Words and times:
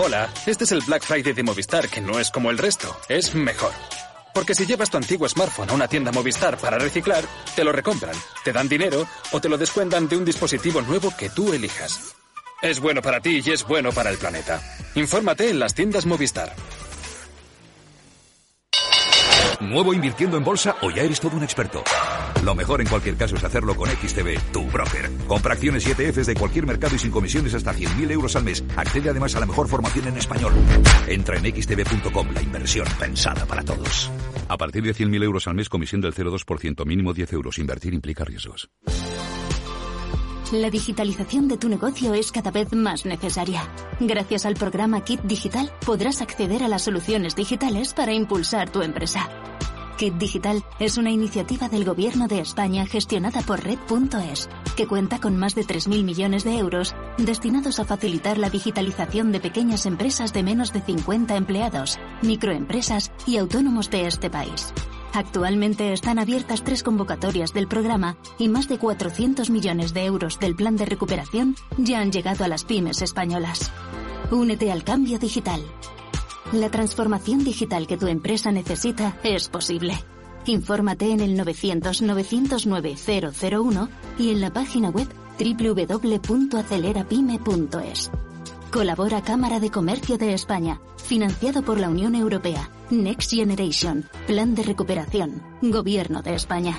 Hola, 0.00 0.32
este 0.46 0.62
es 0.62 0.70
el 0.70 0.80
Black 0.82 1.02
Friday 1.02 1.32
de 1.32 1.42
Movistar, 1.42 1.88
que 1.88 2.00
no 2.00 2.20
es 2.20 2.30
como 2.30 2.52
el 2.52 2.58
resto, 2.58 2.96
es 3.08 3.34
mejor. 3.34 3.72
Porque 4.32 4.54
si 4.54 4.64
llevas 4.64 4.90
tu 4.90 4.96
antiguo 4.96 5.28
smartphone 5.28 5.70
a 5.70 5.72
una 5.72 5.88
tienda 5.88 6.12
Movistar 6.12 6.56
para 6.56 6.78
reciclar, 6.78 7.24
te 7.56 7.64
lo 7.64 7.72
recompran, 7.72 8.14
te 8.44 8.52
dan 8.52 8.68
dinero 8.68 9.08
o 9.32 9.40
te 9.40 9.48
lo 9.48 9.58
descuentan 9.58 10.08
de 10.08 10.16
un 10.16 10.24
dispositivo 10.24 10.82
nuevo 10.82 11.12
que 11.18 11.30
tú 11.30 11.52
elijas. 11.52 12.14
Es 12.62 12.78
bueno 12.78 13.02
para 13.02 13.20
ti 13.20 13.42
y 13.44 13.50
es 13.50 13.64
bueno 13.64 13.90
para 13.90 14.10
el 14.10 14.18
planeta. 14.18 14.62
Infórmate 14.94 15.50
en 15.50 15.58
las 15.58 15.74
tiendas 15.74 16.06
Movistar. 16.06 16.54
¿Nuevo 19.60 19.92
invirtiendo 19.92 20.36
en 20.36 20.44
bolsa 20.44 20.76
o 20.82 20.92
ya 20.92 21.02
eres 21.02 21.18
todo 21.18 21.36
un 21.36 21.42
experto? 21.42 21.82
Lo 22.44 22.54
mejor 22.54 22.80
en 22.80 22.86
cualquier 22.86 23.16
caso 23.16 23.36
es 23.36 23.44
hacerlo 23.44 23.74
con 23.74 23.88
XTB, 23.90 24.52
tu 24.52 24.64
broker. 24.66 25.10
Compra 25.26 25.54
acciones 25.54 25.86
y 25.86 25.90
ETFs 25.90 26.26
de 26.26 26.34
cualquier 26.34 26.66
mercado 26.66 26.94
y 26.96 26.98
sin 26.98 27.10
comisiones 27.10 27.54
hasta 27.54 27.74
100.000 27.74 28.10
euros 28.10 28.36
al 28.36 28.44
mes. 28.44 28.64
Accede 28.76 29.10
además 29.10 29.34
a 29.36 29.40
la 29.40 29.46
mejor 29.46 29.68
formación 29.68 30.08
en 30.08 30.16
español. 30.16 30.52
Entra 31.06 31.36
en 31.36 31.44
xtb.com, 31.44 32.28
la 32.32 32.42
inversión 32.42 32.86
pensada 32.98 33.44
para 33.46 33.62
todos. 33.62 34.10
A 34.48 34.56
partir 34.56 34.82
de 34.84 34.94
100.000 34.94 35.24
euros 35.24 35.46
al 35.48 35.54
mes, 35.54 35.68
comisión 35.68 36.00
del 36.00 36.14
0,2%, 36.14 36.86
mínimo 36.86 37.12
10 37.12 37.32
euros. 37.32 37.58
Invertir 37.58 37.94
implica 37.94 38.24
riesgos. 38.24 38.70
La 40.52 40.70
digitalización 40.70 41.46
de 41.46 41.58
tu 41.58 41.68
negocio 41.68 42.14
es 42.14 42.32
cada 42.32 42.50
vez 42.50 42.72
más 42.72 43.04
necesaria. 43.04 43.68
Gracias 44.00 44.46
al 44.46 44.54
programa 44.54 45.04
Kit 45.04 45.20
Digital 45.20 45.70
podrás 45.84 46.22
acceder 46.22 46.62
a 46.62 46.68
las 46.68 46.82
soluciones 46.82 47.36
digitales 47.36 47.92
para 47.92 48.14
impulsar 48.14 48.70
tu 48.70 48.80
empresa. 48.80 49.28
Kit 49.98 50.14
Digital 50.14 50.64
es 50.78 50.96
una 50.96 51.10
iniciativa 51.10 51.68
del 51.68 51.84
Gobierno 51.84 52.28
de 52.28 52.38
España 52.38 52.86
gestionada 52.86 53.42
por 53.42 53.64
Red.es, 53.64 54.48
que 54.76 54.86
cuenta 54.86 55.18
con 55.20 55.36
más 55.36 55.56
de 55.56 55.62
3.000 55.62 56.04
millones 56.04 56.44
de 56.44 56.56
euros 56.56 56.94
destinados 57.18 57.80
a 57.80 57.84
facilitar 57.84 58.38
la 58.38 58.48
digitalización 58.48 59.32
de 59.32 59.40
pequeñas 59.40 59.86
empresas 59.86 60.32
de 60.32 60.44
menos 60.44 60.72
de 60.72 60.82
50 60.82 61.34
empleados, 61.34 61.98
microempresas 62.22 63.10
y 63.26 63.38
autónomos 63.38 63.90
de 63.90 64.06
este 64.06 64.30
país. 64.30 64.72
Actualmente 65.14 65.92
están 65.92 66.20
abiertas 66.20 66.62
tres 66.62 66.84
convocatorias 66.84 67.52
del 67.52 67.66
programa 67.66 68.16
y 68.38 68.48
más 68.48 68.68
de 68.68 68.78
400 68.78 69.50
millones 69.50 69.94
de 69.94 70.04
euros 70.04 70.38
del 70.38 70.54
plan 70.54 70.76
de 70.76 70.84
recuperación 70.84 71.56
ya 71.76 71.98
han 71.98 72.12
llegado 72.12 72.44
a 72.44 72.48
las 72.48 72.64
pymes 72.64 73.02
españolas. 73.02 73.72
Únete 74.30 74.70
al 74.70 74.84
cambio 74.84 75.18
digital. 75.18 75.60
La 76.52 76.70
transformación 76.70 77.42
digital 77.44 77.86
que 77.86 77.98
tu 77.98 78.06
empresa 78.06 78.50
necesita 78.50 79.18
es 79.22 79.50
posible. 79.50 80.02
Infórmate 80.46 81.10
en 81.10 81.20
el 81.20 81.38
900-909-001 81.38 83.88
y 84.18 84.30
en 84.30 84.40
la 84.40 84.50
página 84.50 84.88
web 84.88 85.08
www.acelerapyme.es. 85.38 88.10
Colabora 88.72 89.20
Cámara 89.22 89.60
de 89.60 89.70
Comercio 89.70 90.16
de 90.16 90.32
España, 90.32 90.80
financiado 90.96 91.60
por 91.62 91.78
la 91.78 91.90
Unión 91.90 92.14
Europea, 92.14 92.70
Next 92.88 93.32
Generation, 93.32 94.08
Plan 94.26 94.54
de 94.54 94.62
Recuperación, 94.62 95.42
Gobierno 95.60 96.22
de 96.22 96.34
España. 96.34 96.78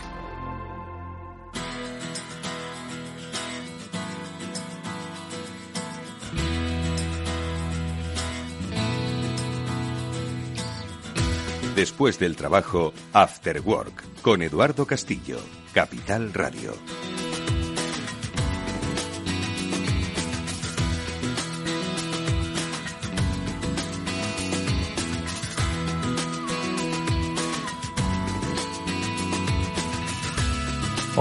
Después 11.80 12.20
del 12.20 12.36
trabajo, 12.36 12.92
After 13.14 13.62
Work, 13.62 14.22
con 14.22 14.42
Eduardo 14.42 14.86
Castillo, 14.86 15.40
Capital 15.74 16.34
Radio. 16.34 16.74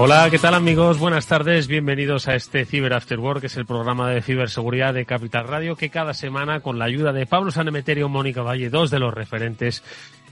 Hola, 0.01 0.29
¿qué 0.31 0.39
tal 0.39 0.53
amigos? 0.53 0.97
Buenas 0.97 1.27
tardes, 1.27 1.67
bienvenidos 1.67 2.29
a 2.29 2.35
este 2.35 2.63
Cyber 2.63 2.93
After 2.93 3.19
Work, 3.19 3.41
que 3.41 3.47
es 3.47 3.57
el 3.57 3.65
programa 3.65 4.09
de 4.09 4.21
ciberseguridad 4.21 4.93
de 4.93 5.05
Capital 5.05 5.45
Radio, 5.45 5.75
que 5.75 5.89
cada 5.89 6.13
semana, 6.13 6.61
con 6.61 6.79
la 6.79 6.85
ayuda 6.85 7.11
de 7.11 7.25
Pablo 7.25 7.51
Sanemeterio 7.51 8.05
y 8.05 8.09
Mónica 8.09 8.41
Valle, 8.41 8.69
dos 8.69 8.91
de 8.91 8.99
los 8.99 9.13
referentes 9.13 9.83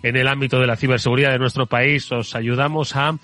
en 0.04 0.16
el 0.16 0.28
ámbito 0.28 0.60
de 0.60 0.68
la 0.68 0.76
ciberseguridad 0.76 1.32
de 1.32 1.40
nuestro 1.40 1.66
país, 1.66 2.12
os 2.12 2.36
ayudamos 2.36 2.96
a 2.96 3.18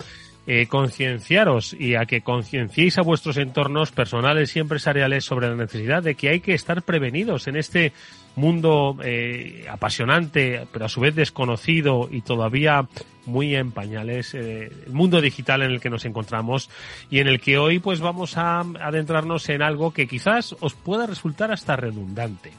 eh, 0.46 0.66
concienciaros 0.66 1.72
y 1.72 1.94
a 1.94 2.04
que 2.04 2.20
concienciéis 2.20 2.98
a 2.98 3.02
vuestros 3.02 3.38
entornos 3.38 3.92
personales 3.92 4.54
y 4.54 4.58
empresariales 4.58 5.24
sobre 5.24 5.48
la 5.48 5.56
necesidad 5.56 6.02
de 6.02 6.16
que 6.16 6.28
hay 6.28 6.40
que 6.40 6.52
estar 6.52 6.82
prevenidos 6.82 7.48
en 7.48 7.56
este 7.56 7.94
mundo 8.36 8.98
eh, 9.02 9.64
apasionante, 9.70 10.66
pero 10.70 10.84
a 10.84 10.90
su 10.90 11.00
vez 11.00 11.14
desconocido 11.14 12.08
y 12.10 12.20
todavía 12.20 12.86
muy 13.24 13.56
en 13.56 13.72
pañales, 13.72 14.34
eh, 14.34 14.70
el 14.86 14.92
mundo 14.92 15.22
digital 15.22 15.62
en 15.62 15.70
el 15.70 15.80
que 15.80 15.88
nos 15.88 16.04
encontramos 16.04 16.68
y 17.08 17.20
en 17.20 17.28
el 17.28 17.40
que 17.40 17.56
hoy 17.56 17.78
pues 17.78 18.00
vamos 18.00 18.36
a 18.36 18.60
adentrarnos 18.60 19.48
en 19.48 19.62
algo 19.62 19.94
que 19.94 20.06
quizás 20.06 20.54
os 20.60 20.74
pueda 20.74 21.06
resultar 21.06 21.52
hasta 21.52 21.74
redundante. 21.76 22.52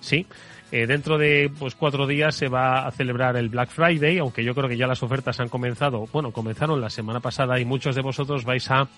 Sí, 0.00 0.26
eh, 0.70 0.86
dentro 0.86 1.16
de 1.16 1.50
pues 1.58 1.74
cuatro 1.74 2.06
días 2.06 2.34
se 2.34 2.48
va 2.48 2.86
a 2.86 2.90
celebrar 2.90 3.36
el 3.36 3.48
Black 3.48 3.70
Friday, 3.70 4.18
aunque 4.18 4.44
yo 4.44 4.54
creo 4.54 4.68
que 4.68 4.76
ya 4.76 4.86
las 4.86 5.02
ofertas 5.02 5.40
han 5.40 5.48
comenzado, 5.48 6.06
bueno, 6.12 6.30
comenzaron 6.30 6.80
la 6.80 6.90
semana 6.90 7.20
pasada 7.20 7.58
y 7.58 7.64
muchos 7.64 7.94
de 7.94 8.02
vosotros 8.02 8.44
vais 8.44 8.70
a 8.70 8.88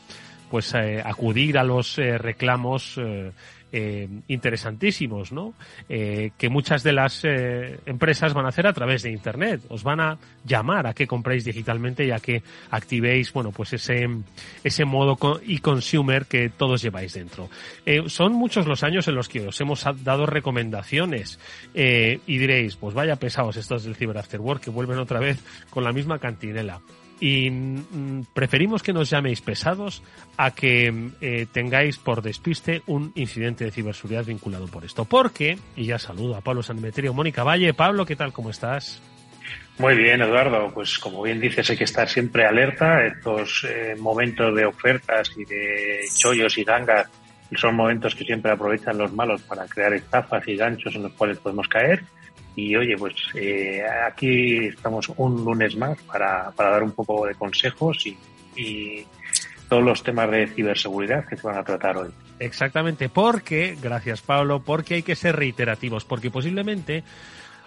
pues 0.51 0.75
eh, 0.75 1.01
acudir 1.05 1.57
a 1.59 1.63
los 1.65 1.97
eh, 1.99 2.19
reclamos 2.19 2.99
eh, 3.73 4.09
interesantísimos, 4.29 5.33
¿no? 5.33 5.55
Eh, 5.89 6.31
que 6.37 6.49
muchas 6.49 6.83
de 6.83 6.93
las 6.93 7.23
eh, 7.25 7.79
empresas 7.87 8.35
van 8.35 8.47
a 8.47 8.49
hacer 8.49 8.67
a 8.67 8.73
través 8.73 9.03
de 9.03 9.11
Internet. 9.11 9.63
Os 9.69 9.83
van 9.83 10.01
a 10.01 10.19
llamar 10.45 10.87
a 10.87 10.95
que 10.95 11.07
compréis 11.07 11.45
digitalmente 11.45 12.05
y 12.05 12.11
a 12.11 12.19
que 12.19 12.43
activéis, 12.71 13.33
bueno, 13.33 13.53
pues 13.53 13.73
ese, 13.73 14.09
ese 14.65 14.85
modo 14.85 15.19
e-consumer 15.47 16.27
que 16.27 16.49
todos 16.49 16.83
lleváis 16.83 17.15
dentro. 17.15 17.49
Eh, 17.87 18.03
son 18.07 18.33
muchos 18.33 18.67
los 18.67 18.83
años 18.83 19.09
en 19.09 19.15
los 19.15 19.29
que 19.29 19.49
os 19.49 19.61
hemos 19.61 19.85
dado 20.03 20.27
recomendaciones 20.27 21.39
y 21.75 22.39
diréis, 22.39 22.77
pues 22.77 22.95
vaya 22.95 23.17
pesados 23.17 23.57
estos 23.57 23.85
del 23.85 23.97
Cyber 23.97 24.19
After 24.19 24.41
Work 24.41 24.63
que 24.65 24.71
vuelven 24.71 24.99
otra 24.99 25.21
vez 25.21 25.39
con 25.71 25.85
la 25.85 25.93
misma 25.93 26.19
cantinela 26.19 26.81
y 27.21 27.51
mm, 27.51 28.27
preferimos 28.33 28.83
que 28.83 28.93
nos 28.93 29.11
llaméis 29.11 29.43
pesados 29.43 30.03
a 30.37 30.53
que 30.53 31.11
eh, 31.21 31.47
tengáis 31.53 31.99
por 31.99 32.23
despiste 32.23 32.83
un 32.87 33.13
incidente 33.15 33.65
de 33.65 33.71
ciberseguridad 33.71 34.25
vinculado 34.25 34.67
por 34.67 34.85
esto. 34.85 35.05
Porque, 35.05 35.59
y 35.77 35.87
ya 35.87 35.99
saludo 35.99 36.37
a 36.37 36.41
Pablo 36.41 36.63
Sanmeterio, 36.63 37.13
Mónica 37.13 37.45
Valle. 37.45 37.75
Pablo, 37.75 38.07
¿qué 38.07 38.17
tal? 38.17 38.33
¿Cómo 38.33 38.51
estás? 38.51 39.03
Muy 39.79 39.97
bien, 39.97 40.21
Eduardo. 40.21 40.71
Pues 40.73 40.99
como 40.99 41.23
bien 41.23 41.41
dices, 41.41 41.69
hay 41.71 41.77
que 41.77 41.85
estar 41.85 42.09
siempre 42.09 42.45
alerta. 42.45 43.05
Estos 43.07 43.67
eh, 43.69 43.95
momentos 43.99 44.55
de 44.55 44.65
ofertas 44.65 45.31
y 45.37 45.45
de 45.45 46.01
chollos 46.15 46.57
y 46.59 46.65
gangas 46.65 47.09
son 47.57 47.75
momentos 47.75 48.15
que 48.15 48.25
siempre 48.25 48.53
aprovechan 48.53 48.99
los 48.99 49.13
malos 49.13 49.43
para 49.43 49.67
crear 49.67 49.93
estafas 49.93 50.47
y 50.47 50.57
ganchos 50.57 50.95
en 50.95 51.03
los 51.03 51.13
cuales 51.13 51.39
podemos 51.39 51.67
caer. 51.69 52.03
Y 52.57 52.75
oye, 52.77 52.97
pues 52.97 53.15
eh, 53.35 53.83
aquí 54.07 54.67
estamos 54.67 55.11
un 55.17 55.45
lunes 55.45 55.77
más 55.77 56.01
para, 56.03 56.51
para 56.51 56.71
dar 56.71 56.83
un 56.83 56.93
poco 56.93 57.27
de 57.27 57.35
consejos 57.35 58.07
y, 58.07 58.17
todos 59.69 59.85
los 59.85 60.03
temas 60.03 60.29
de 60.33 60.49
ciberseguridad 60.49 61.25
que 61.27 61.37
se 61.37 61.47
van 61.47 61.57
a 61.57 61.63
tratar 61.63 61.97
hoy. 61.97 62.11
Exactamente, 62.41 63.09
porque, 63.09 63.79
gracias 63.81 64.21
Pablo, 64.21 64.65
porque 64.65 64.95
hay 64.95 65.03
que 65.05 65.15
ser 65.15 65.37
reiterativos, 65.37 66.05
porque 66.05 66.29
posiblemente 66.29 67.05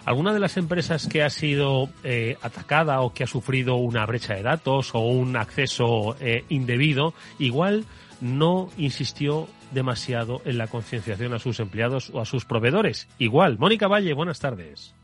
alguna 0.04 0.34
de 0.34 0.38
las 0.38 0.58
empresas 0.58 1.08
que 1.08 1.22
ha 1.22 1.30
sido 1.30 1.88
eh, 2.04 2.36
atacada 2.42 3.00
o 3.00 3.14
que 3.14 3.24
ha 3.24 3.26
sufrido 3.26 3.76
una 3.76 4.04
brecha 4.04 4.34
de 4.34 4.42
datos 4.42 4.94
o 4.94 5.00
un 5.00 5.34
acceso 5.36 6.14
eh, 6.20 6.44
indebido, 6.50 7.14
igual 7.38 7.86
no 8.20 8.68
insistió 8.76 9.48
demasiado 9.74 10.40
en 10.44 10.58
la 10.58 10.68
concienciación 10.68 11.34
a 11.34 11.38
sus 11.38 11.60
empleados 11.60 12.10
o 12.12 12.20
a 12.20 12.24
sus 12.24 12.44
proveedores. 12.44 13.08
Igual, 13.18 13.58
Mónica 13.58 13.88
Valle, 13.88 14.14
buenas 14.14 14.40
tardes. 14.40 14.94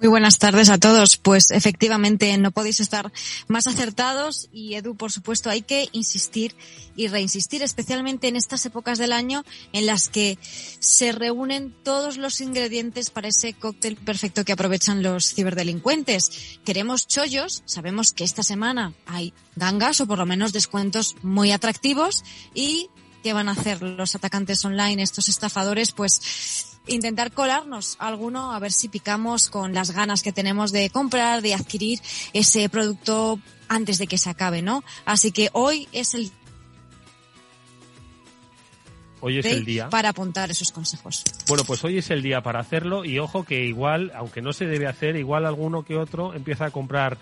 Muy 0.00 0.06
buenas 0.10 0.38
tardes 0.38 0.70
a 0.70 0.78
todos. 0.78 1.16
Pues 1.16 1.50
efectivamente 1.50 2.36
no 2.38 2.52
podéis 2.52 2.78
estar 2.78 3.10
más 3.48 3.66
acertados 3.66 4.48
y 4.52 4.74
Edu, 4.74 4.94
por 4.94 5.10
supuesto, 5.10 5.50
hay 5.50 5.62
que 5.62 5.88
insistir 5.90 6.54
y 6.94 7.08
reinsistir, 7.08 7.62
especialmente 7.64 8.28
en 8.28 8.36
estas 8.36 8.64
épocas 8.64 8.98
del 8.98 9.12
año 9.12 9.44
en 9.72 9.86
las 9.86 10.08
que 10.08 10.38
se 10.78 11.10
reúnen 11.10 11.74
todos 11.82 12.16
los 12.16 12.40
ingredientes 12.40 13.10
para 13.10 13.26
ese 13.26 13.54
cóctel 13.54 13.96
perfecto 13.96 14.44
que 14.44 14.52
aprovechan 14.52 15.02
los 15.02 15.34
ciberdelincuentes. 15.34 16.60
Queremos 16.64 17.08
chollos, 17.08 17.64
sabemos 17.66 18.12
que 18.12 18.22
esta 18.22 18.44
semana 18.44 18.94
hay 19.06 19.34
gangas 19.56 20.00
o 20.00 20.06
por 20.06 20.18
lo 20.18 20.26
menos 20.26 20.52
descuentos 20.52 21.16
muy 21.22 21.50
atractivos 21.50 22.22
y 22.54 22.88
¿qué 23.28 23.34
van 23.34 23.50
a 23.50 23.52
hacer 23.52 23.82
los 23.82 24.14
atacantes 24.14 24.64
online, 24.64 25.02
estos 25.02 25.28
estafadores? 25.28 25.92
Pues 25.92 26.78
intentar 26.86 27.30
colarnos 27.30 27.96
alguno 27.98 28.54
a 28.54 28.58
ver 28.58 28.72
si 28.72 28.88
picamos 28.88 29.50
con 29.50 29.74
las 29.74 29.90
ganas 29.90 30.22
que 30.22 30.32
tenemos 30.32 30.72
de 30.72 30.88
comprar, 30.88 31.42
de 31.42 31.52
adquirir 31.52 32.00
ese 32.32 32.70
producto 32.70 33.38
antes 33.68 33.98
de 33.98 34.06
que 34.06 34.16
se 34.16 34.30
acabe, 34.30 34.62
¿no? 34.62 34.82
Así 35.04 35.30
que 35.30 35.50
hoy 35.52 35.88
es 35.92 36.14
el 36.14 36.32
hoy 39.20 39.40
es 39.40 39.44
el 39.44 39.66
día. 39.66 39.90
para 39.90 40.08
apuntar 40.08 40.50
esos 40.50 40.72
consejos. 40.72 41.22
Bueno, 41.48 41.64
pues 41.64 41.84
hoy 41.84 41.98
es 41.98 42.08
el 42.08 42.22
día 42.22 42.42
para 42.42 42.60
hacerlo 42.60 43.04
y 43.04 43.18
ojo 43.18 43.44
que 43.44 43.66
igual, 43.66 44.10
aunque 44.14 44.40
no 44.40 44.54
se 44.54 44.64
debe 44.64 44.86
hacer, 44.86 45.16
igual 45.16 45.44
alguno 45.44 45.84
que 45.84 45.98
otro 45.98 46.32
empieza 46.32 46.64
a 46.64 46.70
comprar 46.70 47.18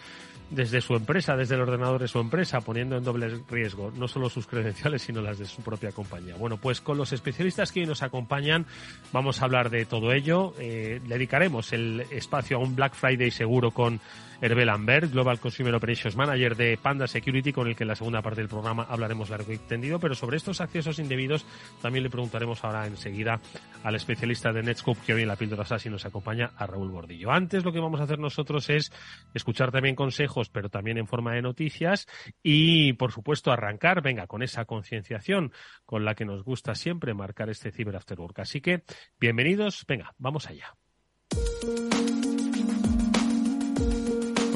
desde 0.51 0.81
su 0.81 0.95
empresa, 0.95 1.37
desde 1.37 1.55
el 1.55 1.63
ordenador 1.63 2.01
de 2.01 2.09
su 2.09 2.19
empresa, 2.19 2.61
poniendo 2.61 2.97
en 2.97 3.05
doble 3.05 3.41
riesgo 3.51 3.93
no 3.97 4.09
solo 4.09 4.29
sus 4.29 4.47
credenciales, 4.47 5.03
sino 5.03 5.21
las 5.21 5.39
de 5.39 5.47
su 5.47 5.63
propia 5.63 5.93
compañía. 5.93 6.37
Bueno, 6.37 6.57
pues 6.57 6.81
con 6.81 6.97
los 6.97 7.13
especialistas 7.13 7.73
que 7.73 7.81
hoy 7.81 7.87
nos 7.87 8.03
acompañan 8.03 8.67
vamos 9.13 9.41
a 9.41 9.45
hablar 9.45 9.71
de 9.71 9.85
todo 9.85 10.13
ello. 10.13 10.55
Eh, 10.59 11.01
dedicaremos 11.07 11.73
el 11.73 12.05
espacio 12.11 12.57
a 12.57 12.61
un 12.61 12.77
Black 12.77 12.95
Friday 12.95 13.31
seguro 13.31 13.71
con 13.71 14.01
Herbel 14.41 14.67
Lambert, 14.67 15.11
Global 15.13 15.41
Consumer 15.41 15.75
Operations 15.75 16.17
Manager 16.17 16.57
de 16.57 16.77
Panda 16.77 17.07
Security, 17.07 17.53
con 17.53 17.69
el 17.69 17.77
que 17.77 17.85
en 17.85 17.89
la 17.89 17.97
segunda 17.97 18.23
parte 18.23 18.41
del 18.41 18.49
programa 18.49 18.87
hablaremos 18.89 19.31
largo 19.31 19.53
y 19.53 19.57
extendido, 19.57 19.99
pero 19.99 20.15
sobre 20.15 20.37
estos 20.37 20.61
accesos 20.61 20.99
indebidos 20.99 21.47
también 21.81 22.03
le 22.03 22.11
preguntaremos 22.11 22.63
ahora 22.65 22.87
enseguida 22.87 23.41
al 23.83 23.95
especialista 23.95 24.53
de 24.53 24.63
Netscope 24.63 25.01
que 25.07 25.15
hoy 25.15 25.23
en 25.23 25.29
la 25.29 25.37
píldora 25.37 25.65
SASI 25.65 25.89
nos 25.89 26.05
acompaña, 26.05 26.51
a 26.57 26.67
Raúl 26.67 26.91
Bordillo. 26.91 27.31
Antes 27.31 27.65
lo 27.65 27.73
que 27.73 27.81
vamos 27.81 28.01
a 28.01 28.05
hacer 28.05 28.19
nosotros 28.19 28.69
es 28.69 28.93
escuchar 29.33 29.73
también 29.73 29.95
consejos, 29.95 30.36
pero 30.53 30.69
también 30.69 30.99
en 30.99 31.07
forma 31.07 31.33
de 31.33 31.43
noticias 31.43 32.07
y, 32.43 32.93
por 32.95 33.13
supuesto, 33.13 33.51
arrancar, 33.51 34.03
venga, 34.03 34.27
con 34.27 34.43
esa 34.43 34.65
concienciación 34.65 35.53
con 35.85 36.05
la 36.05 36.15
que 36.15 36.25
nos 36.25 36.45
gusta 36.45 36.75
siempre 36.75 37.15
marcar 37.15 37.49
este 37.49 37.73
Cyber 37.73 37.97
After 37.97 38.21
Work. 38.21 38.41
Así 38.41 38.61
que, 38.61 38.85
bienvenidos, 39.19 39.85
venga, 39.89 40.15
vamos 40.19 40.47
allá. 40.47 40.77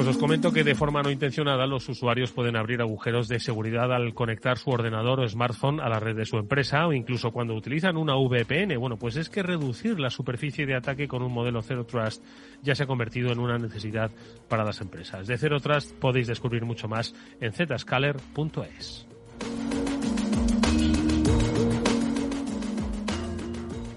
Pues 0.01 0.15
os 0.15 0.17
comento 0.17 0.51
que 0.51 0.63
de 0.63 0.73
forma 0.73 1.03
no 1.03 1.11
intencionada 1.11 1.67
los 1.67 1.87
usuarios 1.87 2.31
pueden 2.31 2.55
abrir 2.55 2.81
agujeros 2.81 3.27
de 3.27 3.39
seguridad 3.39 3.93
al 3.93 4.15
conectar 4.15 4.57
su 4.57 4.71
ordenador 4.71 5.19
o 5.19 5.29
smartphone 5.29 5.79
a 5.79 5.89
la 5.89 5.99
red 5.99 6.15
de 6.15 6.25
su 6.25 6.39
empresa 6.39 6.87
o 6.87 6.91
incluso 6.91 7.29
cuando 7.29 7.53
utilizan 7.53 7.97
una 7.97 8.15
VPN. 8.15 8.79
Bueno, 8.79 8.97
pues 8.97 9.15
es 9.15 9.29
que 9.29 9.43
reducir 9.43 9.99
la 9.99 10.09
superficie 10.09 10.65
de 10.65 10.73
ataque 10.73 11.07
con 11.07 11.21
un 11.21 11.31
modelo 11.31 11.61
Zero 11.61 11.85
Trust 11.85 12.23
ya 12.63 12.73
se 12.73 12.81
ha 12.81 12.87
convertido 12.87 13.31
en 13.31 13.37
una 13.37 13.59
necesidad 13.59 14.09
para 14.49 14.63
las 14.63 14.81
empresas. 14.81 15.27
De 15.27 15.37
Zero 15.37 15.59
Trust 15.59 15.91
podéis 15.93 16.25
descubrir 16.25 16.65
mucho 16.65 16.87
más 16.87 17.13
en 17.39 17.53
zscaler.es. 17.53 19.05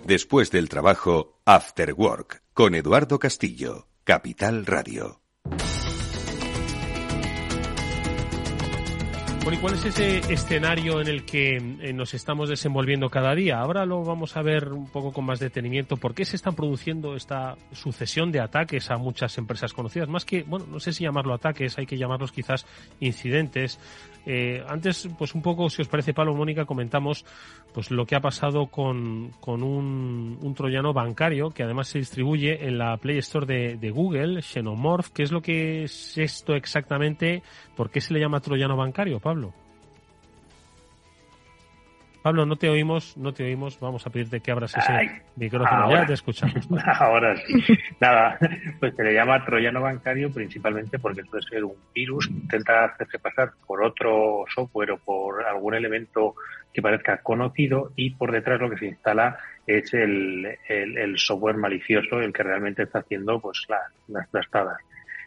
Después 0.04 0.50
del 0.50 0.68
trabajo, 0.68 1.40
After 1.46 1.94
Work, 1.94 2.42
con 2.52 2.74
Eduardo 2.74 3.18
Castillo, 3.18 3.86
Capital 4.04 4.66
Radio. 4.66 5.22
Bueno, 9.44 9.58
¿y 9.58 9.60
cuál 9.60 9.74
es 9.74 9.84
ese 9.84 10.32
escenario 10.32 11.02
en 11.02 11.06
el 11.06 11.26
que 11.26 11.56
eh, 11.56 11.92
nos 11.92 12.14
estamos 12.14 12.48
desenvolviendo 12.48 13.10
cada 13.10 13.34
día? 13.34 13.58
Ahora 13.58 13.84
lo 13.84 14.02
vamos 14.02 14.38
a 14.38 14.42
ver 14.42 14.72
un 14.72 14.88
poco 14.88 15.12
con 15.12 15.26
más 15.26 15.38
detenimiento. 15.38 15.98
¿Por 15.98 16.14
qué 16.14 16.24
se 16.24 16.36
están 16.36 16.54
produciendo 16.54 17.14
esta 17.14 17.58
sucesión 17.72 18.32
de 18.32 18.40
ataques 18.40 18.90
a 18.90 18.96
muchas 18.96 19.36
empresas 19.36 19.74
conocidas? 19.74 20.08
Más 20.08 20.24
que, 20.24 20.44
bueno, 20.44 20.64
no 20.70 20.80
sé 20.80 20.94
si 20.94 21.04
llamarlo 21.04 21.34
ataques, 21.34 21.76
hay 21.76 21.84
que 21.84 21.98
llamarlos 21.98 22.32
quizás 22.32 22.64
incidentes. 23.00 23.78
Eh, 24.24 24.64
antes, 24.66 25.06
pues 25.18 25.34
un 25.34 25.42
poco, 25.42 25.68
si 25.68 25.82
os 25.82 25.88
parece, 25.88 26.14
Pablo 26.14 26.34
Mónica, 26.34 26.64
comentamos 26.64 27.26
pues 27.74 27.90
lo 27.90 28.06
que 28.06 28.16
ha 28.16 28.20
pasado 28.20 28.68
con, 28.68 29.32
con 29.40 29.62
un, 29.62 30.38
un, 30.40 30.54
troyano 30.54 30.94
bancario 30.94 31.50
que 31.50 31.62
además 31.62 31.88
se 31.88 31.98
distribuye 31.98 32.66
en 32.66 32.78
la 32.78 32.96
Play 32.96 33.18
Store 33.18 33.44
de, 33.44 33.76
de, 33.76 33.90
Google, 33.90 34.40
Xenomorph. 34.40 35.10
¿Qué 35.10 35.24
es 35.24 35.32
lo 35.32 35.42
que 35.42 35.84
es 35.84 36.16
esto 36.16 36.54
exactamente? 36.54 37.42
¿Por 37.76 37.90
qué 37.90 38.00
se 38.00 38.14
le 38.14 38.20
llama 38.20 38.40
troyano 38.40 38.76
bancario, 38.76 39.20
Pablo? 39.20 39.33
Pablo, 42.24 42.46
no 42.46 42.56
te 42.56 42.70
oímos, 42.70 43.18
no 43.18 43.34
te 43.34 43.44
oímos. 43.44 43.78
Vamos 43.78 44.06
a 44.06 44.10
pedirte 44.10 44.40
que 44.40 44.50
abras 44.50 44.74
ese 44.74 44.90
Ay, 44.90 45.08
micrófono. 45.36 45.82
Ahora, 45.82 46.00
ya 46.00 46.06
te 46.06 46.12
escuchamos. 46.14 46.66
Ahora 46.98 47.36
sí. 47.36 47.52
Nada, 48.00 48.38
pues 48.80 48.96
se 48.96 49.04
le 49.04 49.12
llama 49.12 49.44
troyano 49.44 49.82
bancario 49.82 50.32
principalmente 50.32 50.98
porque 50.98 51.22
puede 51.24 51.42
ser 51.42 51.64
un 51.64 51.74
virus 51.94 52.26
que 52.28 52.32
intenta 52.32 52.86
hacerse 52.86 53.18
pasar 53.18 53.50
por 53.66 53.84
otro 53.84 54.46
software 54.54 54.92
o 54.92 54.96
por 54.96 55.44
algún 55.44 55.74
elemento 55.74 56.34
que 56.72 56.80
parezca 56.80 57.18
conocido 57.18 57.92
y 57.94 58.14
por 58.14 58.32
detrás 58.32 58.58
lo 58.58 58.70
que 58.70 58.78
se 58.78 58.86
instala 58.86 59.36
es 59.66 59.92
el, 59.92 60.46
el, 60.66 60.96
el 60.96 61.18
software 61.18 61.58
malicioso, 61.58 62.22
el 62.22 62.32
que 62.32 62.42
realmente 62.42 62.84
está 62.84 63.00
haciendo 63.00 63.38
pues 63.38 63.66
la, 63.68 63.80
las 64.08 64.30
trastadas. 64.30 64.78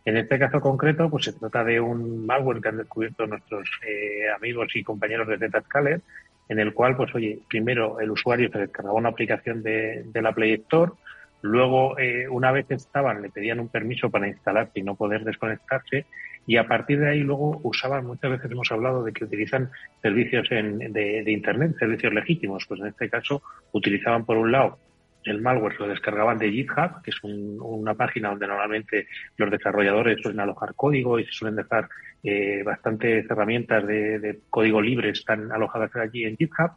En 0.08 0.16
este 0.16 0.40
caso 0.40 0.62
concreto, 0.62 1.10
pues 1.10 1.26
se 1.26 1.34
trata 1.34 1.66
de 1.66 1.82
un 1.82 2.26
malware 2.26 2.62
que 2.62 2.70
han 2.70 2.78
descubierto 2.78 3.28
nuestros 3.28 3.70
eh, 3.86 4.30
amigos 4.34 4.74
y 4.74 4.82
compañeros 4.82 5.28
de 5.28 5.50
Zscaler, 5.50 6.00
en 6.48 6.60
el 6.60 6.74
cual, 6.74 6.96
pues 6.96 7.14
oye, 7.14 7.40
primero 7.50 8.00
el 8.00 8.12
usuario 8.12 8.50
se 8.50 8.60
descargaba 8.60 8.98
una 8.98 9.10
aplicación 9.10 9.62
de, 9.64 10.06
de 10.06 10.22
la 10.22 10.32
Play 10.32 10.54
Store, 10.54 10.94
luego 11.42 12.00
eh, 12.00 12.26
una 12.30 12.54
vez 12.54 12.72
estaban 12.72 13.22
le 13.22 13.32
pedían 13.32 13.60
un 13.60 13.68
permiso 13.68 14.10
para 14.10 14.30
instalarse 14.30 14.80
y 14.80 14.84
no 14.84 14.96
poder 14.96 15.26
desconectarse 15.26 16.06
y 16.46 16.56
a 16.56 16.70
partir 16.70 17.02
de 17.02 17.10
ahí 17.10 17.20
luego 17.20 17.60
usaban, 17.64 18.06
muchas 18.06 18.32
veces 18.32 18.50
hemos 18.50 18.72
hablado 18.72 19.04
de 19.04 19.12
que 19.12 19.26
utilizan 19.26 19.70
servicios 20.02 20.48
en, 20.52 20.94
de, 20.94 21.22
de 21.22 21.32
Internet, 21.34 21.76
servicios 21.78 22.14
legítimos, 22.14 22.64
pues 22.66 22.80
en 22.80 22.88
este 22.88 23.10
caso 23.10 23.44
utilizaban 23.74 24.26
por 24.26 24.38
un 24.38 24.54
lado 24.54 24.80
el 25.30 25.42
malware 25.42 25.80
lo 25.80 25.88
descargaban 25.88 26.38
de 26.38 26.52
GitHub, 26.52 27.02
que 27.04 27.12
es 27.12 27.24
un, 27.24 27.58
una 27.60 27.94
página 27.94 28.30
donde 28.30 28.48
normalmente 28.48 29.08
los 29.38 29.52
desarrolladores 29.52 30.22
suelen 30.22 30.40
alojar 30.40 30.74
código 30.76 31.20
y 31.20 31.26
se 31.26 31.32
suelen 31.32 31.56
dejar 31.56 31.90
eh, 32.24 32.64
bastantes 32.64 33.30
herramientas 33.30 33.86
de, 33.86 34.40
código 34.50 34.82
libre 34.82 35.10
están 35.10 35.52
alojadas 35.52 35.96
allí 35.96 36.26
en 36.26 36.38
GitHub. 36.38 36.72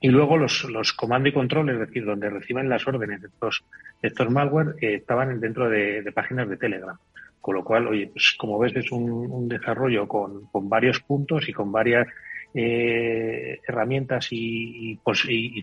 Y 0.00 0.08
luego 0.08 0.36
los, 0.36 0.64
los 0.64 0.92
comando 0.92 1.28
y 1.28 1.32
control, 1.32 1.70
es 1.70 1.78
decir, 1.78 2.04
donde 2.04 2.28
reciben 2.28 2.68
las 2.68 2.86
órdenes 2.86 3.22
de 3.22 3.28
estos, 3.28 3.64
de 4.02 4.08
estos 4.08 4.30
malware, 4.30 4.74
eh, 4.80 4.94
estaban 4.94 5.40
dentro 5.40 5.68
de, 5.70 6.02
de, 6.02 6.12
páginas 6.12 6.48
de 6.48 6.56
Telegram. 6.56 6.96
Con 7.40 7.54
lo 7.54 7.64
cual, 7.64 7.86
oye, 7.88 8.08
pues 8.12 8.34
como 8.38 8.58
ves, 8.58 8.76
es 8.76 8.92
un, 8.92 9.10
un 9.10 9.48
desarrollo 9.48 10.06
con, 10.06 10.46
con 10.46 10.68
varios 10.68 11.00
puntos 11.00 11.48
y 11.48 11.52
con 11.52 11.72
varias 11.72 12.06
eh, 12.54 13.60
herramientas 13.66 14.28
y, 14.30 14.98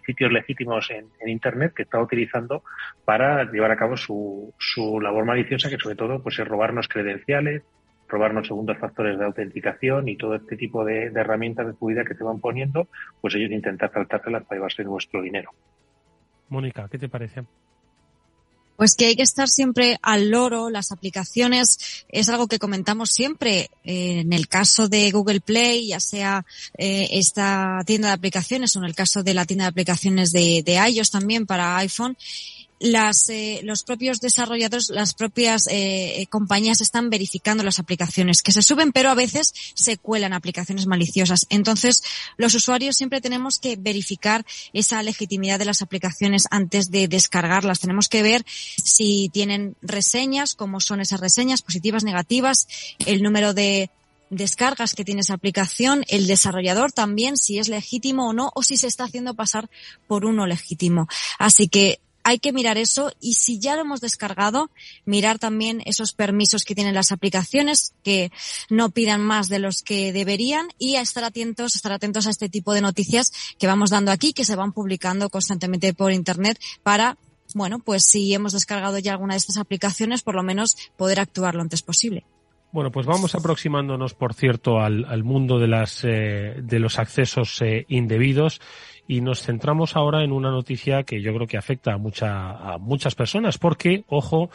sitios 0.06 0.32
legítimos 0.32 0.90
en, 0.92 1.08
Internet 1.28 1.74
que 1.74 1.84
está 1.84 2.00
utilizando 2.02 2.64
para 3.06 3.50
llevar 3.50 3.72
a 3.72 3.78
cabo 3.78 3.96
su, 3.96 4.54
su 4.60 5.00
labor 5.00 5.26
maliciosa, 5.26 5.70
que 5.70 5.78
sobre 5.78 5.96
todo 5.96 6.22
pues, 6.22 6.38
es 6.38 6.48
robarnos 6.48 6.90
credenciales, 6.90 7.64
robarnos 8.12 8.48
segundos 8.48 8.78
factores 8.78 9.18
de 9.18 9.26
autenticación 9.26 10.10
y 10.10 10.18
todo 10.18 10.36
este 10.36 10.58
tipo 10.58 10.84
de, 10.84 11.06
herramientas 11.06 11.68
de 11.68 11.74
seguridad 11.74 12.06
que 12.06 12.16
se 12.16 12.24
van 12.24 12.42
poniendo, 12.42 12.90
pues 13.22 13.34
ellos 13.36 13.52
intentan 13.52 13.92
saltárselas 13.92 14.44
para 14.44 14.58
llevarse 14.58 14.84
nuestro 14.84 15.22
dinero. 15.22 15.52
Mónica, 16.50 16.88
¿qué 16.92 16.98
te 16.98 17.08
parece? 17.08 17.46
Pues 18.76 18.96
que 18.96 19.06
hay 19.06 19.16
que 19.16 19.24
estar 19.24 19.48
siempre 19.48 20.00
al 20.02 20.30
loro. 20.30 20.70
Las 20.70 20.92
aplicaciones 20.92 22.06
es 22.10 22.30
algo 22.30 22.48
que 22.48 22.60
comentamos 22.60 23.12
siempre. 23.12 23.70
Eh, 23.84 24.20
en 24.22 24.34
el 24.34 24.48
caso 24.48 24.88
de 24.88 25.12
Google 25.12 25.42
Play, 25.42 25.88
ya 25.88 26.00
sea 26.00 26.46
eh, 26.78 27.08
esta 27.12 27.80
tienda 27.86 28.10
de 28.10 28.14
aplicaciones 28.14 28.76
o 28.76 28.80
en 28.80 28.86
el 28.86 28.96
caso 28.96 29.24
de 29.24 29.34
la 29.34 29.46
tienda 29.46 29.66
de 29.66 29.70
aplicaciones 29.70 30.32
de, 30.32 30.64
de 30.64 30.74
iOS 30.90 31.12
también 31.12 31.46
para 31.46 31.78
iPhone, 31.78 32.18
las, 32.82 33.30
eh, 33.30 33.62
los 33.64 33.84
propios 33.84 34.20
desarrolladores, 34.22 34.90
las 34.90 35.14
propias 35.14 35.68
eh, 35.70 36.26
compañías 36.30 36.82
están 36.82 37.12
verificando 37.12 37.64
las 37.64 37.78
aplicaciones 37.78 38.42
que 38.42 38.52
se 38.52 38.64
suben, 38.64 38.92
pero 38.92 39.12
a 39.12 39.16
veces 39.16 39.54
se 39.76 39.98
cuelan 39.98 40.34
aplicaciones 40.34 40.88
maliciosas. 40.88 41.46
Entonces, 41.50 42.02
los 42.38 42.56
usuarios 42.56 42.96
siempre 42.96 43.22
tenemos 43.22 43.60
que 43.60 43.76
verificar 43.76 44.46
esa 44.74 45.04
legitimidad 45.04 45.60
de 45.60 45.66
las 45.66 45.84
aplicaciones 45.84 46.46
antes 46.50 46.90
de 46.90 47.08
descargarlas. 47.08 47.80
Tenemos 47.80 48.10
que 48.10 48.24
ver 48.24 48.44
si 48.48 49.30
tienen 49.32 49.76
reseñas, 49.84 50.56
cómo 50.56 50.80
son 50.80 51.02
esas 51.02 51.20
reseñas, 51.20 51.62
positivas, 51.62 52.04
negativas, 52.04 52.68
el 53.06 53.22
número 53.22 53.54
de 53.54 53.92
descargas 54.32 54.96
que 54.96 55.06
tiene 55.06 55.22
esa 55.22 55.36
aplicación, 55.36 56.04
el 56.08 56.26
desarrollador 56.26 56.92
también, 56.92 57.38
si 57.38 57.60
es 57.60 57.68
legítimo 57.68 58.30
o 58.30 58.34
no, 58.34 58.52
o 58.56 58.64
si 58.64 58.78
se 58.78 58.88
está 58.88 59.04
haciendo 59.04 59.36
pasar 59.36 59.70
por 60.08 60.26
uno 60.26 60.48
legítimo. 60.48 61.08
Así 61.38 61.68
que 61.68 62.00
hay 62.24 62.40
que 62.40 62.54
mirar 62.54 62.78
eso 62.78 63.12
y 63.20 63.34
si 63.34 63.60
ya 63.60 63.76
lo 63.76 63.82
hemos 63.82 64.02
descargado, 64.02 64.70
mirar 65.06 65.40
también 65.40 65.82
esos 65.86 66.14
permisos 66.14 66.64
que 66.64 66.76
tienen 66.76 66.96
las 66.96 67.12
aplicaciones, 67.12 67.94
que 68.04 68.32
no 68.70 68.90
pidan 68.90 69.22
más 69.22 69.50
de 69.50 69.60
los 69.60 69.82
que 69.82 70.14
deberían 70.14 70.68
y 70.78 70.96
estar 70.96 71.24
atentos, 71.24 71.76
estar 71.76 71.92
atentos 71.92 72.28
a 72.28 72.30
este 72.30 72.50
tipo 72.50 72.74
de 72.74 72.82
noticias 72.82 73.32
que 73.58 73.68
vamos 73.68 73.90
dando 73.90 74.12
aquí, 74.12 74.34
que 74.34 74.46
se 74.46 74.56
van 74.56 74.74
publicando 74.74 75.30
constantemente 75.30 75.94
por 75.94 76.12
internet 76.12 76.60
para 76.84 77.18
bueno, 77.54 77.80
pues 77.80 78.06
si 78.06 78.34
hemos 78.34 78.54
descargado 78.54 78.98
ya 79.00 79.12
alguna 79.12 79.34
de 79.34 79.40
estas 79.40 79.58
aplicaciones, 79.58 80.22
por 80.22 80.36
lo 80.36 80.44
menos 80.44 80.78
poder 80.96 81.20
actuar 81.20 81.56
lo 81.56 81.62
antes 81.62 81.82
posible. 81.82 82.24
Bueno, 82.72 82.92
pues 82.92 83.06
vamos 83.06 83.36
aproximándonos, 83.36 84.14
por 84.14 84.34
cierto, 84.34 84.80
al, 84.80 85.04
al 85.06 85.24
mundo 85.26 85.60
de 85.60 85.68
las 85.68 86.06
eh, 86.06 86.56
de 86.64 86.80
los 86.80 87.00
accesos 87.00 87.62
eh, 87.62 87.86
indebidos 87.90 88.62
y 89.08 89.22
nos 89.22 89.42
centramos 89.42 89.96
ahora 89.96 90.24
en 90.24 90.32
una 90.32 90.52
noticia 90.52 91.04
que 91.04 91.22
yo 91.22 91.34
creo 91.34 91.48
que 91.48 91.58
afecta 91.58 91.94
a, 91.94 91.98
mucha, 91.98 92.52
a 92.52 92.78
muchas 92.78 93.16
personas, 93.16 93.58
porque, 93.58 94.04
ojo, 94.08 94.50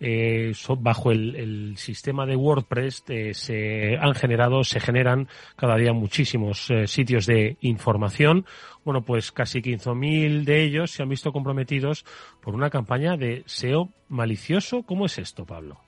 eh, 0.00 0.52
bajo 0.80 1.12
el, 1.12 1.74
sistema 1.76 2.26
de 2.26 2.36
WordPress 2.36 3.04
eh, 3.08 3.34
se 3.34 3.96
han 3.96 4.14
generado, 4.14 4.64
se 4.64 4.80
generan 4.80 5.28
cada 5.56 5.76
día 5.76 5.92
muchísimos 5.92 6.70
eh, 6.70 6.86
sitios 6.86 7.26
de 7.26 7.56
información. 7.60 8.44
Bueno, 8.84 9.02
pues 9.02 9.30
casi 9.30 9.62
15.000 9.62 10.44
de 10.44 10.62
ellos 10.62 10.90
se 10.90 11.02
han 11.02 11.08
visto 11.08 11.32
comprometidos 11.32 12.04
por 12.40 12.54
una 12.54 12.68
campaña 12.68 13.16
de 13.16 13.44
SEO 13.46 13.90
malicioso. 14.08 14.82
¿Cómo 14.82 15.06
es 15.06 15.18
esto, 15.18 15.46
Pablo? 15.46 15.80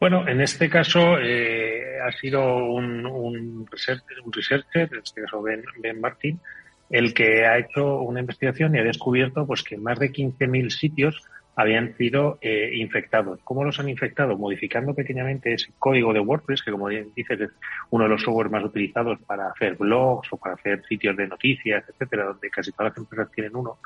Bueno, 0.00 0.28
en 0.28 0.40
este 0.40 0.70
caso 0.70 1.18
eh, 1.18 1.98
ha 2.00 2.12
sido 2.12 2.40
un, 2.40 3.04
un, 3.04 3.66
researcher, 3.70 4.20
un 4.24 4.32
researcher, 4.32 4.88
en 4.92 5.00
este 5.00 5.22
caso 5.22 5.42
Ben, 5.42 5.64
ben 5.82 6.00
Martin, 6.00 6.40
el 6.90 7.14
que 7.14 7.46
ha 7.46 7.58
hecho 7.58 8.00
una 8.00 8.20
investigación 8.20 8.74
y 8.74 8.78
ha 8.78 8.84
descubierto 8.84 9.46
pues 9.46 9.62
que 9.62 9.76
más 9.76 9.98
de 9.98 10.10
15.000 10.10 10.70
sitios 10.70 11.22
habían 11.58 11.96
sido 11.96 12.38
eh, 12.40 12.70
infectados. 12.74 13.40
¿Cómo 13.42 13.64
los 13.64 13.80
han 13.80 13.88
infectado? 13.88 14.38
Modificando 14.38 14.94
pequeñamente 14.94 15.52
ese 15.52 15.72
código 15.76 16.12
de 16.12 16.20
WordPress, 16.20 16.62
que 16.62 16.70
como 16.70 16.88
dices 16.88 17.40
es 17.40 17.50
uno 17.90 18.04
de 18.04 18.10
los 18.10 18.22
softwares 18.22 18.52
más 18.52 18.62
utilizados 18.62 19.18
para 19.26 19.48
hacer 19.48 19.74
blogs 19.74 20.32
o 20.32 20.36
para 20.36 20.54
hacer 20.54 20.84
sitios 20.88 21.16
de 21.16 21.26
noticias, 21.26 21.82
etcétera, 21.88 22.26
donde 22.26 22.48
casi 22.48 22.70
todas 22.70 22.92
las 22.92 22.98
empresas 22.98 23.32
tienen 23.32 23.56
uno. 23.56 23.78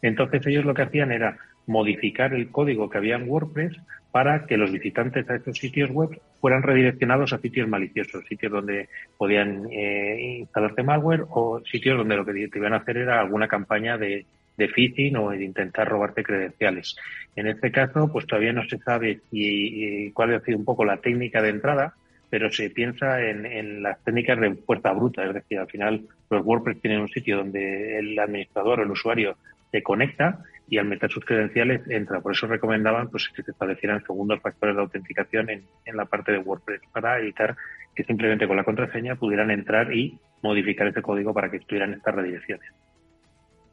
Entonces 0.00 0.46
ellos 0.46 0.64
lo 0.64 0.72
que 0.72 0.82
hacían 0.82 1.12
era 1.12 1.36
modificar 1.68 2.34
el 2.34 2.50
código 2.50 2.90
que 2.90 2.98
había 2.98 3.16
en 3.16 3.28
WordPress 3.28 3.76
para 4.10 4.46
que 4.46 4.56
los 4.56 4.72
visitantes 4.72 5.28
a 5.28 5.36
estos 5.36 5.58
sitios 5.58 5.90
web 5.90 6.20
fueran 6.40 6.62
redireccionados 6.62 7.32
a 7.32 7.38
sitios 7.38 7.68
maliciosos, 7.68 8.24
sitios 8.26 8.50
donde 8.50 8.88
podían 9.16 9.68
eh, 9.70 10.38
instalarte 10.40 10.82
malware 10.82 11.26
o 11.30 11.60
sitios 11.70 11.98
donde 11.98 12.16
lo 12.16 12.24
que 12.24 12.32
te 12.48 12.58
iban 12.58 12.72
a 12.72 12.78
hacer 12.78 12.96
era 12.96 13.20
alguna 13.20 13.46
campaña 13.46 13.98
de, 13.98 14.24
de 14.58 14.68
phishing 14.68 15.16
o 15.16 15.30
de 15.30 15.44
intentar 15.44 15.88
robarte 15.88 16.22
credenciales. 16.22 16.96
En 17.36 17.46
este 17.46 17.70
caso, 17.70 18.10
pues 18.12 18.26
todavía 18.26 18.52
no 18.52 18.64
se 18.68 18.78
sabe 18.78 19.20
y, 19.30 20.10
cuál 20.10 20.34
ha 20.34 20.40
sido 20.40 20.58
un 20.58 20.64
poco 20.64 20.84
la 20.84 20.98
técnica 20.98 21.40
de 21.40 21.50
entrada, 21.50 21.94
pero 22.28 22.50
se 22.50 22.68
piensa 22.68 23.22
en, 23.22 23.82
las 23.82 24.02
técnicas 24.04 24.38
de 24.40 24.50
puerta 24.50 24.92
bruta, 24.92 25.24
es 25.24 25.32
decir, 25.32 25.58
al 25.58 25.68
final 25.68 26.02
los 26.28 26.44
WordPress 26.44 26.80
tienen 26.82 27.00
un 27.00 27.08
sitio 27.08 27.38
donde 27.38 27.98
el 27.98 28.18
administrador 28.18 28.80
el 28.80 28.90
usuario 28.90 29.36
se 29.70 29.82
conecta 29.82 30.40
y 30.68 30.78
al 30.78 30.86
meter 30.86 31.10
sus 31.10 31.24
credenciales 31.24 31.80
entra. 31.88 32.20
Por 32.20 32.32
eso 32.32 32.46
recomendaban 32.46 33.08
pues 33.08 33.28
que 33.34 33.42
se 33.42 33.50
establecieran 33.50 34.02
segundos 34.02 34.40
factores 34.40 34.76
de 34.76 34.82
autenticación 34.82 35.50
en, 35.50 35.64
en 35.84 35.96
la 35.96 36.04
parte 36.04 36.32
de 36.32 36.38
WordPress 36.38 36.82
para 36.92 37.18
evitar 37.18 37.56
que 37.94 38.04
simplemente 38.04 38.46
con 38.46 38.56
la 38.56 38.64
contraseña 38.64 39.16
pudieran 39.16 39.50
entrar 39.50 39.92
y 39.92 40.18
modificar 40.42 40.86
ese 40.86 41.02
código 41.02 41.32
para 41.34 41.50
que 41.50 41.56
estuvieran 41.56 41.94
estas 41.94 42.14
redirecciones. 42.14 42.70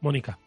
Mónica 0.00 0.38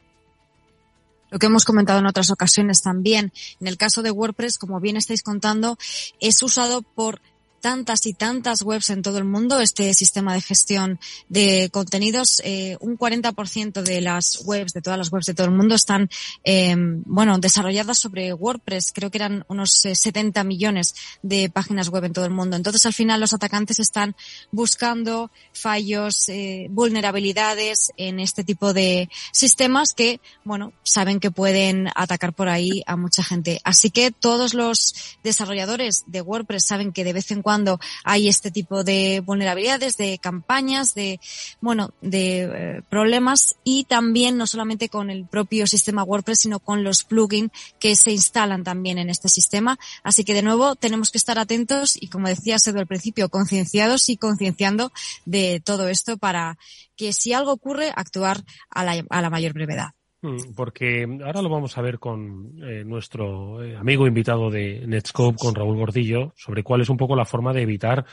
lo 1.32 1.40
que 1.40 1.46
hemos 1.46 1.66
comentado 1.66 2.00
en 2.00 2.06
otras 2.06 2.32
ocasiones 2.32 2.82
también. 2.82 3.32
En 3.60 3.68
el 3.68 3.78
caso 3.78 4.02
de 4.02 4.12
WordPress, 4.12 4.58
como 4.58 4.80
bien 4.80 4.98
estáis 4.98 5.24
contando, 5.24 5.78
es 6.20 6.42
usado 6.42 6.82
por 6.82 7.22
tantas 7.60 8.06
y 8.06 8.14
tantas 8.14 8.62
webs 8.62 8.90
en 8.90 9.02
todo 9.02 9.18
el 9.18 9.26
mundo, 9.26 9.60
este 9.60 9.94
sistema 9.94 10.34
de 10.34 10.42
gestión 10.42 11.00
de 11.28 11.70
contenidos, 11.72 12.42
eh, 12.44 12.78
un 12.80 12.98
40% 12.98 13.82
de 13.82 14.02
las 14.02 14.42
webs, 14.46 14.74
de 14.74 14.82
todas 14.82 14.98
las 14.98 15.12
webs 15.12 15.26
de 15.26 15.34
todo 15.34 15.48
el 15.48 15.54
mundo, 15.54 15.76
están, 15.76 16.10
eh, 16.44 16.76
bueno, 17.06 17.38
desarrolladas 17.38 18.00
sobre 18.00 18.34
WordPress. 18.34 18.92
Creo 18.94 19.12
que 19.12 19.18
eran 19.18 19.46
unos 19.48 19.72
70 19.72 20.42
eh, 20.42 20.44
millones 20.44 20.96
de 21.22 21.50
páginas 21.50 21.90
web 21.90 22.06
en 22.06 22.14
todo 22.14 22.26
el 22.26 22.32
mundo. 22.32 22.56
Entonces, 22.56 22.86
al 22.86 22.94
final, 22.94 23.20
los 23.20 23.34
atacantes 23.34 23.80
están 23.80 24.16
buscando 24.52 25.32
fallos, 25.54 26.30
eh, 26.30 26.68
vulnerabilidades 26.70 27.92
en 27.98 28.20
este 28.20 28.44
tipo 28.44 28.74
de 28.74 29.10
sistemas 29.32 29.94
que, 29.94 30.22
bueno, 30.44 30.74
saben 30.84 31.20
que 31.20 31.32
pueden 31.32 31.90
atacar 31.96 32.34
por 32.34 32.50
ahí 32.50 32.84
a 32.86 32.96
mucha 32.96 33.24
gente. 33.24 33.60
Así 33.64 33.90
que 33.90 34.12
todos 34.12 34.54
los 34.54 35.18
desarrolladores 35.24 36.04
de 36.08 36.22
WordPress 36.22 36.66
saben 36.66 36.92
que 36.92 37.04
de 37.04 37.14
vez 37.14 37.32
en 37.32 37.42
cuando 37.42 37.49
cuando 37.50 37.80
hay 38.04 38.28
este 38.28 38.52
tipo 38.52 38.84
de 38.84 39.24
vulnerabilidades, 39.26 39.98
de 39.98 40.20
campañas, 40.20 40.94
de, 40.94 41.20
bueno, 41.62 41.96
de 42.00 42.42
eh, 42.44 42.82
problemas 42.92 43.56
y 43.64 43.86
también 43.86 44.38
no 44.38 44.46
solamente 44.46 44.88
con 44.88 45.10
el 45.10 45.26
propio 45.26 45.66
sistema 45.66 46.04
WordPress, 46.04 46.42
sino 46.42 46.60
con 46.60 46.84
los 46.84 47.04
plugins 47.04 47.50
que 47.80 47.96
se 47.96 48.12
instalan 48.12 48.64
también 48.64 49.00
en 49.00 49.10
este 49.10 49.30
sistema. 49.30 49.80
Así 50.04 50.24
que 50.24 50.36
de 50.36 50.44
nuevo 50.44 50.76
tenemos 50.76 51.10
que 51.10 51.18
estar 51.18 51.40
atentos 51.40 51.98
y 52.00 52.10
como 52.10 52.28
decía 52.28 52.60
Sedo 52.60 52.82
al 52.82 52.86
principio, 52.86 53.30
concienciados 53.30 54.10
y 54.10 54.18
concienciando 54.18 54.92
de 55.26 55.60
todo 55.60 55.88
esto 55.88 56.18
para 56.18 56.60
que 56.96 57.14
si 57.14 57.34
algo 57.34 57.52
ocurre, 57.52 57.92
actuar 57.96 58.44
a 58.70 58.84
la, 58.84 59.04
a 59.10 59.22
la 59.24 59.32
mayor 59.32 59.54
brevedad. 59.54 59.99
Mm, 60.22 60.54
porque 60.56 61.08
ahora 61.24 61.42
lo 61.42 61.50
vamos 61.50 61.78
a 61.78 61.82
ver 61.82 61.98
con 61.98 62.54
eh, 62.62 62.84
nuestro 62.84 63.64
eh, 63.64 63.78
amigo 63.78 64.06
invitado 64.06 64.50
de 64.50 64.86
Netscope, 64.86 65.38
con 65.40 65.56
Raúl 65.56 65.78
Gordillo, 65.78 66.34
sobre 66.36 66.64
cuál 66.64 66.82
es 66.82 66.90
un 66.90 66.98
poco 66.98 67.16
la 67.16 67.26
forma 67.26 67.54
de 67.54 67.62
evitar 67.62 68.06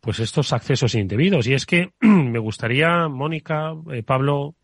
pues 0.00 0.20
estos 0.20 0.52
accesos 0.52 0.94
indebidos. 0.94 1.46
Y 1.46 1.54
es 1.54 1.64
que 1.64 1.92
me 2.00 2.38
gustaría, 2.38 3.08
Mónica, 3.08 3.72
eh, 3.90 4.02
Pablo, 4.02 4.56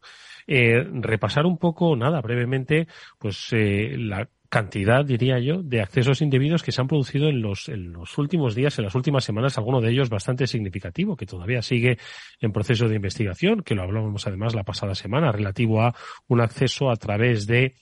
repasar 0.46 1.46
un 1.46 1.58
poco, 1.58 1.94
nada, 1.94 2.20
brevemente, 2.20 2.88
pues 3.20 3.50
la 3.52 4.28
cantidad, 4.50 5.04
diría 5.04 5.38
yo, 5.38 5.62
de 5.62 5.80
accesos 5.80 6.20
indebidos 6.20 6.64
que 6.64 6.72
se 6.72 6.80
han 6.80 6.88
producido 6.88 7.28
en 7.28 7.40
los, 7.40 7.68
en 7.68 7.92
los 7.92 8.18
últimos 8.18 8.56
días, 8.56 8.76
en 8.78 8.84
las 8.84 8.96
últimas 8.96 9.24
semanas, 9.24 9.56
alguno 9.56 9.80
de 9.80 9.90
ellos 9.90 10.10
bastante 10.10 10.48
significativo, 10.48 11.16
que 11.16 11.24
todavía 11.24 11.62
sigue 11.62 11.98
en 12.40 12.52
proceso 12.52 12.88
de 12.88 12.96
investigación, 12.96 13.62
que 13.62 13.76
lo 13.76 13.82
hablábamos 13.82 14.26
además 14.26 14.54
la 14.54 14.64
pasada 14.64 14.96
semana, 14.96 15.30
relativo 15.30 15.80
a 15.80 15.94
un 16.26 16.40
acceso 16.40 16.90
a 16.90 16.96
través 16.96 17.46
de 17.46 17.76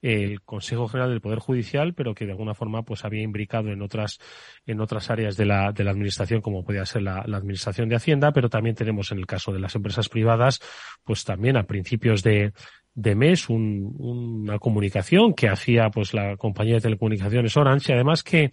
el 0.00 0.42
Consejo 0.42 0.88
General 0.88 1.10
del 1.10 1.20
Poder 1.20 1.38
Judicial, 1.38 1.94
pero 1.94 2.14
que 2.14 2.24
de 2.24 2.32
alguna 2.32 2.54
forma 2.54 2.82
pues 2.82 3.04
había 3.04 3.22
imbricado 3.22 3.70
en 3.70 3.82
otras, 3.82 4.18
en 4.66 4.80
otras 4.80 5.10
áreas 5.10 5.36
de 5.36 5.46
la, 5.46 5.72
de 5.72 5.84
la 5.84 5.92
administración, 5.92 6.40
como 6.40 6.64
podía 6.64 6.84
ser 6.84 7.02
la, 7.02 7.22
la 7.26 7.36
administración 7.36 7.88
de 7.88 7.96
Hacienda, 7.96 8.32
pero 8.32 8.48
también 8.48 8.74
tenemos 8.74 9.12
en 9.12 9.18
el 9.18 9.26
caso 9.26 9.52
de 9.52 9.60
las 9.60 9.74
empresas 9.76 10.08
privadas, 10.08 10.60
pues 11.04 11.24
también 11.24 11.56
a 11.56 11.64
principios 11.64 12.24
de, 12.24 12.52
de 12.94 13.14
mes 13.14 13.48
un, 13.48 13.94
una 13.98 14.58
comunicación 14.58 15.34
que 15.34 15.48
hacía 15.48 15.90
pues 15.90 16.14
la 16.14 16.36
compañía 16.36 16.74
de 16.74 16.82
telecomunicaciones 16.82 17.56
Orange 17.56 17.92
además 17.92 18.22
que 18.22 18.50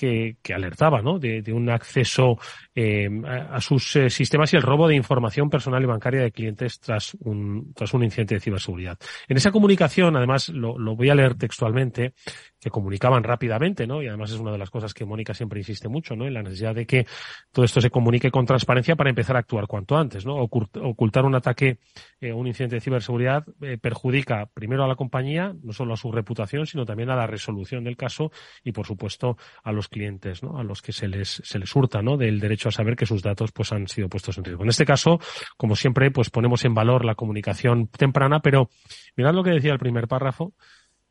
que, 0.00 0.38
que 0.42 0.54
alertaba 0.54 1.02
¿no? 1.02 1.18
de, 1.18 1.42
de 1.42 1.52
un 1.52 1.68
acceso 1.68 2.38
eh, 2.74 3.06
a, 3.26 3.60
sus 3.60 3.96
eh, 3.96 4.08
sistemas 4.08 4.50
y 4.52 4.56
el 4.56 4.62
robo 4.62 4.88
de 4.88 4.94
información 4.94 5.50
personal 5.50 5.82
y 5.82 5.86
bancaria 5.86 6.22
de 6.22 6.32
clientes 6.32 6.80
tras 6.80 7.14
un, 7.20 7.74
tras 7.74 7.92
un 7.92 8.02
incidente 8.02 8.34
de 8.34 8.40
ciberseguridad. 8.40 8.98
En 9.28 9.36
esa 9.36 9.50
comunicación, 9.50 10.16
además, 10.16 10.48
lo, 10.48 10.78
lo 10.78 10.96
voy 10.96 11.10
a 11.10 11.14
leer 11.14 11.34
textualmente, 11.34 12.14
que 12.60 12.70
comunicaban 12.70 13.24
rápidamente, 13.24 13.86
¿no? 13.86 14.02
Y 14.02 14.08
además 14.08 14.30
es 14.30 14.38
una 14.38 14.52
de 14.52 14.58
las 14.58 14.70
cosas 14.70 14.92
que 14.92 15.04
Mónica 15.04 15.32
siempre 15.32 15.60
insiste 15.60 15.88
mucho, 15.88 16.14
¿no? 16.14 16.26
En 16.26 16.34
la 16.34 16.42
necesidad 16.42 16.74
de 16.74 16.86
que 16.86 17.06
todo 17.50 17.64
esto 17.64 17.80
se 17.80 17.90
comunique 17.90 18.30
con 18.30 18.44
transparencia 18.44 18.96
para 18.96 19.10
empezar 19.10 19.36
a 19.36 19.40
actuar 19.40 19.66
cuanto 19.66 19.96
antes, 19.96 20.26
¿no? 20.26 20.36
Ocultar 20.36 21.24
un 21.24 21.34
ataque, 21.34 21.78
eh, 22.20 22.32
un 22.32 22.46
incidente 22.46 22.76
de 22.76 22.80
ciberseguridad 22.80 23.44
eh, 23.62 23.78
perjudica 23.78 24.46
primero 24.52 24.84
a 24.84 24.88
la 24.88 24.94
compañía, 24.94 25.54
no 25.62 25.72
solo 25.72 25.94
a 25.94 25.96
su 25.96 26.12
reputación, 26.12 26.66
sino 26.66 26.84
también 26.84 27.10
a 27.10 27.16
la 27.16 27.26
resolución 27.26 27.84
del 27.84 27.96
caso 27.96 28.30
y, 28.62 28.72
por 28.72 28.86
supuesto, 28.86 29.38
a 29.64 29.72
los 29.72 29.88
clientes, 29.88 30.42
¿no? 30.42 30.58
A 30.58 30.64
los 30.64 30.82
que 30.82 30.92
se 30.92 31.08
les, 31.08 31.40
se 31.44 31.58
les 31.58 31.74
hurta, 31.74 32.02
¿no? 32.02 32.16
Del 32.18 32.40
derecho 32.40 32.68
a 32.68 32.72
saber 32.72 32.94
que 32.94 33.06
sus 33.06 33.22
datos, 33.22 33.52
pues, 33.52 33.72
han 33.72 33.88
sido 33.88 34.08
puestos 34.08 34.36
en 34.36 34.44
riesgo. 34.44 34.62
En 34.64 34.68
este 34.68 34.84
caso, 34.84 35.18
como 35.56 35.76
siempre, 35.76 36.10
pues 36.10 36.28
ponemos 36.30 36.64
en 36.64 36.74
valor 36.74 37.04
la 37.04 37.14
comunicación 37.14 37.88
temprana, 37.88 38.40
pero 38.40 38.68
mirad 39.16 39.34
lo 39.34 39.42
que 39.42 39.50
decía 39.50 39.72
el 39.72 39.78
primer 39.78 40.08
párrafo, 40.08 40.54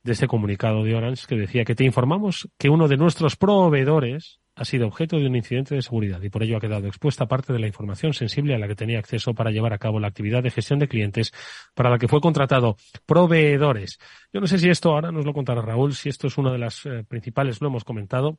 de 0.03 0.11
este 0.13 0.27
comunicado 0.27 0.83
de 0.83 0.95
Orange 0.95 1.25
que 1.27 1.35
decía 1.35 1.65
que 1.65 1.75
te 1.75 1.83
informamos 1.83 2.49
que 2.57 2.69
uno 2.69 2.87
de 2.87 2.97
nuestros 2.97 3.35
proveedores 3.35 4.39
ha 4.55 4.65
sido 4.65 4.87
objeto 4.87 5.17
de 5.17 5.25
un 5.25 5.35
incidente 5.37 5.75
de 5.75 5.81
seguridad 5.81 6.21
y 6.21 6.29
por 6.29 6.43
ello 6.43 6.57
ha 6.57 6.59
quedado 6.59 6.87
expuesta 6.87 7.27
parte 7.27 7.53
de 7.53 7.59
la 7.59 7.67
información 7.67 8.13
sensible 8.13 8.53
a 8.53 8.59
la 8.59 8.67
que 8.67 8.75
tenía 8.75 8.99
acceso 8.99 9.33
para 9.33 9.51
llevar 9.51 9.71
a 9.71 9.77
cabo 9.77 9.99
la 9.99 10.07
actividad 10.07 10.43
de 10.43 10.51
gestión 10.51 10.79
de 10.79 10.89
clientes 10.89 11.31
para 11.73 11.89
la 11.89 11.97
que 11.97 12.09
fue 12.09 12.19
contratado 12.19 12.75
proveedores. 13.05 13.99
Yo 14.33 14.41
no 14.41 14.47
sé 14.47 14.59
si 14.59 14.69
esto 14.69 14.91
ahora 14.91 15.11
nos 15.11 15.25
lo 15.25 15.33
contará 15.33 15.61
Raúl, 15.61 15.93
si 15.93 16.09
esto 16.09 16.27
es 16.27 16.37
una 16.37 16.51
de 16.51 16.57
las 16.57 16.85
eh, 16.85 17.05
principales, 17.07 17.61
lo 17.61 17.67
hemos 17.67 17.85
comentado, 17.85 18.37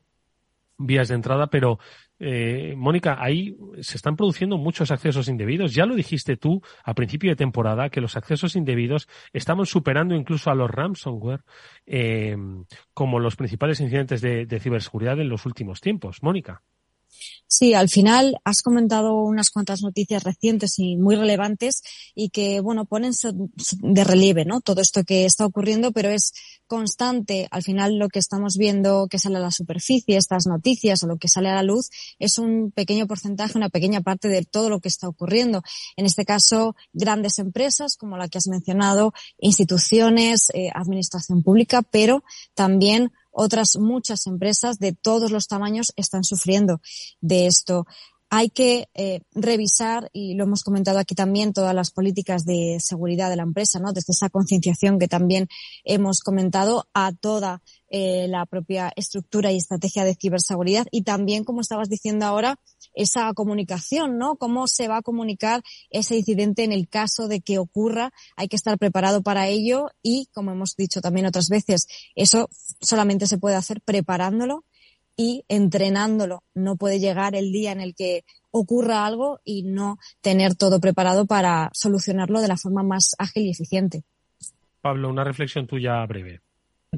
vías 0.85 1.07
de 1.07 1.15
entrada, 1.15 1.47
pero 1.47 1.79
eh, 2.19 2.75
Mónica, 2.77 3.17
ahí 3.19 3.57
se 3.81 3.97
están 3.97 4.15
produciendo 4.15 4.57
muchos 4.57 4.91
accesos 4.91 5.27
indebidos. 5.27 5.73
Ya 5.73 5.85
lo 5.85 5.95
dijiste 5.95 6.37
tú 6.37 6.61
a 6.83 6.93
principio 6.93 7.31
de 7.31 7.35
temporada 7.35 7.89
que 7.89 8.01
los 8.01 8.15
accesos 8.15 8.55
indebidos 8.55 9.07
estaban 9.33 9.65
superando 9.65 10.13
incluso 10.15 10.51
a 10.51 10.55
los 10.55 10.69
ransomware 10.69 11.43
eh, 11.85 12.37
como 12.93 13.19
los 13.19 13.35
principales 13.35 13.79
incidentes 13.79 14.21
de, 14.21 14.59
ciberseguridad 14.59 15.19
en 15.19 15.29
los 15.29 15.45
últimos 15.45 15.81
tiempos. 15.81 16.21
Mónica. 16.21 16.61
Sí, 17.47 17.73
al 17.73 17.89
final 17.89 18.37
has 18.45 18.61
comentado 18.61 19.13
unas 19.23 19.49
cuantas 19.49 19.81
noticias 19.81 20.23
recientes 20.23 20.79
y 20.79 20.95
muy 20.95 21.15
relevantes 21.15 21.83
y 22.15 22.29
que, 22.29 22.61
bueno, 22.61 22.85
ponen 22.85 23.11
de 23.81 24.03
relieve, 24.05 24.45
¿no? 24.45 24.61
Todo 24.61 24.81
esto 24.81 25.03
que 25.03 25.25
está 25.25 25.45
ocurriendo, 25.45 25.91
pero 25.91 26.09
es 26.09 26.33
constante. 26.65 27.49
Al 27.51 27.61
final 27.61 27.97
lo 27.97 28.07
que 28.07 28.19
estamos 28.19 28.55
viendo 28.57 29.07
que 29.09 29.19
sale 29.19 29.35
a 29.35 29.41
la 29.41 29.51
superficie, 29.51 30.15
estas 30.15 30.47
noticias 30.47 31.03
o 31.03 31.07
lo 31.07 31.17
que 31.17 31.27
sale 31.27 31.49
a 31.49 31.55
la 31.55 31.63
luz, 31.63 31.89
es 32.19 32.37
un 32.37 32.71
pequeño 32.71 33.05
porcentaje, 33.07 33.57
una 33.57 33.67
pequeña 33.67 33.99
parte 33.99 34.29
de 34.29 34.45
todo 34.45 34.69
lo 34.69 34.79
que 34.79 34.87
está 34.87 35.09
ocurriendo. 35.09 35.61
En 35.97 36.05
este 36.05 36.23
caso, 36.23 36.77
grandes 36.93 37.37
empresas 37.37 37.97
como 37.97 38.15
la 38.15 38.29
que 38.29 38.37
has 38.37 38.47
mencionado, 38.47 39.13
instituciones, 39.37 40.49
eh, 40.53 40.69
administración 40.73 41.43
pública, 41.43 41.81
pero 41.81 42.23
también 42.55 43.11
otras 43.31 43.77
muchas 43.77 44.27
empresas 44.27 44.77
de 44.79 44.93
todos 44.93 45.31
los 45.31 45.47
tamaños 45.47 45.93
están 45.95 46.23
sufriendo 46.23 46.81
de 47.21 47.47
esto. 47.47 47.85
Hay 48.33 48.49
que 48.49 48.87
eh, 48.93 49.19
revisar, 49.33 50.09
y 50.13 50.35
lo 50.35 50.45
hemos 50.45 50.63
comentado 50.63 50.99
aquí 50.99 51.15
también, 51.15 51.51
todas 51.51 51.75
las 51.75 51.91
políticas 51.91 52.45
de 52.45 52.77
seguridad 52.79 53.29
de 53.29 53.35
la 53.35 53.43
empresa, 53.43 53.77
¿no? 53.79 53.91
Desde 53.91 54.13
esa 54.13 54.29
concienciación 54.29 54.99
que 54.99 55.09
también 55.09 55.49
hemos 55.83 56.21
comentado 56.21 56.87
a 56.93 57.11
toda 57.11 57.61
eh, 57.89 58.29
la 58.29 58.45
propia 58.45 58.89
estructura 58.95 59.51
y 59.51 59.57
estrategia 59.57 60.05
de 60.05 60.15
ciberseguridad 60.15 60.87
y 60.91 61.01
también, 61.01 61.43
como 61.43 61.59
estabas 61.59 61.89
diciendo 61.89 62.25
ahora, 62.25 62.57
esa 62.93 63.33
comunicación, 63.33 64.17
¿no? 64.17 64.37
Cómo 64.37 64.65
se 64.67 64.87
va 64.87 64.99
a 64.99 65.01
comunicar 65.01 65.61
ese 65.89 66.15
incidente 66.15 66.63
en 66.63 66.71
el 66.71 66.87
caso 66.87 67.27
de 67.27 67.41
que 67.41 67.59
ocurra. 67.59 68.13
Hay 68.37 68.47
que 68.47 68.55
estar 68.55 68.77
preparado 68.77 69.23
para 69.23 69.49
ello 69.49 69.89
y, 70.01 70.29
como 70.33 70.51
hemos 70.51 70.77
dicho 70.77 71.01
también 71.01 71.25
otras 71.25 71.49
veces, 71.49 71.85
eso 72.15 72.49
solamente 72.79 73.27
se 73.27 73.37
puede 73.37 73.57
hacer 73.57 73.81
preparándolo 73.81 74.63
y 75.21 75.45
entrenándolo. 75.49 76.41
No 76.55 76.77
puede 76.77 76.99
llegar 76.99 77.35
el 77.35 77.51
día 77.51 77.71
en 77.71 77.79
el 77.79 77.93
que 77.93 78.23
ocurra 78.49 79.05
algo 79.05 79.39
y 79.45 79.61
no 79.61 79.99
tener 80.19 80.55
todo 80.55 80.79
preparado 80.79 81.27
para 81.27 81.69
solucionarlo 81.73 82.41
de 82.41 82.47
la 82.47 82.57
forma 82.57 82.81
más 82.81 83.15
ágil 83.19 83.43
y 83.43 83.51
eficiente. 83.51 84.01
Pablo, 84.81 85.09
una 85.09 85.23
reflexión 85.23 85.67
tuya 85.67 86.03
breve. 86.07 86.41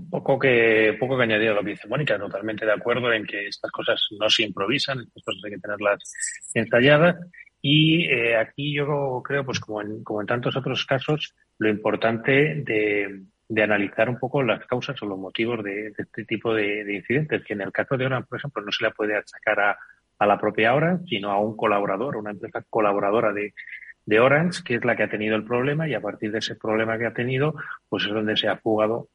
Poco 0.10 0.40
que, 0.40 0.96
poco 0.98 1.18
que 1.18 1.24
añadir 1.24 1.50
a 1.50 1.54
lo 1.54 1.64
que 1.64 1.72
dice 1.72 1.88
Mónica, 1.90 2.18
totalmente 2.18 2.66
de 2.66 2.72
acuerdo 2.72 3.12
en 3.12 3.26
que 3.26 3.48
estas 3.48 3.70
cosas 3.72 4.00
no 4.18 4.30
se 4.30 4.44
improvisan, 4.44 5.02
estas 5.02 5.24
cosas 5.24 5.42
hay 5.44 5.52
que 5.52 5.60
tenerlas 5.60 6.00
ensayadas. 6.54 7.18
Y 7.62 8.06
eh, 8.06 8.38
aquí 8.38 8.74
yo 8.74 9.22
creo, 9.24 9.46
pues 9.46 9.60
como 9.60 9.82
en, 9.82 10.02
como 10.04 10.22
en 10.22 10.28
tantos 10.28 10.56
otros 10.56 10.86
casos, 10.86 11.36
lo 11.58 11.70
importante 11.70 12.64
de, 12.64 13.26
de 13.48 13.64
analizar 13.64 14.10
un 14.10 14.18
poco 14.18 14.42
las 14.42 14.66
causas 14.66 15.02
o 15.02 15.06
los 15.06 15.18
motivos 15.18 15.64
de, 15.64 15.94
este 15.98 16.26
tipo 16.26 16.54
de, 16.54 16.94
incidentes, 16.94 17.44
que 17.44 17.54
en 17.54 17.62
el 17.62 17.72
caso 17.72 17.98
de 17.98 18.06
Orange, 18.06 18.28
por 18.30 18.40
ejemplo, 18.40 18.64
no 18.64 18.72
se 18.72 18.86
le 18.86 18.92
puede 18.92 19.16
achacar 19.18 19.60
a, 19.60 19.78
a 20.20 20.26
la 20.26 20.40
propia 20.40 20.74
Orange, 20.74 21.06
sino 21.08 21.32
a 21.32 21.40
un 21.40 21.56
colaborador, 21.56 22.16
una 22.18 22.32
empresa 22.32 22.64
colaboradora 22.70 23.34
de, 23.34 23.54
de 24.06 24.20
Orange, 24.20 24.64
que 24.64 24.76
es 24.76 24.86
la 24.86 24.96
que 24.96 25.04
ha 25.04 25.10
tenido 25.10 25.36
el 25.36 25.46
problema 25.46 25.88
y 25.88 25.94
a 25.94 26.02
partir 26.02 26.32
de 26.32 26.40
ese 26.40 26.56
problema 26.56 26.98
que 26.98 27.06
ha 27.06 27.14
tenido, 27.14 27.56
pues 27.90 28.06
es 28.06 28.12
donde 28.12 28.36
se 28.36 28.48
ha 28.48 28.58
jugado 28.58 29.10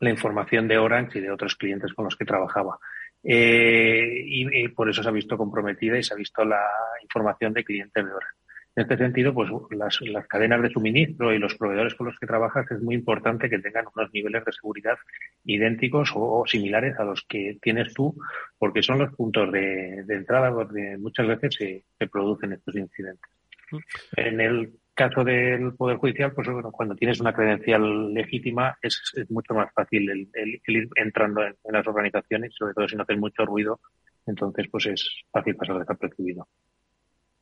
la 0.00 0.10
información 0.10 0.68
de 0.68 0.78
Orange 0.78 1.18
y 1.18 1.22
de 1.22 1.30
otros 1.30 1.56
clientes 1.56 1.92
con 1.94 2.04
los 2.04 2.16
que 2.16 2.24
trabajaba. 2.24 2.78
Eh, 3.22 4.22
y, 4.26 4.68
por 4.68 4.90
eso 4.90 5.02
se 5.02 5.08
ha 5.08 5.12
visto 5.12 5.38
comprometida 5.38 5.98
y 5.98 6.02
se 6.02 6.12
ha 6.12 6.16
visto 6.16 6.44
la 6.44 6.60
información 7.02 7.52
de 7.54 7.64
clientes 7.64 8.04
de 8.04 8.12
Orange. 8.12 8.43
En 8.76 8.82
este 8.82 8.96
sentido, 8.96 9.32
pues 9.32 9.50
las, 9.70 10.26
cadenas 10.26 10.60
de 10.62 10.70
suministro 10.70 11.32
y 11.32 11.38
los 11.38 11.54
proveedores 11.54 11.94
con 11.94 12.06
los 12.08 12.18
que 12.18 12.26
trabajas 12.26 12.68
es 12.70 12.82
muy 12.82 12.96
importante 12.96 13.48
que 13.48 13.60
tengan 13.60 13.86
unos 13.94 14.12
niveles 14.12 14.44
de 14.44 14.52
seguridad 14.52 14.96
idénticos 15.44 16.10
o, 16.14 16.44
similares 16.46 16.98
a 16.98 17.04
los 17.04 17.24
que 17.28 17.58
tienes 17.62 17.94
tú, 17.94 18.16
porque 18.58 18.82
son 18.82 18.98
los 18.98 19.14
puntos 19.14 19.52
de, 19.52 20.04
entrada 20.08 20.50
donde 20.50 20.98
muchas 20.98 21.26
veces 21.28 21.54
se, 21.54 21.84
se 21.98 22.06
producen 22.08 22.52
estos 22.52 22.74
incidentes. 22.74 23.30
Mm. 23.70 23.78
En 24.16 24.40
el 24.40 24.72
caso 24.94 25.24
del 25.24 25.74
Poder 25.74 25.96
Judicial, 25.96 26.32
pues 26.32 26.48
bueno, 26.48 26.70
cuando 26.70 26.94
tienes 26.94 27.20
una 27.20 27.32
credencial 27.32 28.14
legítima 28.14 28.78
es, 28.80 29.00
mucho 29.28 29.54
más 29.54 29.72
fácil 29.74 30.08
el, 30.10 30.60
ir 30.66 30.88
entrando 30.94 31.44
en, 31.44 31.54
las 31.64 31.86
organizaciones, 31.86 32.54
sobre 32.56 32.74
todo 32.74 32.88
si 32.88 32.96
no 32.96 33.02
haces 33.02 33.18
mucho 33.18 33.44
ruido, 33.44 33.80
entonces 34.26 34.66
pues 34.70 34.86
es 34.86 35.24
fácil 35.30 35.56
pasar 35.56 35.78
desapercibido. 35.78 36.48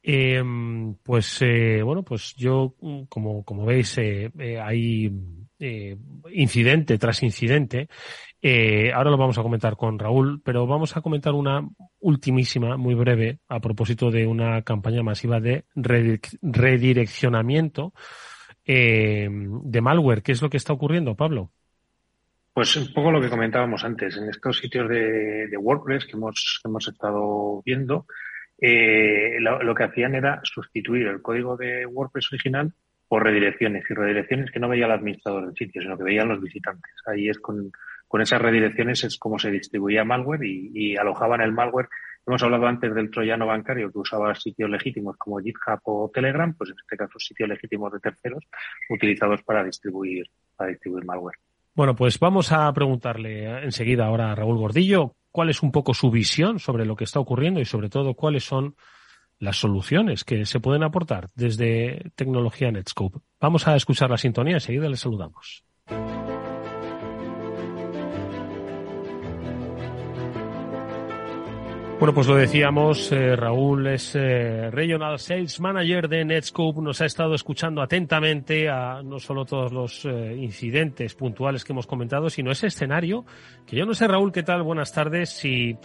Eh, 0.03 0.43
pues 1.03 1.43
eh, 1.43 1.83
bueno, 1.83 2.03
pues 2.03 2.35
yo, 2.37 2.75
como, 3.09 3.45
como 3.45 3.65
veis, 3.65 3.97
eh, 3.99 4.31
eh 4.39 4.61
hay 4.61 5.11
eh, 5.65 5.97
incidente 6.33 6.99
tras 6.99 7.23
incidente. 7.23 7.89
Eh, 8.41 8.91
ahora 8.93 9.13
lo 9.13 9.17
vamos 9.17 9.39
a 9.39 9.43
comentar 9.43 9.77
con 9.77 9.97
Raúl, 9.97 10.43
pero 10.45 10.67
vamos 10.67 10.97
a 10.97 11.01
comentar 11.01 11.35
una 11.35 11.65
ultimísima, 12.01 12.77
muy 12.77 12.97
breve, 12.97 13.39
a 13.47 13.61
propósito 13.61 14.11
de 14.11 14.27
una 14.27 14.63
campaña 14.63 15.05
masiva 15.05 15.39
de 15.39 15.67
redireccionamiento 15.77 17.93
eh, 18.65 19.29
de 19.31 19.81
malware. 19.81 20.25
¿Qué 20.25 20.33
es 20.33 20.43
lo 20.43 20.51
que 20.51 20.57
está 20.57 20.73
ocurriendo, 20.73 21.15
Pablo? 21.15 21.53
Pues 22.53 22.75
un 22.75 22.93
poco 22.93 23.13
lo 23.13 23.21
que 23.21 23.31
comentábamos 23.31 23.85
antes, 23.85 24.17
en 24.17 24.29
estos 24.29 24.59
sitios 24.59 24.89
de, 24.89 25.57
WordPress 25.57 26.07
que 26.07 26.17
hemos, 26.17 26.61
hemos 26.65 26.89
estado 26.89 27.63
viendo, 27.65 28.07
eh, 28.65 29.39
lo, 29.41 29.75
que 29.75 29.83
hacían 29.83 30.15
era 30.15 30.41
sustituir 30.45 31.09
el 31.09 31.21
código 31.21 31.57
de 31.57 31.85
WordPress 31.85 32.33
original 32.33 32.73
por 33.09 33.25
redirecciones 33.25 33.83
y 33.91 33.95
redirecciones 33.95 34.53
que 34.53 34.61
no 34.61 34.69
veía 34.69 34.87
el 34.87 34.93
administrador 34.93 35.47
del 35.47 35.57
sitio, 35.57 35.83
sino 35.83 35.99
que 35.99 36.05
veían 36.05 36.29
los 36.29 36.41
visitantes. 36.41 36.93
Ahí 37.07 37.29
es 37.29 37.41
con, 37.41 37.73
con 38.07 38.21
esas 38.21 38.41
redirecciones 38.41 39.03
es 39.03 39.19
como 39.19 39.41
se 39.41 39.51
distribuía 39.51 40.05
malware 40.05 40.45
y, 40.45 40.97
alojaban 40.97 41.41
el 41.41 41.51
malware. 41.51 41.89
Hemos 42.25 42.41
hablado 42.45 42.69
antes 42.69 42.95
del 42.95 43.11
troyano 43.11 43.49
bancario 43.49 43.91
que 43.91 43.99
usaba 43.99 44.33
sitios 44.37 44.71
legítimos 44.71 45.17
como 45.17 45.41
GitHub 45.41 45.81
o 45.83 46.09
Telegram, 46.15 46.55
pues 46.55 46.71
en 46.71 46.77
este 46.81 46.97
caso 46.97 47.19
sitios 47.19 47.49
legítimos 47.49 47.93
de 47.93 47.99
terceros 47.99 48.45
utilizados 48.89 49.43
para 49.43 49.65
distribuir, 49.65 50.31
para 50.57 50.71
distribuir 50.71 51.05
malware. 51.05 51.37
Bueno, 51.75 51.97
pues 51.97 52.21
vamos 52.21 52.53
a 52.53 52.73
preguntarle 52.73 53.65
enseguida 53.65 54.07
ahora 54.07 54.31
a 54.31 54.35
Raúl 54.37 54.59
Gordillo 54.59 55.17
cuál 55.33 55.51
es 55.51 55.63
un 55.63 55.73
poco 55.73 55.95
su 55.95 56.11
visión 56.11 56.59
sobre 56.59 56.85
lo 56.85 56.95
que 56.95 57.05
está 57.05 57.19
ocurriendo 57.19 57.61
y 57.61 57.65
sobre 57.65 57.89
todo 57.89 58.15
cuáles 58.15 58.45
son 58.45 58.77
las 59.39 59.57
soluciones 59.57 60.23
que 60.23 60.47
se 60.47 60.61
pueden 60.61 60.85
aportar 60.85 61.29
desde 61.35 62.13
tecnología 62.15 62.71
Netscope. 62.71 63.19
Vamos 63.41 63.67
a 63.67 63.75
escuchar 63.75 64.11
la 64.11 64.19
sintonía, 64.19 64.55
enseguida 64.55 64.89
les 64.89 65.01
saludamos. 65.01 65.65
Bueno, 72.03 72.15
pues 72.15 72.27
lo 72.27 72.35
decíamos, 72.35 73.13
eh, 73.13 73.37
Raúl 73.37 73.87
es 73.87 74.17
eh, 74.17 74.73
Regional 74.73 75.21
Sales 75.21 75.61
Manager 75.61 76.09
de 76.09 76.25
Netscope, 76.25 76.81
nos 76.81 77.01
ha 77.01 77.05
estado 77.05 77.37
escuchando 77.37 77.81
atentamente 77.81 78.69
a 78.69 79.05
no 79.05 79.21
solo 79.21 79.45
todos 79.45 79.71
los 79.71 80.05
eh, 80.05 80.35
incidentes 80.37 81.15
puntuales 81.15 81.65
que 81.65 81.73
hemos 81.73 81.87
comentado, 81.87 82.29
sino 82.29 82.51
ese 82.51 82.67
escenario 82.67 83.25
que 83.65 83.77
yo 83.77 83.87
no 83.87 83.95
sé, 83.95 84.09
Raúl, 84.09 84.33
¿qué 84.33 84.43
tal? 84.43 84.65
Buenas 84.65 84.93
tardes. 84.93 85.31
Si 85.31 85.77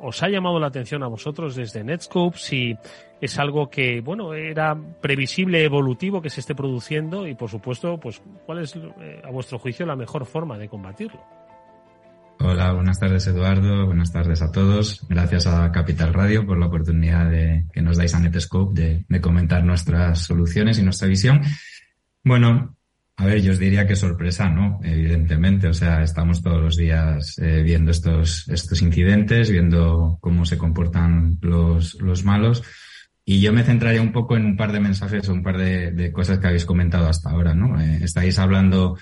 os 0.00 0.20
ha 0.24 0.28
llamado 0.28 0.58
la 0.58 0.66
atención 0.66 1.04
a 1.04 1.06
vosotros 1.06 1.54
desde 1.54 1.84
Netscope, 1.84 2.36
si 2.36 2.76
es 3.20 3.38
algo 3.38 3.70
que, 3.70 4.00
bueno, 4.00 4.34
era 4.34 4.76
previsible, 5.00 5.62
evolutivo 5.62 6.20
que 6.20 6.30
se 6.30 6.40
esté 6.40 6.56
produciendo 6.56 7.28
y, 7.28 7.36
por 7.36 7.48
supuesto, 7.48 8.00
pues, 8.00 8.20
¿cuál 8.44 8.58
es, 8.58 8.76
a 9.22 9.30
vuestro 9.30 9.60
juicio, 9.60 9.86
la 9.86 9.94
mejor 9.94 10.26
forma 10.26 10.58
de 10.58 10.68
combatirlo? 10.68 11.47
Hola, 12.40 12.72
buenas 12.72 13.00
tardes 13.00 13.26
Eduardo, 13.26 13.86
buenas 13.86 14.12
tardes 14.12 14.42
a 14.42 14.52
todos. 14.52 15.04
Gracias 15.08 15.48
a 15.48 15.72
Capital 15.72 16.14
Radio 16.14 16.46
por 16.46 16.56
la 16.56 16.66
oportunidad 16.66 17.28
de, 17.28 17.64
que 17.72 17.82
nos 17.82 17.96
dais 17.96 18.14
a 18.14 18.20
Netscope 18.20 19.04
de, 19.08 19.20
comentar 19.20 19.64
nuestras 19.64 20.20
soluciones 20.20 20.78
y 20.78 20.82
nuestra 20.82 21.08
visión. 21.08 21.40
Bueno, 22.22 22.76
a 23.16 23.26
ver, 23.26 23.42
yo 23.42 23.50
os 23.50 23.58
diría 23.58 23.88
que 23.88 23.96
sorpresa, 23.96 24.48
¿no? 24.48 24.78
Evidentemente, 24.84 25.66
o 25.66 25.74
sea, 25.74 26.04
estamos 26.04 26.40
todos 26.40 26.62
los 26.62 26.76
días 26.76 27.36
eh, 27.38 27.62
viendo 27.64 27.90
estos, 27.90 28.48
estos 28.48 28.82
incidentes, 28.82 29.50
viendo 29.50 30.18
cómo 30.20 30.46
se 30.46 30.56
comportan 30.56 31.38
los, 31.40 32.00
los 32.00 32.24
malos. 32.24 32.62
Y 33.24 33.40
yo 33.40 33.52
me 33.52 33.64
centraría 33.64 34.00
un 34.00 34.12
poco 34.12 34.36
en 34.36 34.46
un 34.46 34.56
par 34.56 34.70
de 34.70 34.78
mensajes 34.78 35.28
o 35.28 35.32
un 35.32 35.42
par 35.42 35.58
de, 35.58 36.12
cosas 36.12 36.38
que 36.38 36.46
habéis 36.46 36.64
comentado 36.64 37.08
hasta 37.08 37.30
ahora, 37.30 37.52
¿no? 37.52 37.80
Eh, 37.80 37.98
estáis 38.02 38.38
hablando 38.38 38.96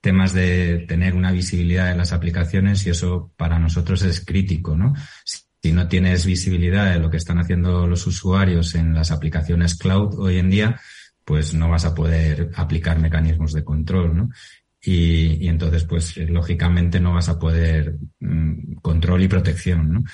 temas 0.00 0.32
de 0.32 0.84
tener 0.88 1.14
una 1.14 1.32
visibilidad 1.32 1.90
en 1.90 1.98
las 1.98 2.12
aplicaciones 2.12 2.86
y 2.86 2.90
eso 2.90 3.32
para 3.36 3.58
nosotros 3.58 4.02
es 4.02 4.24
crítico, 4.24 4.76
¿no? 4.76 4.94
Si 5.24 5.72
no 5.72 5.88
tienes 5.88 6.24
visibilidad 6.24 6.92
de 6.92 6.98
lo 6.98 7.10
que 7.10 7.18
están 7.18 7.38
haciendo 7.38 7.86
los 7.86 8.06
usuarios 8.06 8.74
en 8.74 8.94
las 8.94 9.10
aplicaciones 9.10 9.76
cloud 9.76 10.18
hoy 10.18 10.38
en 10.38 10.50
día, 10.50 10.80
pues 11.24 11.54
no 11.54 11.68
vas 11.68 11.84
a 11.84 11.94
poder 11.94 12.50
aplicar 12.54 12.98
mecanismos 12.98 13.52
de 13.52 13.62
control, 13.62 14.16
¿no? 14.16 14.30
Y, 14.82 15.46
entonces, 15.48 15.84
pues 15.84 16.16
lógicamente 16.16 16.98
no 17.00 17.12
vas 17.12 17.28
a 17.28 17.38
poder 17.38 17.98
mm, 18.20 18.76
control 18.76 19.22
y 19.22 19.28
protección, 19.28 19.92
¿no? 19.92 20.04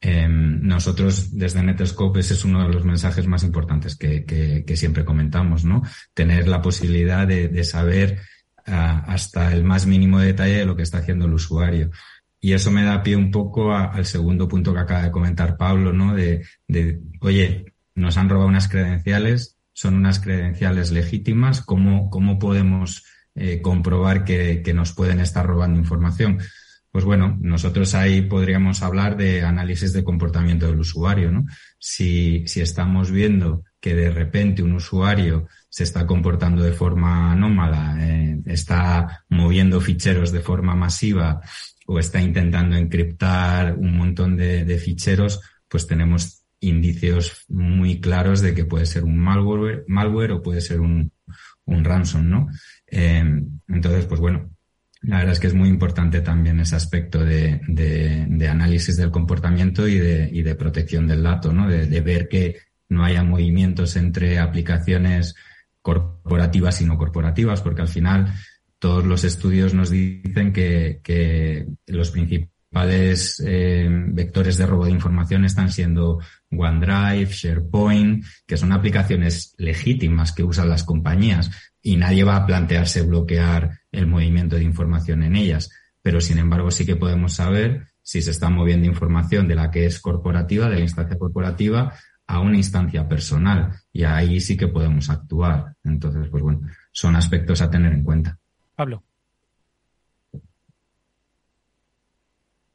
Em, 0.00 0.60
nosotros 0.62 1.36
desde 1.36 1.62
Netscope 1.62 2.20
ese 2.20 2.34
es 2.34 2.44
uno 2.44 2.66
de 2.66 2.72
los 2.72 2.84
mensajes 2.84 3.26
más 3.26 3.44
importantes 3.44 3.96
que, 3.96 4.64
siempre 4.76 5.04
comentamos, 5.04 5.64
¿no? 5.64 5.82
Tener 6.14 6.48
la 6.48 6.62
posibilidad 6.62 7.26
de, 7.26 7.48
de 7.48 7.64
saber 7.64 8.20
hasta 8.66 9.52
el 9.52 9.64
más 9.64 9.86
mínimo 9.86 10.18
detalle 10.18 10.58
de 10.58 10.66
lo 10.66 10.76
que 10.76 10.82
está 10.82 10.98
haciendo 10.98 11.26
el 11.26 11.34
usuario. 11.34 11.90
Y 12.40 12.52
eso 12.52 12.70
me 12.70 12.84
da 12.84 13.02
pie 13.02 13.16
un 13.16 13.30
poco 13.30 13.74
al 13.74 14.04
segundo 14.06 14.46
punto 14.46 14.72
que 14.72 14.80
acaba 14.80 15.02
de 15.02 15.10
comentar 15.10 15.56
Pablo, 15.56 15.92
¿no? 15.92 16.14
De, 16.14 16.44
de, 16.68 17.00
oye, 17.20 17.74
nos 17.94 18.16
han 18.16 18.28
robado 18.28 18.48
unas 18.48 18.68
credenciales, 18.68 19.56
son 19.72 19.94
unas 19.94 20.20
credenciales 20.20 20.90
legítimas, 20.90 21.62
¿cómo, 21.62 22.10
cómo 22.10 22.38
podemos 22.38 23.04
eh, 23.34 23.60
comprobar 23.62 24.24
que, 24.24 24.62
que 24.62 24.74
nos 24.74 24.92
pueden 24.92 25.20
estar 25.20 25.46
robando 25.46 25.78
información? 25.78 26.38
Pues 26.90 27.04
bueno, 27.04 27.36
nosotros 27.40 27.94
ahí 27.94 28.22
podríamos 28.22 28.82
hablar 28.82 29.16
de 29.16 29.42
análisis 29.42 29.92
de 29.92 30.04
comportamiento 30.04 30.66
del 30.66 30.80
usuario, 30.80 31.30
¿no? 31.30 31.44
Si, 31.78 32.46
si 32.46 32.60
estamos 32.60 33.10
viendo 33.10 33.64
que 33.80 33.94
de 33.94 34.10
repente 34.10 34.62
un 34.62 34.72
usuario 34.72 35.46
se 35.76 35.82
está 35.82 36.06
comportando 36.06 36.62
de 36.62 36.72
forma 36.72 37.32
anómala, 37.32 37.98
eh, 38.00 38.40
está 38.46 39.26
moviendo 39.28 39.78
ficheros 39.78 40.32
de 40.32 40.40
forma 40.40 40.74
masiva 40.74 41.42
o 41.86 41.98
está 41.98 42.18
intentando 42.18 42.76
encriptar 42.76 43.74
un 43.76 43.94
montón 43.94 44.38
de, 44.38 44.78
ficheros, 44.78 45.38
pues 45.68 45.86
tenemos 45.86 46.46
indicios 46.60 47.44
muy 47.48 48.00
claros 48.00 48.40
de 48.40 48.54
que 48.54 48.64
puede 48.64 48.86
ser 48.86 49.04
un 49.04 49.18
malware, 49.18 49.84
malware 49.86 50.32
o 50.32 50.42
puede 50.42 50.62
ser 50.62 50.80
un, 50.80 51.12
un 51.66 51.84
ransom, 51.84 52.26
¿no? 52.26 52.48
Eh, 52.86 53.42
entonces, 53.68 54.06
pues 54.06 54.18
bueno, 54.18 54.48
la 55.02 55.18
verdad 55.18 55.34
es 55.34 55.40
que 55.40 55.48
es 55.48 55.54
muy 55.54 55.68
importante 55.68 56.22
también 56.22 56.58
ese 56.58 56.76
aspecto 56.76 57.22
de, 57.22 57.60
de, 57.68 58.48
análisis 58.48 58.96
del 58.96 59.10
comportamiento 59.10 59.86
y 59.86 59.98
de, 59.98 60.30
y 60.32 60.40
de 60.40 60.54
protección 60.54 61.06
del 61.06 61.22
dato, 61.22 61.52
¿no? 61.52 61.68
De, 61.68 62.00
ver 62.00 62.28
que 62.28 62.60
no 62.88 63.04
haya 63.04 63.22
movimientos 63.22 63.94
entre 63.96 64.38
aplicaciones 64.38 65.34
corporativas 65.86 66.80
y 66.80 66.84
no 66.84 66.98
corporativas, 66.98 67.62
porque 67.62 67.82
al 67.82 67.86
final 67.86 68.34
todos 68.80 69.04
los 69.04 69.22
estudios 69.22 69.72
nos 69.72 69.88
dicen 69.88 70.52
que, 70.52 70.98
que 71.00 71.68
los 71.86 72.10
principales 72.10 73.40
eh, 73.46 73.88
vectores 73.88 74.56
de 74.58 74.66
robo 74.66 74.86
de 74.86 74.90
información 74.90 75.44
están 75.44 75.70
siendo 75.70 76.18
OneDrive, 76.50 77.30
SharePoint, 77.30 78.24
que 78.44 78.56
son 78.56 78.72
aplicaciones 78.72 79.54
legítimas 79.58 80.32
que 80.32 80.42
usan 80.42 80.68
las 80.68 80.82
compañías 80.82 81.52
y 81.80 81.96
nadie 81.96 82.24
va 82.24 82.34
a 82.34 82.46
plantearse 82.46 83.02
bloquear 83.02 83.78
el 83.92 84.08
movimiento 84.08 84.56
de 84.56 84.64
información 84.64 85.22
en 85.22 85.36
ellas. 85.36 85.70
Pero 86.02 86.20
sin 86.20 86.38
embargo 86.38 86.72
sí 86.72 86.84
que 86.84 86.96
podemos 86.96 87.34
saber 87.34 87.86
si 88.02 88.22
se 88.22 88.32
está 88.32 88.50
moviendo 88.50 88.88
información 88.88 89.46
de 89.46 89.54
la 89.54 89.70
que 89.70 89.86
es 89.86 90.00
corporativa, 90.00 90.68
de 90.68 90.76
la 90.76 90.82
instancia 90.82 91.16
corporativa, 91.16 91.94
a 92.26 92.40
una 92.40 92.56
instancia 92.56 93.08
personal. 93.08 93.72
Y 93.92 94.04
ahí 94.04 94.40
sí 94.40 94.56
que 94.56 94.68
podemos 94.68 95.08
actuar. 95.10 95.74
Entonces, 95.84 96.28
pues 96.28 96.42
bueno, 96.42 96.62
son 96.90 97.16
aspectos 97.16 97.62
a 97.62 97.70
tener 97.70 97.92
en 97.92 98.02
cuenta. 98.02 98.38
Pablo. 98.74 99.02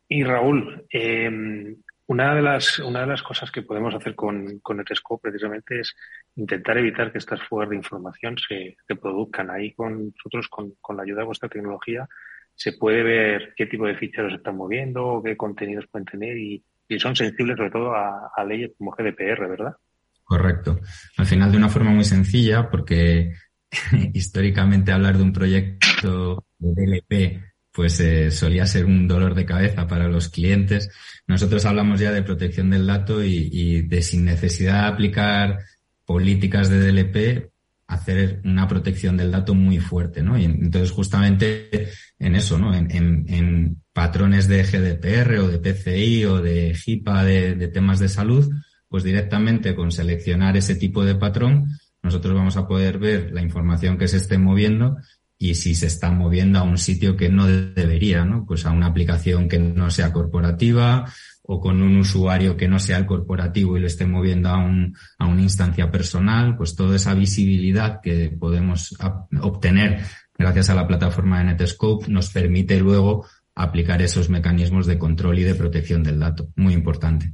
Y 0.08 0.24
Raúl, 0.24 0.86
em, 0.90 1.76
una, 2.08 2.36
de 2.36 2.42
las, 2.42 2.80
una 2.80 3.02
de 3.02 3.08
las 3.08 3.24
cosas 3.24 3.50
que 3.50 3.62
podemos 3.62 3.96
hacer 3.96 4.14
con, 4.14 4.60
con 4.60 4.78
Netscope 4.78 5.30
precisamente 5.30 5.80
es 5.80 5.96
intentar 6.36 6.78
evitar 6.78 7.12
que 7.12 7.18
estas 7.18 7.42
fugas 7.44 7.70
de 7.70 7.78
información 7.78 8.36
se, 8.38 8.76
produzcan. 9.02 9.50
Ahí 9.50 9.74
con 9.74 10.08
nosotros, 10.08 10.48
con, 10.50 10.74
con, 10.82 10.98
la 10.98 11.04
ayuda 11.04 11.20
de 11.20 11.28
vuestra 11.28 11.48
tecnología, 11.48 12.08
se 12.54 12.74
puede 12.74 13.04
ver 13.04 13.54
qué 13.56 13.66
tipo 13.68 13.86
de 13.86 13.96
ficheros 13.96 14.32
se 14.32 14.38
están 14.38 14.58
moviendo, 14.58 15.22
qué 15.24 15.38
contenidos 15.38 15.88
pueden 15.88 16.06
tener 16.06 16.38
y, 16.38 16.64
y 16.95 16.99
son 16.99 17.15
sensibles 17.15 17.58
sobre 17.58 17.71
todo 17.71 17.93
a, 17.95 18.43
leyes 18.47 18.71
como 18.77 18.91
GDPR, 18.91 19.47
¿verdad? 19.47 19.75
Correcto. 20.23 20.80
Al 21.17 21.25
final 21.25 21.51
de 21.51 21.58
una 21.58 21.69
forma 21.69 21.91
muy 21.91 22.04
sencilla, 22.04 22.69
porque 22.69 23.34
históricamente 24.13 24.91
hablar 24.91 25.17
de 25.17 25.23
un 25.23 25.34
proyecto 25.34 26.45
de 26.60 26.73
DLP 26.75 27.43
pues 27.73 28.01
eh, 28.01 28.32
solía 28.32 28.65
ser 28.65 28.86
un 28.86 29.08
dolor 29.08 29.34
de 29.34 29.45
cabeza 29.45 29.88
para 29.88 30.10
los 30.10 30.27
clientes. 30.27 30.91
Nosotros 31.25 31.65
hablamos 31.65 32.01
ya 32.01 32.12
de 32.12 32.21
protección 32.21 32.69
del 32.69 32.86
dato 32.86 33.23
y, 33.23 33.49
y 33.49 33.82
de 33.84 34.01
sin 34.01 34.25
necesidad 34.25 34.82
de 34.82 34.88
aplicar 34.89 35.60
políticas 36.06 36.69
de 36.69 36.80
DLP, 36.80 37.51
hacer 37.91 38.39
una 38.45 38.69
protección 38.69 39.17
del 39.17 39.32
dato 39.32 39.54
muy 39.54 39.80
fuerte, 39.80 40.23
¿no? 40.23 40.38
Y 40.38 40.45
entonces 40.45 40.91
justamente 40.91 41.89
en 42.19 42.36
eso, 42.36 42.58
¿no? 42.58 42.73
En, 42.73 42.89
en, 42.89 43.82
patrones 43.93 44.47
de 44.47 44.63
GDPR 44.63 45.39
o 45.39 45.49
de 45.49 45.60
PCI 45.60 46.23
o 46.23 46.41
de 46.41 46.73
HIPAA 46.73 47.25
de, 47.25 47.56
de 47.56 47.67
temas 47.67 47.99
de 47.99 48.08
salud, 48.08 48.49
pues 48.88 49.04
directamente 49.04 49.75
con 49.75 49.91
seleccionar 49.91 50.56
ese 50.56 50.75
tipo 50.75 51.04
de 51.04 51.15
patrón, 51.15 51.67
nosotros 52.01 52.34
vamos 52.34 52.56
a 52.56 52.65
poder 52.65 52.99
ver 52.99 53.32
la 53.34 53.41
información 53.41 53.97
que 53.97 54.08
se 54.08 54.15
esté 54.15 54.38
moviendo 54.38 54.95
y 55.38 55.56
si 55.56 55.75
se 55.75 55.88
está 55.88 56.10
moviendo 56.10 56.60
a 56.60 56.63
un 56.63 56.77
sitio 56.77 57.17
que 57.17 57.27
no 57.27 57.47
debería, 57.47 58.23
¿no? 58.23 58.45
Pues 58.45 58.65
a 58.65 58.71
una 58.71 58.88
aplicación 58.88 59.49
que 59.49 59.60
no 59.60 59.91
sea 59.91 60.13
corporativa 60.13 61.12
o 61.43 61.60
con 61.60 61.82
un 61.82 61.97
usuario 61.97 62.56
que 62.56 62.67
no 62.67 62.80
sea 62.80 62.97
el 62.97 63.06
corporativo 63.06 63.77
y 63.77 63.82
lo 63.82 63.88
esté 63.88 64.06
moviendo 64.06 64.49
a, 64.49 64.58
un, 64.58 64.95
a 65.17 65.27
una 65.27 65.41
instancia 65.41 65.89
personal, 65.89 66.56
pues 66.56 66.75
toda 66.75 66.95
esa 66.95 67.13
visibilidad 67.13 67.99
que 68.01 68.30
podemos 68.39 68.95
obtener 69.41 70.01
gracias 70.38 70.69
a 70.69 70.75
la 70.75 70.88
plataforma 70.88 71.39
de 71.39 71.45
Netscope 71.45 72.08
nos 72.10 72.30
permite 72.30 72.80
luego 72.80 73.25
aplicar 73.56 74.01
esos 74.01 74.30
mecanismos 74.30 74.88
de 74.88 74.97
control 74.97 75.39
y 75.39 75.43
de 75.43 75.56
protección 75.56 76.04
del 76.04 76.19
dato. 76.19 76.49
Muy 76.56 76.73
importante. 76.73 77.34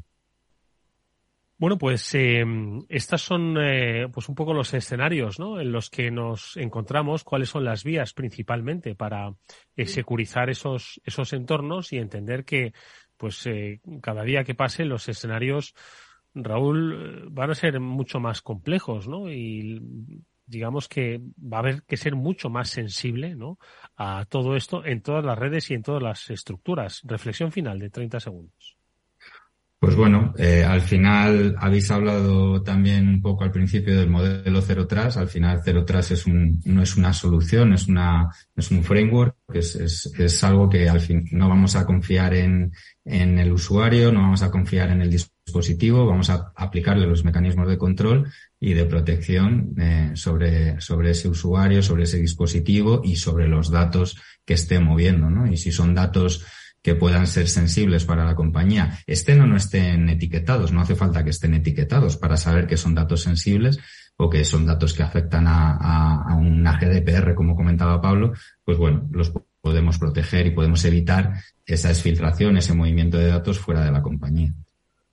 Bueno, 1.60 1.80
pues 1.80 2.14
eh, 2.14 2.46
estas 2.88 3.22
son 3.22 3.58
eh, 3.60 4.08
pues 4.14 4.30
un 4.30 4.36
poco 4.36 4.54
los 4.54 4.76
escenarios 4.76 5.40
¿no? 5.40 5.60
en 5.60 5.72
los 5.72 5.90
que 5.90 6.12
nos 6.12 6.56
encontramos, 6.56 7.24
cuáles 7.24 7.50
son 7.50 7.66
las 7.66 7.84
vías 7.84 8.14
principalmente 8.14 8.94
para 8.94 9.34
eh, 9.76 9.88
securizar 9.88 10.52
esos, 10.52 11.02
esos 11.04 11.34
entornos 11.34 11.94
y 11.94 11.98
entender 11.98 12.46
que 12.46 12.74
pues 13.18 13.46
eh, 13.48 13.82
cada 14.02 14.24
día 14.24 14.44
que 14.44 14.56
pase 14.56 14.86
los 14.86 15.10
escenarios, 15.10 15.74
Raúl, 16.34 17.30
van 17.32 17.52
a 17.52 17.56
ser 17.56 17.80
mucho 17.80 18.20
más 18.20 18.42
complejos, 18.42 19.08
¿no? 19.08 19.32
Y 19.32 19.82
digamos 20.46 20.88
que 20.88 21.20
va 21.38 21.58
a 21.58 21.60
haber 21.60 21.84
que 21.84 21.98
ser 21.98 22.16
mucho 22.16 22.50
más 22.50 22.70
sensible, 22.70 23.36
¿no? 23.36 23.58
A 23.96 24.26
todo 24.30 24.56
esto 24.56 24.86
en 24.86 25.02
todas 25.02 25.26
las 25.26 25.38
redes 25.38 25.70
y 25.72 25.74
en 25.74 25.84
todas 25.84 26.02
las 26.02 26.30
estructuras. 26.30 27.02
Reflexión 27.04 27.52
final 27.52 27.80
de 27.80 27.90
30 27.90 28.20
segundos. 28.20 28.77
Pues 29.80 29.96
bueno, 29.96 30.34
eh, 30.40 30.64
al 30.64 30.82
final 30.82 31.56
habéis 31.60 31.92
hablado 31.92 32.64
también 32.64 33.08
un 33.08 33.22
poco 33.22 33.44
al 33.44 33.52
principio 33.52 33.96
del 33.96 34.10
modelo 34.10 34.60
Zero 34.60 34.88
Trust. 34.88 35.18
Al 35.18 35.28
final 35.28 35.62
Zero 35.64 35.86
Trust 35.86 36.12
es 36.12 36.26
un, 36.26 36.60
no 36.66 36.82
es 36.82 36.98
una 36.98 37.14
solución, 37.14 37.74
es 37.74 37.88
una, 37.88 38.28
es 38.56 38.72
un 38.72 38.84
framework, 38.84 39.36
es, 39.54 39.76
es, 39.76 40.12
es 40.18 40.44
algo 40.44 40.68
que 40.68 40.90
al 40.90 41.00
fin 41.00 41.28
no 41.32 41.48
vamos 41.48 41.76
a 41.76 41.86
confiar 41.86 42.34
en, 42.34 42.72
en 43.06 43.38
el 43.38 43.52
usuario, 43.52 44.12
no 44.12 44.22
vamos 44.22 44.42
a 44.42 44.50
confiar 44.50 44.90
en 44.90 45.04
el 45.04 45.12
dispositivo, 45.12 46.08
vamos 46.08 46.32
a 46.32 46.52
aplicarle 46.56 47.06
los 47.06 47.24
mecanismos 47.24 47.68
de 47.68 47.78
control 47.78 48.32
y 48.60 48.74
de 48.74 48.86
protección 48.86 49.76
eh, 49.78 50.12
sobre, 50.16 50.82
sobre 50.82 51.12
ese 51.12 51.30
usuario, 51.30 51.84
sobre 51.84 52.06
ese 52.06 52.18
dispositivo 52.18 53.02
y 53.04 53.16
sobre 53.18 53.48
los 53.48 53.70
datos 53.70 54.20
que 54.44 54.56
esté 54.56 54.80
moviendo, 54.80 55.30
¿no? 55.30 55.46
Y 55.46 55.56
si 55.56 55.72
son 55.72 55.94
datos 55.94 56.44
que 56.82 56.96
puedan 56.96 57.28
ser 57.28 57.48
sensibles 57.48 58.06
para 58.06 58.26
la 58.26 58.36
compañía, 58.36 59.00
estén 59.08 59.42
o 59.42 59.46
no 59.46 59.58
estén 59.58 60.10
etiquetados. 60.10 60.72
No 60.72 60.82
hace 60.82 60.96
falta 60.96 61.24
que 61.24 61.32
estén 61.32 61.54
etiquetados 61.54 62.18
para 62.18 62.38
saber 62.38 62.68
que 62.68 62.78
son 62.78 62.96
datos 62.96 63.24
sensibles 63.24 63.80
o 64.18 64.30
que 64.30 64.46
son 64.46 64.66
datos 64.66 64.94
que 64.94 65.04
afectan 65.04 65.48
a, 65.48 65.78
a, 65.80 66.34
a 66.34 66.36
una 66.36 66.80
GDPR, 66.80 67.36
como 67.36 67.56
comentaba 67.56 68.02
Pablo, 68.02 68.34
pues 68.64 68.78
bueno, 68.78 69.08
los 69.12 69.32
podemos 69.62 70.00
proteger 70.00 70.48
y 70.48 70.52
podemos 70.52 70.84
evitar 70.86 71.34
esa 71.66 71.90
exfiltración, 71.90 72.58
ese 72.58 72.74
movimiento 72.74 73.18
de 73.18 73.28
datos 73.28 73.60
fuera 73.60 73.84
de 73.84 73.92
la 73.92 74.02
compañía. 74.02 74.54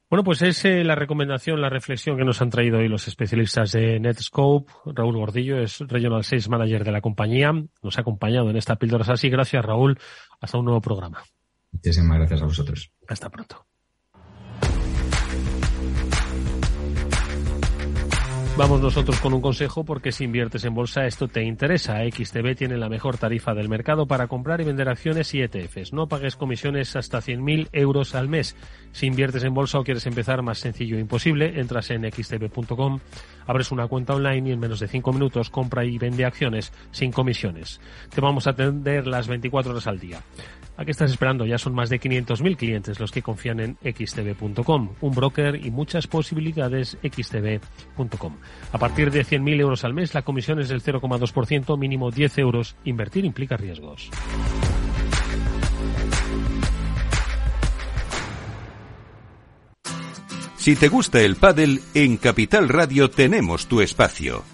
Bueno, 0.08 0.22
pues 0.22 0.42
es 0.42 0.64
eh, 0.64 0.84
la 0.84 0.94
recomendación, 0.94 1.60
la 1.60 1.70
reflexión 1.70 2.16
que 2.16 2.24
nos 2.24 2.40
han 2.40 2.50
traído 2.50 2.78
hoy 2.78 2.86
los 2.86 3.08
especialistas 3.08 3.72
de 3.72 3.98
Netscope. 3.98 4.72
Raúl 4.86 5.16
Gordillo 5.16 5.58
es 5.58 5.80
Regional 5.80 6.22
Sales 6.22 6.48
Manager 6.48 6.84
de 6.84 6.92
la 6.92 7.00
compañía. 7.00 7.52
Nos 7.82 7.98
ha 7.98 8.02
acompañado 8.02 8.48
en 8.48 8.56
esta 8.56 8.76
píldora 8.76 9.12
así. 9.12 9.28
Gracias, 9.28 9.64
Raúl. 9.64 9.98
Hasta 10.40 10.58
un 10.58 10.66
nuevo 10.66 10.80
programa. 10.80 11.24
Muchísimas 11.74 12.18
gracias 12.18 12.40
a 12.40 12.44
vosotros. 12.46 12.92
Hasta 13.08 13.28
pronto. 13.28 13.66
Vamos 18.56 18.80
nosotros 18.80 19.18
con 19.18 19.34
un 19.34 19.40
consejo 19.40 19.84
porque 19.84 20.12
si 20.12 20.22
inviertes 20.22 20.64
en 20.64 20.76
bolsa 20.76 21.06
esto 21.06 21.26
te 21.26 21.42
interesa. 21.42 21.98
XTB 22.08 22.54
tiene 22.54 22.78
la 22.78 22.88
mejor 22.88 23.18
tarifa 23.18 23.52
del 23.52 23.68
mercado 23.68 24.06
para 24.06 24.28
comprar 24.28 24.60
y 24.60 24.64
vender 24.64 24.88
acciones 24.88 25.34
y 25.34 25.42
ETFs. 25.42 25.92
No 25.92 26.06
pagues 26.06 26.36
comisiones 26.36 26.94
hasta 26.94 27.18
100.000 27.18 27.70
euros 27.72 28.14
al 28.14 28.28
mes. 28.28 28.54
Si 28.92 29.06
inviertes 29.06 29.42
en 29.42 29.54
bolsa 29.54 29.80
o 29.80 29.82
quieres 29.82 30.06
empezar 30.06 30.42
más 30.42 30.58
sencillo 30.58 30.96
e 30.96 31.00
imposible, 31.00 31.58
entras 31.58 31.90
en 31.90 32.08
xtb.com, 32.08 33.00
abres 33.44 33.72
una 33.72 33.88
cuenta 33.88 34.14
online 34.14 34.50
y 34.50 34.52
en 34.52 34.60
menos 34.60 34.78
de 34.78 34.86
5 34.86 35.12
minutos 35.12 35.50
compra 35.50 35.84
y 35.84 35.98
vende 35.98 36.24
acciones 36.24 36.72
sin 36.92 37.10
comisiones. 37.10 37.80
Te 38.14 38.20
vamos 38.20 38.46
a 38.46 38.50
atender 38.50 39.08
las 39.08 39.26
24 39.26 39.72
horas 39.72 39.88
al 39.88 39.98
día. 39.98 40.22
¿A 40.76 40.84
qué 40.84 40.90
estás 40.90 41.10
esperando? 41.10 41.46
Ya 41.46 41.58
son 41.58 41.74
más 41.74 41.88
de 41.88 42.00
500.000 42.00 42.56
clientes 42.56 43.00
los 43.00 43.12
que 43.12 43.22
confían 43.22 43.60
en 43.60 43.76
xtb.com, 43.82 44.94
un 45.00 45.14
broker 45.14 45.64
y 45.64 45.70
muchas 45.70 46.06
posibilidades 46.06 46.98
xtb.com. 47.02 48.36
A 48.72 48.78
partir 48.78 49.10
de 49.10 49.24
100.000 49.24 49.60
euros 49.60 49.84
al 49.84 49.94
mes, 49.94 50.14
la 50.14 50.22
comisión 50.22 50.58
es 50.58 50.68
del 50.68 50.82
0,2%, 50.82 51.78
mínimo 51.78 52.10
10 52.10 52.38
euros. 52.38 52.76
Invertir 52.84 53.24
implica 53.24 53.56
riesgos. 53.56 54.10
Si 60.56 60.76
te 60.76 60.88
gusta 60.88 61.20
el 61.20 61.36
pádel, 61.36 61.82
en 61.92 62.16
Capital 62.16 62.70
Radio 62.70 63.10
tenemos 63.10 63.66
tu 63.66 63.82
espacio. 63.82 64.53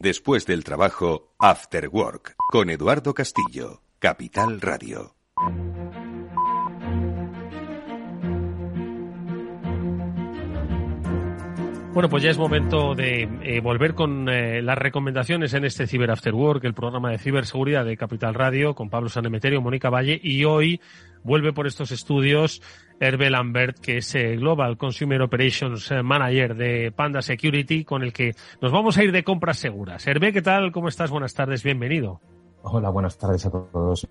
Después 0.00 0.46
del 0.46 0.64
trabajo, 0.64 1.34
After 1.38 1.86
Work, 1.88 2.34
con 2.48 2.70
Eduardo 2.70 3.12
Castillo, 3.12 3.82
Capital 3.98 4.62
Radio. 4.62 5.14
Bueno, 11.92 12.08
pues 12.08 12.22
ya 12.22 12.30
es 12.30 12.38
momento 12.38 12.94
de 12.94 13.28
eh, 13.42 13.60
volver 13.60 13.94
con 13.94 14.26
eh, 14.30 14.62
las 14.62 14.78
recomendaciones 14.78 15.52
en 15.52 15.66
este 15.66 15.86
Cyber 15.86 16.12
After 16.12 16.32
Work, 16.32 16.64
el 16.64 16.72
programa 16.72 17.10
de 17.10 17.18
ciberseguridad 17.18 17.84
de 17.84 17.98
Capital 17.98 18.32
Radio, 18.32 18.74
con 18.74 18.88
Pablo 18.88 19.10
Sanemeterio, 19.10 19.60
Mónica 19.60 19.90
Valle, 19.90 20.18
y 20.22 20.44
hoy 20.44 20.80
vuelve 21.24 21.52
por 21.52 21.66
estos 21.66 21.90
estudios 21.90 22.62
Hervé 23.00 23.30
Lambert, 23.30 23.78
que 23.80 23.96
es 23.96 24.14
eh, 24.14 24.36
Global 24.36 24.76
Consumer 24.76 25.22
Operations 25.22 25.92
Manager 26.04 26.54
de 26.54 26.92
Panda 26.92 27.22
Security, 27.22 27.84
con 27.84 28.02
el 28.02 28.12
que 28.12 28.34
nos 28.60 28.70
vamos 28.70 28.96
a 28.98 29.02
ir 29.02 29.10
de 29.10 29.24
compras 29.24 29.58
seguras. 29.58 30.06
Hervé, 30.06 30.32
¿qué 30.32 30.42
tal? 30.42 30.70
¿Cómo 30.70 30.88
estás? 30.88 31.10
Buenas 31.10 31.34
tardes, 31.34 31.64
bienvenido. 31.64 32.20
Hola, 32.62 32.90
buenas 32.90 33.18
tardes 33.18 33.46
a 33.46 33.50
todos. 33.50 34.06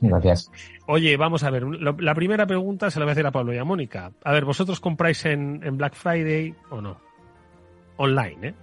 gracias. 0.00 0.50
Oye, 0.88 1.16
vamos 1.16 1.44
a 1.44 1.50
ver, 1.50 1.62
la 1.64 2.14
primera 2.14 2.46
pregunta 2.46 2.90
se 2.90 2.98
la 2.98 3.04
voy 3.04 3.10
a 3.10 3.12
hacer 3.12 3.26
a 3.26 3.30
Pablo 3.30 3.54
y 3.54 3.58
a 3.58 3.64
Mónica. 3.64 4.10
A 4.24 4.32
ver, 4.32 4.44
¿vosotros 4.44 4.80
compráis 4.80 5.24
en, 5.24 5.60
en 5.62 5.76
Black 5.76 5.94
Friday 5.94 6.54
o 6.70 6.80
no? 6.80 7.12
online, 7.96 8.48
¿eh? 8.48 8.54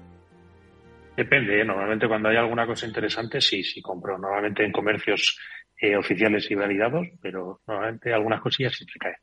Depende, 1.16 1.62
¿eh? 1.62 1.66
normalmente 1.66 2.08
cuando 2.08 2.30
hay 2.30 2.38
alguna 2.38 2.66
cosa 2.66 2.86
interesante 2.86 3.42
sí, 3.42 3.64
sí 3.64 3.82
compro. 3.82 4.18
Normalmente 4.18 4.64
en 4.64 4.72
comercios 4.72 5.38
eh, 5.80 5.96
oficiales 5.96 6.50
y 6.50 6.56
validados, 6.56 7.08
pero 7.22 7.62
normalmente 7.68 8.14
algunas 8.14 8.42
cosillas 8.42 8.74
sí 8.76 8.86
se 8.86 9.00
caen. 9.00 9.16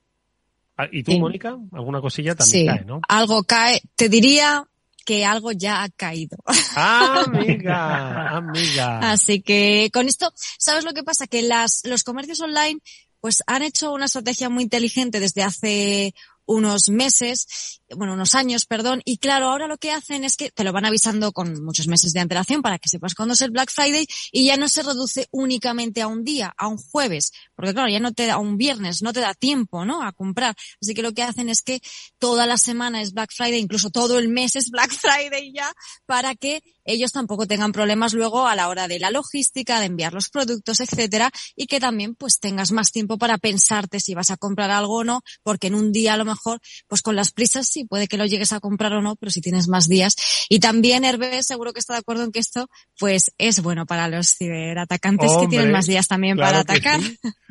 Ah, 0.76 0.86
¿Y 0.90 1.02
tú, 1.02 1.18
Mónica? 1.18 1.56
¿Alguna 1.72 2.00
cosilla 2.00 2.34
también 2.34 2.66
cae, 2.66 2.84
no? 2.84 3.00
Algo 3.08 3.44
cae. 3.44 3.80
Te 3.94 4.08
diría 4.08 4.68
que 5.06 5.24
algo 5.24 5.52
ya 5.52 5.82
ha 5.84 5.88
caído. 5.88 6.36
Ah, 6.74 7.24
amiga, 7.26 8.28
amiga. 8.36 9.10
Así 9.10 9.40
que 9.40 9.88
con 9.92 10.08
esto, 10.08 10.32
¿sabes 10.58 10.84
lo 10.84 10.92
que 10.92 11.04
pasa? 11.04 11.26
Que 11.26 11.42
las, 11.42 11.82
los 11.84 12.02
comercios 12.02 12.40
online 12.40 12.80
pues 13.20 13.42
han 13.46 13.62
hecho 13.62 13.92
una 13.92 14.04
estrategia 14.04 14.50
muy 14.50 14.64
inteligente 14.64 15.20
desde 15.20 15.42
hace 15.42 16.14
unos 16.44 16.88
meses, 16.90 17.80
bueno, 17.94 18.14
unos 18.14 18.34
años, 18.34 18.66
perdón, 18.66 19.00
y 19.04 19.18
claro, 19.18 19.48
ahora 19.48 19.68
lo 19.68 19.78
que 19.78 19.92
hacen 19.92 20.24
es 20.24 20.36
que 20.36 20.50
te 20.50 20.64
lo 20.64 20.72
van 20.72 20.84
avisando 20.84 21.32
con 21.32 21.62
muchos 21.64 21.86
meses 21.86 22.12
de 22.12 22.20
antelación 22.20 22.62
para 22.62 22.78
que 22.78 22.88
sepas 22.88 23.14
cuándo 23.14 23.34
es 23.34 23.50
Black 23.50 23.70
Friday 23.70 24.06
y 24.32 24.46
ya 24.46 24.56
no 24.56 24.68
se 24.68 24.82
reduce 24.82 25.28
únicamente 25.30 26.02
a 26.02 26.08
un 26.08 26.24
día, 26.24 26.52
a 26.56 26.68
un 26.68 26.78
jueves, 26.78 27.30
porque 27.54 27.72
claro, 27.72 27.88
ya 27.88 28.00
no 28.00 28.12
te 28.12 28.26
da 28.26 28.38
un 28.38 28.56
viernes, 28.56 29.02
no 29.02 29.12
te 29.12 29.20
da 29.20 29.34
tiempo, 29.34 29.84
¿no? 29.84 30.02
A 30.02 30.12
comprar. 30.12 30.54
Así 30.80 30.94
que 30.94 31.02
lo 31.02 31.12
que 31.12 31.22
hacen 31.22 31.48
es 31.48 31.62
que 31.62 31.80
toda 32.18 32.46
la 32.46 32.58
semana 32.58 33.02
es 33.02 33.12
Black 33.12 33.30
Friday, 33.32 33.60
incluso 33.60 33.90
todo 33.90 34.18
el 34.18 34.28
mes 34.28 34.56
es 34.56 34.70
Black 34.70 34.90
Friday 34.90 35.52
ya, 35.52 35.72
para 36.06 36.34
que 36.34 36.62
ellos 36.84 37.12
tampoco 37.12 37.46
tengan 37.46 37.72
problemas 37.72 38.14
luego 38.14 38.46
a 38.46 38.54
la 38.54 38.68
hora 38.68 38.88
de 38.88 38.98
la 38.98 39.10
logística, 39.10 39.80
de 39.80 39.86
enviar 39.86 40.14
los 40.14 40.28
productos, 40.28 40.80
etcétera, 40.80 41.30
y 41.56 41.66
que 41.66 41.80
también 41.80 42.14
pues 42.14 42.38
tengas 42.38 42.72
más 42.72 42.92
tiempo 42.92 43.18
para 43.18 43.38
pensarte 43.38 44.00
si 44.00 44.14
vas 44.14 44.30
a 44.30 44.36
comprar 44.36 44.70
algo 44.70 44.98
o 44.98 45.04
no, 45.04 45.22
porque 45.42 45.66
en 45.66 45.74
un 45.74 45.92
día 45.92 46.14
a 46.14 46.16
lo 46.16 46.24
mejor, 46.24 46.60
pues 46.86 47.02
con 47.02 47.16
las 47.16 47.32
prisas 47.32 47.68
sí 47.76 47.84
puede 47.84 48.08
que 48.08 48.16
lo 48.16 48.24
llegues 48.24 48.52
a 48.52 48.60
comprar 48.60 48.94
o 48.94 49.02
no, 49.02 49.16
pero 49.16 49.30
si 49.30 49.40
tienes 49.40 49.68
más 49.68 49.88
días. 49.88 50.16
Y 50.48 50.60
también 50.60 51.04
Hervé 51.04 51.42
seguro 51.42 51.72
que 51.72 51.80
está 51.80 51.92
de 51.92 52.00
acuerdo 52.00 52.24
en 52.24 52.32
que 52.32 52.38
esto 52.38 52.68
pues 52.98 53.32
es 53.38 53.62
bueno 53.62 53.84
para 53.84 54.08
los 54.08 54.34
ciberatacantes 54.34 55.30
que 55.36 55.48
tienen 55.48 55.72
más 55.72 55.86
días 55.86 56.08
también 56.08 56.36
para 56.36 56.60
atacar. 56.60 57.00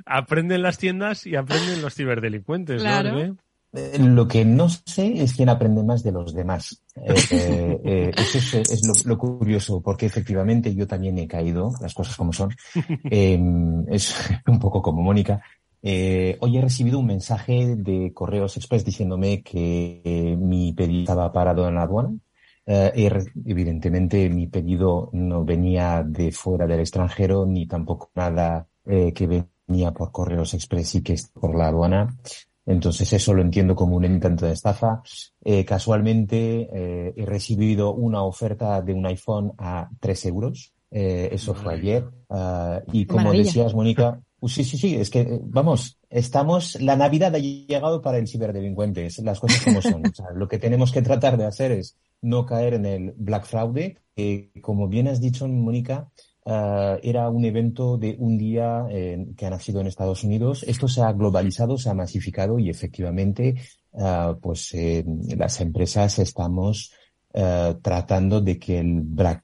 Aprenden 0.06 0.62
las 0.62 0.78
tiendas 0.78 1.26
y 1.26 1.36
aprenden 1.36 1.82
los 1.82 1.94
ciberdelincuentes, 1.94 2.84
¿no? 2.84 3.38
Eh, 3.76 4.00
lo 4.00 4.26
que 4.28 4.46
no 4.46 4.70
sé 4.70 5.22
es 5.22 5.34
quién 5.34 5.50
aprende 5.50 5.84
más 5.84 6.02
de 6.02 6.14
los 6.14 6.34
demás. 6.34 6.82
Eh, 6.96 7.82
eh, 7.84 8.12
eso 8.16 8.58
es, 8.58 9.06
lo, 9.06 9.18
curioso, 9.18 9.82
porque 9.82 10.06
efectivamente 10.06 10.74
yo 10.74 10.88
también 10.88 11.18
he 11.18 11.28
caído, 11.28 11.74
las 11.82 11.94
cosas 11.94 12.16
como 12.16 12.32
son. 12.32 12.56
Em, 13.12 13.86
es 13.90 14.16
un 14.48 14.60
poco 14.60 14.82
como 14.82 15.02
Mónica. 15.02 15.42
Hoy 16.40 16.58
he 16.58 16.62
recibido 16.62 17.00
un 17.00 17.06
mensaje 17.08 17.76
de 17.76 18.12
Correos 18.14 18.58
Express 18.58 18.84
diciéndome 18.84 19.44
que 19.44 20.36
mi 20.40 20.74
pedido 20.74 21.02
estaba 21.02 21.32
parado 21.32 21.68
en 21.68 21.76
la 21.76 21.84
aduana. 21.84 22.10
evidentemente 22.66 24.30
mi 24.30 24.48
pedido 24.48 25.10
no 25.14 25.46
venía 25.46 26.04
de 26.04 26.32
fuera 26.32 26.66
del 26.66 26.80
extranjero, 26.80 27.46
ni 27.46 27.68
tampoco 27.68 28.10
nada 28.16 28.68
que 28.84 29.46
venía 29.68 29.92
por 29.92 30.12
Correos 30.12 30.54
Express 30.54 30.96
y 30.96 31.04
que 31.04 31.14
es 31.14 31.28
por 31.28 31.56
la 31.56 31.68
aduana. 31.68 32.10
Entonces 32.66 33.12
eso 33.14 33.34
lo 33.34 33.42
entiendo 33.42 33.76
como 33.76 33.96
un 33.96 34.06
intento 34.06 34.46
de 34.46 34.54
estafa. 34.54 35.02
Eh, 35.44 35.64
casualmente 35.64 36.68
eh, 36.74 37.14
he 37.16 37.26
recibido 37.26 37.94
una 37.94 38.24
oferta 38.24 38.82
de 38.82 38.94
un 38.94 39.06
iPhone 39.06 39.54
a 39.58 39.90
3 40.00 40.26
euros. 40.26 40.74
Eh, 40.90 41.30
eso 41.32 41.54
fue 41.54 41.76
ayer. 41.76 42.10
Ah, 42.30 42.82
y 42.92 43.06
como 43.06 43.32
decías, 43.34 43.76
Mónica, 43.76 44.20
sí, 44.44 44.64
sí, 44.64 44.78
sí, 44.78 44.96
es 44.96 45.10
que, 45.10 45.40
vamos, 45.44 46.00
estamos, 46.10 46.80
la 46.82 46.96
Navidad 46.96 47.36
ha 47.36 47.40
llegado 47.40 48.02
para 48.02 48.18
el 48.18 48.28
ciberdelincuente, 48.28 49.08
las 49.24 49.40
cosas 49.40 49.64
como 49.64 49.82
son. 49.82 50.04
lo 50.36 50.48
que 50.48 50.60
tenemos 50.60 50.92
que 50.92 51.02
tratar 51.02 51.38
de 51.38 51.46
hacer 51.46 51.72
es 51.72 51.98
no 52.22 52.46
caer 52.46 52.76
en 52.76 52.86
el 52.86 53.14
Black 53.18 53.46
Fraude, 53.46 53.98
que 54.16 54.52
como 54.62 54.88
bien 54.88 55.08
has 55.08 55.20
dicho, 55.20 55.48
Mónica, 55.48 56.10
Uh, 56.48 57.00
era 57.02 57.28
un 57.28 57.44
evento 57.44 57.98
de 57.98 58.16
un 58.20 58.38
día 58.38 58.86
eh, 58.92 59.34
que 59.36 59.48
ha 59.48 59.50
nacido 59.50 59.82
en 59.82 59.88
Estados 59.88 60.24
Unidos. 60.24 60.64
Esto 60.68 60.88
se 60.88 61.02
ha 61.02 61.12
globalizado, 61.12 61.76
se 61.76 61.90
ha 61.90 61.96
masificado 61.96 62.60
y 62.60 62.70
efectivamente, 62.70 63.56
uh, 63.94 64.40
pues 64.40 64.72
eh, 64.76 65.04
las 65.36 65.60
empresas 65.62 66.20
estamos 66.20 66.94
tratando 67.82 68.40
de 68.40 68.58
que 68.58 68.80
el 68.80 69.02
Black 69.02 69.44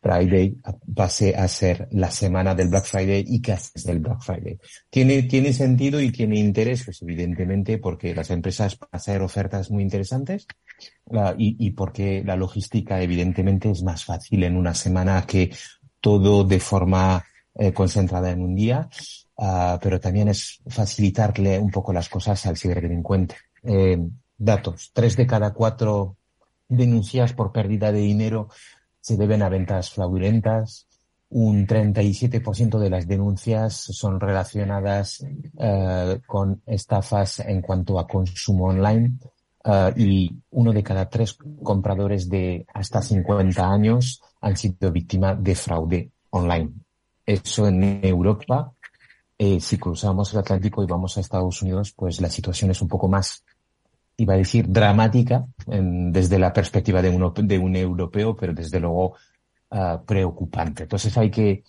Friday 0.00 0.56
pase 0.94 1.34
a 1.34 1.48
ser 1.48 1.88
la 1.92 2.10
semana 2.10 2.54
del 2.54 2.68
Black 2.68 2.84
Friday 2.84 3.24
y 3.26 3.40
que 3.40 3.52
es 3.52 3.84
del 3.84 3.98
Black 3.98 4.22
Friday. 4.22 4.58
Tiene, 4.88 5.24
tiene 5.24 5.52
sentido 5.52 6.00
y 6.00 6.12
tiene 6.12 6.38
interés, 6.38 6.84
pues 6.84 7.02
evidentemente, 7.02 7.78
porque 7.78 8.14
las 8.14 8.30
empresas 8.30 8.78
van 8.78 8.88
a 8.92 8.96
hacer 8.96 9.20
ofertas 9.22 9.70
muy 9.70 9.82
interesantes 9.82 10.46
y, 11.36 11.56
y 11.58 11.70
porque 11.72 12.22
la 12.24 12.36
logística 12.36 13.02
evidentemente 13.02 13.70
es 13.70 13.82
más 13.82 14.04
fácil 14.04 14.44
en 14.44 14.56
una 14.56 14.74
semana 14.74 15.24
que 15.26 15.50
todo 16.00 16.44
de 16.44 16.60
forma 16.60 17.24
eh, 17.54 17.72
concentrada 17.72 18.30
en 18.30 18.40
un 18.40 18.54
día, 18.54 18.88
uh, 19.36 19.78
pero 19.82 19.98
también 19.98 20.28
es 20.28 20.60
facilitarle 20.68 21.58
un 21.58 21.70
poco 21.72 21.92
las 21.92 22.08
cosas 22.08 22.46
al 22.46 22.56
ciberdelincuente. 22.56 23.34
Eh, 23.64 23.98
datos. 24.36 24.92
Tres 24.94 25.16
de 25.16 25.26
cada 25.26 25.52
cuatro 25.52 26.16
denuncias 26.68 27.32
por 27.32 27.50
pérdida 27.50 27.90
de 27.90 27.98
dinero 27.98 28.48
se 29.00 29.16
deben 29.16 29.42
a 29.42 29.48
ventas 29.48 29.90
fraudulentas. 29.90 30.86
Un 31.30 31.66
37% 31.66 32.78
de 32.78 32.90
las 32.90 33.06
denuncias 33.06 33.74
son 33.74 34.18
relacionadas 34.18 35.20
uh, 35.54 36.18
con 36.26 36.62
estafas 36.66 37.40
en 37.40 37.60
cuanto 37.60 37.98
a 37.98 38.06
consumo 38.06 38.66
online. 38.66 39.18
Uh, 39.64 39.92
y 39.96 40.40
uno 40.50 40.72
de 40.72 40.82
cada 40.82 41.08
tres 41.10 41.36
compradores 41.62 42.28
de 42.28 42.64
hasta 42.72 43.02
50 43.02 43.70
años 43.70 44.22
han 44.40 44.56
sido 44.56 44.90
víctimas 44.90 45.42
de 45.42 45.54
fraude 45.54 46.10
online. 46.30 46.70
Eso 47.26 47.68
en 47.68 48.00
Europa, 48.02 48.72
eh, 49.36 49.60
si 49.60 49.76
cruzamos 49.76 50.32
el 50.32 50.40
Atlántico 50.40 50.82
y 50.82 50.86
vamos 50.86 51.16
a 51.16 51.20
Estados 51.20 51.60
Unidos, 51.62 51.92
pues 51.94 52.20
la 52.20 52.30
situación 52.30 52.70
es 52.70 52.80
un 52.80 52.88
poco 52.88 53.08
más, 53.08 53.44
iba 54.18 54.34
a 54.34 54.36
decir, 54.36 54.68
dramática 54.68 55.46
desde 55.66 56.38
la 56.38 56.52
perspectiva 56.52 57.00
de 57.00 57.08
un, 57.08 57.32
de 57.46 57.58
un 57.58 57.76
europeo, 57.76 58.36
pero 58.36 58.52
desde 58.52 58.80
luego 58.80 59.14
uh, 59.70 60.04
preocupante. 60.04 60.82
Entonces 60.82 61.16
hay 61.16 61.30
que, 61.30 61.62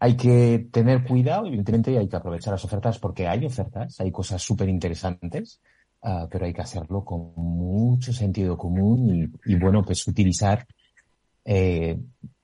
hay 0.00 0.16
que 0.16 0.66
tener 0.70 1.04
cuidado, 1.04 1.46
evidentemente 1.46 1.96
hay 1.96 2.08
que 2.08 2.16
aprovechar 2.16 2.52
las 2.52 2.64
ofertas 2.64 2.98
porque 2.98 3.28
hay 3.28 3.46
ofertas, 3.46 4.00
hay 4.00 4.10
cosas 4.10 4.42
súper 4.42 4.68
interesantes, 4.68 5.60
uh, 6.02 6.26
pero 6.28 6.44
hay 6.44 6.52
que 6.52 6.62
hacerlo 6.62 7.04
con 7.04 7.32
mucho 7.36 8.12
sentido 8.12 8.56
común 8.56 9.30
y, 9.46 9.52
y 9.52 9.54
bueno, 9.54 9.84
pues 9.84 10.06
utilizar 10.08 10.66
eh, 11.44 11.98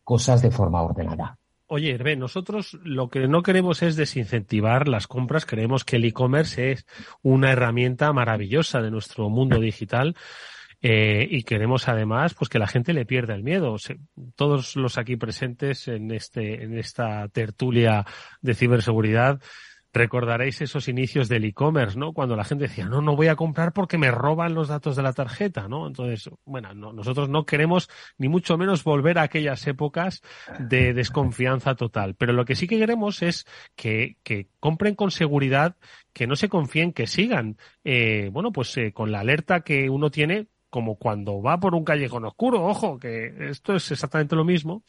cosas 0.05 0.41
de 0.41 0.53
forma 0.53 0.83
ordenada. 0.83 1.37
Oye, 1.71 1.91
Hervé, 1.91 2.17
nosotros 2.17 2.79
lo 2.83 3.11
que 3.11 3.29
no 3.29 3.43
queremos 3.43 3.83
es 3.83 3.95
desincentivar 3.95 4.89
las 4.89 5.07
compras. 5.07 5.45
Creemos 5.45 5.85
que 5.85 5.97
el 5.97 6.07
e-commerce 6.07 6.73
es 6.73 6.87
una 7.21 7.53
herramienta 7.53 8.11
maravillosa 8.15 8.81
de 8.81 8.91
nuestro 8.91 9.29
mundo 9.29 9.61
digital 9.61 10.17
eh, 10.81 11.29
y 11.31 11.43
queremos 11.43 11.87
además 11.87 12.33
pues 12.33 12.49
que 12.49 12.59
la 12.59 12.69
gente 12.69 12.95
le 12.95 13.05
pierda 13.05 13.35
el 13.35 13.43
miedo. 13.43 13.77
todos 14.35 14.77
los 14.77 14.97
aquí 14.97 15.17
presentes 15.17 15.89
en 15.89 16.11
este 16.11 16.65
en 16.65 16.79
esta 16.79 17.29
tertulia 17.29 18.07
de 18.41 18.55
ciberseguridad 18.55 19.39
Recordaréis 19.99 20.61
esos 20.61 20.87
inicios 20.87 21.29
del 21.29 21.45
e-commerce, 21.45 21.99
¿no? 21.99 22.13
Cuando 22.13 22.37
la 22.37 22.45
gente 22.45 22.69
decía, 22.69 22.87
no, 22.87 23.03
no 23.03 23.17
voy 23.17 23.27
a 23.27 23.35
comprar 23.35 23.73
porque 23.73 23.99
me 23.99 24.13
roban 24.13 24.55
los 24.55 24.69
datos 24.69 24.95
de 24.95 25.03
la 25.03 25.13
tarjeta, 25.13 25.67
¿no? 25.67 25.89
Entonces, 25.89 26.31
bueno, 26.45 26.73
nosotros 26.73 27.29
no 27.29 27.45
queremos 27.45 27.91
ni 28.17 28.29
mucho 28.29 28.57
menos 28.57 28.85
volver 28.85 29.19
a 29.19 29.23
aquellas 29.23 29.67
épocas 29.67 30.23
de 30.61 30.95
desconfianza 30.95 31.75
total. 31.75 32.15
Pero 32.15 32.33
lo 32.33 32.45
que 32.45 32.55
sí 32.55 32.69
que 32.69 32.79
queremos 32.79 33.23
es 33.23 33.45
que, 33.75 34.19
que 34.23 34.47
compren 34.61 34.95
con 34.95 35.11
seguridad, 35.11 35.77
que 36.13 36.29
no 36.29 36.37
se 36.37 36.49
confíen, 36.49 36.93
que 36.93 37.09
sigan, 37.09 37.57
eh, 37.83 38.31
bueno, 38.33 38.53
pues 38.53 38.77
eh, 38.77 38.93
con 38.93 39.11
la 39.11 39.19
alerta 39.19 39.63
que 39.63 39.91
uno 39.91 40.13
tiene 40.13 40.47
como 40.71 40.97
cuando 40.97 41.41
va 41.43 41.59
por 41.59 41.75
un 41.75 41.85
callejón 41.85 42.25
oscuro, 42.25 42.65
ojo, 42.65 42.99
que 42.99 43.33
esto 43.51 43.75
es 43.75 43.91
exactamente 43.91 44.37
lo 44.37 44.45
mismo. 44.45 44.83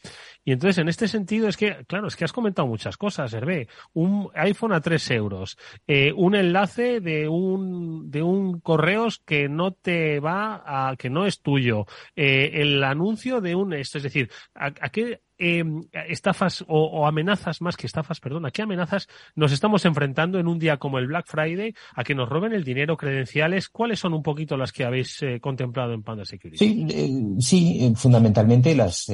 Y 0.44 0.52
entonces, 0.52 0.78
en 0.78 0.88
este 0.88 1.08
sentido, 1.08 1.48
es 1.48 1.56
que, 1.56 1.84
claro, 1.86 2.08
es 2.08 2.16
que 2.16 2.24
has 2.24 2.32
comentado 2.32 2.68
muchas 2.68 2.96
cosas, 2.96 3.32
Hervé. 3.32 3.68
Un 3.92 4.30
iPhone 4.34 4.72
a 4.72 4.80
3 4.80 5.10
euros, 5.12 5.56
eh, 5.86 6.12
un 6.14 6.34
enlace 6.34 7.00
de 7.00 7.28
un, 7.28 8.10
de 8.10 8.22
un 8.22 8.60
correos 8.60 9.18
que 9.18 9.48
no 9.48 9.72
te 9.72 10.20
va 10.20 10.62
a, 10.64 10.96
que 10.96 11.10
no 11.10 11.26
es 11.26 11.40
tuyo, 11.40 11.86
eh, 12.16 12.50
el 12.54 12.82
anuncio 12.84 13.40
de 13.40 13.54
un 13.54 13.72
esto, 13.72 13.98
es 13.98 14.04
decir, 14.04 14.30
¿a, 14.54 14.66
a 14.66 14.88
qué, 14.90 15.20
eh, 15.42 15.64
estafas 16.08 16.62
o, 16.68 17.06
amenazas, 17.06 17.62
más 17.62 17.76
que 17.76 17.86
estafas, 17.86 18.20
perdón, 18.20 18.44
a 18.44 18.50
qué 18.50 18.60
amenazas 18.60 19.08
nos 19.34 19.52
estamos 19.52 19.86
enfrentando 19.86 20.38
en 20.38 20.46
un 20.46 20.58
día 20.58 20.76
como 20.76 20.98
el 20.98 21.06
Black 21.06 21.26
Friday, 21.26 21.74
a 21.94 22.04
que 22.04 22.14
nos 22.14 22.28
roben 22.28 22.52
el 22.52 22.62
dinero, 22.62 22.98
credenciales. 22.98 23.70
¿Cuáles 23.70 23.98
son 23.98 24.12
un 24.12 24.22
poquito 24.22 24.58
las 24.58 24.70
que 24.70 24.84
habéis 24.84 25.22
eh, 25.22 25.40
contemplado 25.40 25.94
en 25.94 26.02
Panda 26.02 26.26
Security? 26.26 26.58
Sí, 26.58 26.86
eh, 26.90 27.40
sí 27.40 27.92
fundamentalmente 27.96 28.74
las, 28.74 29.10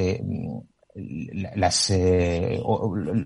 las, 1.55 1.93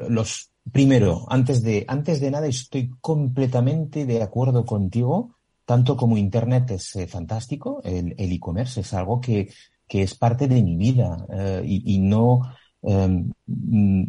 los, 0.08 0.50
primero, 0.70 1.26
antes 1.30 1.62
de, 1.62 1.86
antes 1.88 2.20
de 2.20 2.30
nada 2.30 2.46
estoy 2.48 2.90
completamente 3.00 4.04
de 4.04 4.22
acuerdo 4.22 4.66
contigo 4.66 5.36
tanto 5.64 5.96
como 5.96 6.18
Internet 6.18 6.72
es 6.72 6.98
fantástico, 7.08 7.80
el 7.84 8.14
e-commerce 8.18 8.80
es 8.80 8.92
algo 8.92 9.20
que, 9.20 9.48
que 9.90 10.02
es 10.02 10.14
parte 10.14 10.46
de 10.46 10.62
mi 10.62 10.76
vida 10.76 11.26
y, 11.64 11.98
no 11.98 12.42
Em, 12.82 13.30
mm, 13.46 14.04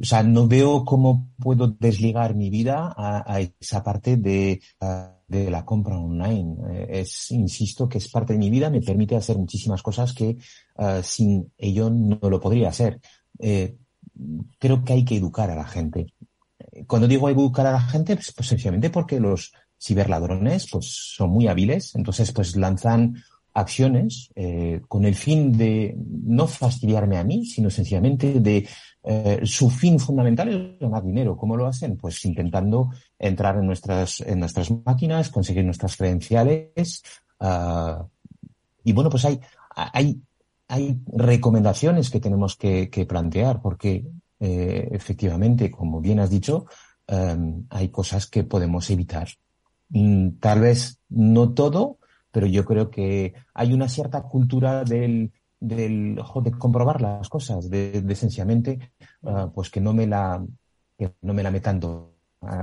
o 0.00 0.04
sea, 0.04 0.22
no 0.22 0.46
veo 0.46 0.84
cómo 0.84 1.30
puedo 1.38 1.68
desligar 1.68 2.34
mi 2.34 2.48
vida 2.48 2.94
a, 2.96 3.40
esa 3.40 3.82
parte 3.82 4.16
de, 4.16 4.60
de, 5.26 5.50
la 5.50 5.64
compra 5.64 5.98
online. 5.98 6.56
Eh, 6.70 7.00
es, 7.00 7.30
insisto, 7.32 7.88
que 7.88 7.98
es 7.98 8.08
parte 8.08 8.34
de 8.34 8.38
mi 8.38 8.50
vida, 8.50 8.70
me 8.70 8.80
permite 8.80 9.16
hacer 9.16 9.38
muchísimas 9.38 9.82
cosas 9.82 10.12
que 10.12 10.38
eh, 10.78 11.00
sin 11.02 11.52
ello 11.58 11.90
no 11.90 12.18
lo 12.22 12.40
podría 12.40 12.68
hacer. 12.68 13.00
Eh, 13.38 13.76
creo 14.58 14.84
que 14.84 14.92
hay 14.92 15.04
que 15.04 15.16
educar 15.16 15.50
a 15.50 15.56
la 15.56 15.66
gente. 15.66 16.14
Cuando 16.86 17.08
digo 17.08 17.28
educar 17.28 17.66
a 17.66 17.72
la 17.72 17.80
gente, 17.80 18.14
pues, 18.14 18.32
pues 18.32 18.48
sencillamente 18.48 18.90
porque 18.90 19.18
los 19.18 19.52
ciberladrones 19.80 20.68
pues 20.70 21.14
son 21.16 21.30
muy 21.30 21.48
hábiles, 21.48 21.94
entonces 21.94 22.32
pues 22.32 22.54
lanzan 22.54 23.16
acciones 23.54 24.30
eh, 24.34 24.80
con 24.88 25.04
el 25.04 25.14
fin 25.14 25.56
de 25.56 25.96
no 25.96 26.46
fastidiarme 26.46 27.18
a 27.18 27.24
mí, 27.24 27.44
sino 27.44 27.70
sencillamente 27.70 28.40
de 28.40 28.68
eh, 29.02 29.40
su 29.44 29.70
fin 29.70 29.98
fundamental 29.98 30.48
es 30.48 30.80
ganar 30.80 31.04
dinero. 31.04 31.36
¿Cómo 31.36 31.56
lo 31.56 31.66
hacen? 31.66 31.96
Pues 31.96 32.24
intentando 32.24 32.90
entrar 33.18 33.56
en 33.56 33.66
nuestras, 33.66 34.20
en 34.20 34.40
nuestras 34.40 34.70
máquinas, 34.84 35.30
conseguir 35.30 35.64
nuestras 35.64 35.96
credenciales. 35.96 37.02
Uh, 37.40 38.04
y 38.84 38.92
bueno, 38.92 39.10
pues 39.10 39.24
hay, 39.24 39.40
hay, 39.74 40.20
hay 40.68 41.00
recomendaciones 41.06 42.10
que 42.10 42.20
tenemos 42.20 42.56
que, 42.56 42.90
que 42.90 43.06
plantear 43.06 43.60
porque 43.60 44.04
eh, 44.40 44.88
efectivamente, 44.92 45.70
como 45.70 46.00
bien 46.00 46.18
has 46.18 46.30
dicho, 46.30 46.64
um, 47.08 47.66
hay 47.68 47.90
cosas 47.90 48.26
que 48.26 48.42
podemos 48.42 48.88
evitar. 48.90 49.28
Mm, 49.90 50.38
tal 50.40 50.60
vez 50.60 50.98
no 51.10 51.52
todo, 51.52 51.98
pero 52.30 52.46
yo 52.46 52.64
creo 52.64 52.90
que 52.90 53.34
hay 53.54 53.72
una 53.72 53.88
cierta 53.88 54.22
cultura 54.22 54.84
del, 54.84 55.32
del 55.58 56.20
de 56.42 56.50
comprobar 56.52 57.00
las 57.00 57.28
cosas, 57.28 57.68
de, 57.68 58.02
de 58.02 58.14
sencillamente, 58.14 58.92
uh, 59.22 59.50
pues 59.54 59.70
que 59.70 59.80
no 59.80 59.92
me 59.92 60.06
la, 60.06 60.44
que 60.96 61.12
no 61.22 61.34
me 61.34 61.42
la 61.42 61.50
metan 61.50 61.82
uh, 61.84 62.06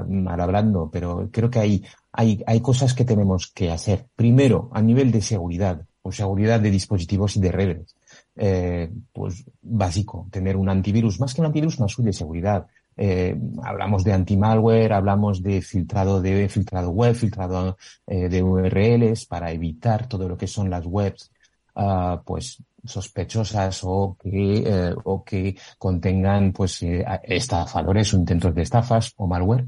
mal 0.08 0.40
hablando, 0.40 0.90
pero 0.92 1.30
creo 1.32 1.50
que 1.50 1.60
hay, 1.60 1.84
hay, 2.12 2.44
hay 2.48 2.62
cosas 2.62 2.94
que 2.94 3.06
tenemos 3.06 3.52
que 3.54 3.72
hacer. 3.72 4.08
Primero, 4.16 4.70
a 4.74 4.82
nivel 4.82 5.12
de 5.12 5.22
seguridad, 5.22 5.86
o 6.08 6.12
seguridad 6.12 6.60
de 6.60 6.72
dispositivos 6.72 7.36
y 7.36 7.42
de 7.42 7.52
redes. 7.52 7.96
Eh, 8.36 8.90
pues 9.12 9.44
básico, 9.62 10.28
tener 10.32 10.56
un 10.56 10.70
antivirus, 10.70 11.20
más 11.20 11.34
que 11.34 11.42
un 11.42 11.48
antivirus, 11.48 11.80
una 11.80 11.90
suite 11.90 12.10
de 12.10 12.14
seguridad. 12.14 12.68
Eh, 13.00 13.40
hablamos 13.64 14.04
de 14.04 14.12
anti-malware, 14.14 14.92
hablamos 14.92 15.44
de 15.44 15.62
filtrado 15.62 16.20
de 16.20 16.50
filtrado 16.50 16.90
web, 16.90 17.14
filtrado 17.14 17.78
eh, 18.08 18.28
de 18.28 18.42
URLs 18.42 19.28
para 19.28 19.52
evitar 19.52 20.08
todo 20.08 20.28
lo 20.28 20.36
que 20.36 20.48
son 20.48 20.72
las 20.72 20.86
webs, 20.88 21.32
uh, 21.76 22.18
pues 22.26 22.64
sospechosas 22.84 23.82
o 23.84 24.18
que 24.20 24.64
eh, 24.66 24.96
o 25.04 25.24
que 25.24 25.56
contengan 25.78 26.52
pues 26.54 26.82
estafadores 27.24 28.14
o 28.14 28.18
intentos 28.18 28.56
de 28.56 28.64
estafas 28.64 29.14
o 29.18 29.28
malware. 29.28 29.68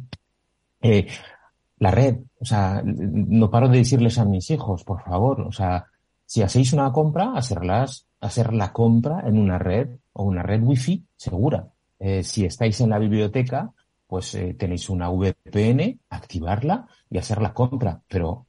la 1.78 1.92
red, 1.92 2.18
o 2.40 2.46
sea, 2.46 2.82
no 2.84 3.50
paro 3.50 3.70
de 3.70 3.80
decirles 3.80 4.18
a 4.18 4.26
mis 4.26 4.50
hijos, 4.50 4.84
por 4.84 5.02
favor, 5.04 5.42
o 5.42 5.52
sea, 5.52 5.86
si 6.26 6.42
hacéis 6.42 6.74
una 6.74 6.92
compra, 6.92 7.34
hacerlas, 7.36 8.08
hacer 8.22 8.54
la 8.54 8.74
compra 8.74 9.22
en 9.28 9.38
una 9.38 9.58
red 9.60 9.90
o 10.14 10.24
una 10.24 10.44
red 10.44 10.62
wifi 10.62 11.06
segura 11.16 11.70
eh, 12.00 12.24
si 12.24 12.46
estáis 12.46 12.80
en 12.82 12.90
la 12.90 13.00
biblioteca, 13.00 13.72
pues 14.08 14.34
eh, 14.36 14.56
tenéis 14.58 14.90
una 14.90 15.10
VPN, 15.10 16.00
activarla 16.10 16.88
y 17.10 17.18
hacer 17.18 17.42
la 17.42 17.54
compra. 17.54 18.02
Pero 18.08 18.48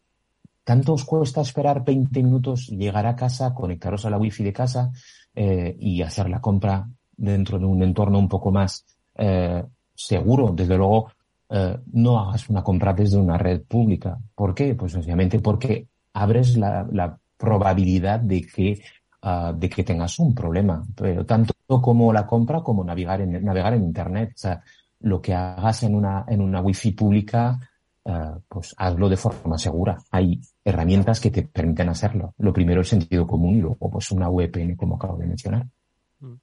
¿tanto 0.64 0.94
os 0.94 1.04
cuesta 1.04 1.40
esperar 1.40 1.84
20 1.84 2.22
minutos, 2.22 2.68
llegar 2.68 3.06
a 3.06 3.16
casa, 3.16 3.52
conectaros 3.52 4.06
a 4.06 4.10
la 4.10 4.18
wifi 4.18 4.44
de 4.44 4.52
casa 4.52 4.90
eh, 5.34 5.76
y 5.78 6.02
hacer 6.02 6.30
la 6.30 6.40
compra 6.40 6.88
dentro 7.16 7.58
de 7.58 7.66
un 7.66 7.82
entorno 7.82 8.18
un 8.18 8.28
poco 8.28 8.50
más 8.50 8.86
seguro? 9.94 10.52
Desde 10.54 10.78
luego, 10.78 11.12
no 11.92 12.18
hagas 12.20 12.48
una 12.48 12.62
compra 12.62 12.94
desde 12.94 13.18
una 13.18 13.36
red 13.36 13.60
pública. 13.62 14.16
¿Por 14.34 14.54
qué? 14.54 14.74
Pues 14.74 14.92
sencillamente 14.92 15.40
porque 15.40 15.88
abres 16.14 16.56
la, 16.56 16.88
la 16.90 17.18
probabilidad 17.36 18.20
de 18.20 18.46
que 18.46 18.80
uh, 19.22 19.52
de 19.54 19.68
que 19.68 19.84
tengas 19.84 20.18
un 20.18 20.34
problema, 20.34 20.84
pero 20.94 21.24
tanto 21.24 21.54
como 21.78 22.12
la 22.12 22.26
compra 22.26 22.62
como 22.62 22.82
navegar 22.82 23.20
en, 23.20 23.44
navegar 23.44 23.74
en 23.74 23.84
Internet. 23.84 24.32
O 24.34 24.38
sea, 24.38 24.62
lo 25.00 25.22
que 25.22 25.34
hagas 25.34 25.84
en 25.84 25.94
una, 25.94 26.24
en 26.26 26.40
una 26.40 26.60
wifi 26.60 26.92
pública, 26.92 27.58
uh, 28.04 28.40
pues 28.48 28.74
hazlo 28.76 29.08
de 29.08 29.16
forma 29.16 29.56
segura. 29.56 29.98
Hay 30.10 30.40
herramientas 30.64 31.20
que 31.20 31.30
te 31.30 31.42
permiten 31.42 31.88
hacerlo. 31.88 32.34
Lo 32.38 32.52
primero 32.52 32.80
es 32.80 32.88
sentido 32.88 33.26
común 33.26 33.56
y 33.56 33.60
luego 33.60 33.90
pues 33.90 34.10
una 34.10 34.28
VPN 34.28 34.74
como 34.76 34.96
acabo 34.96 35.16
de 35.16 35.26
mencionar. 35.26 35.66
Mm. 36.18 36.34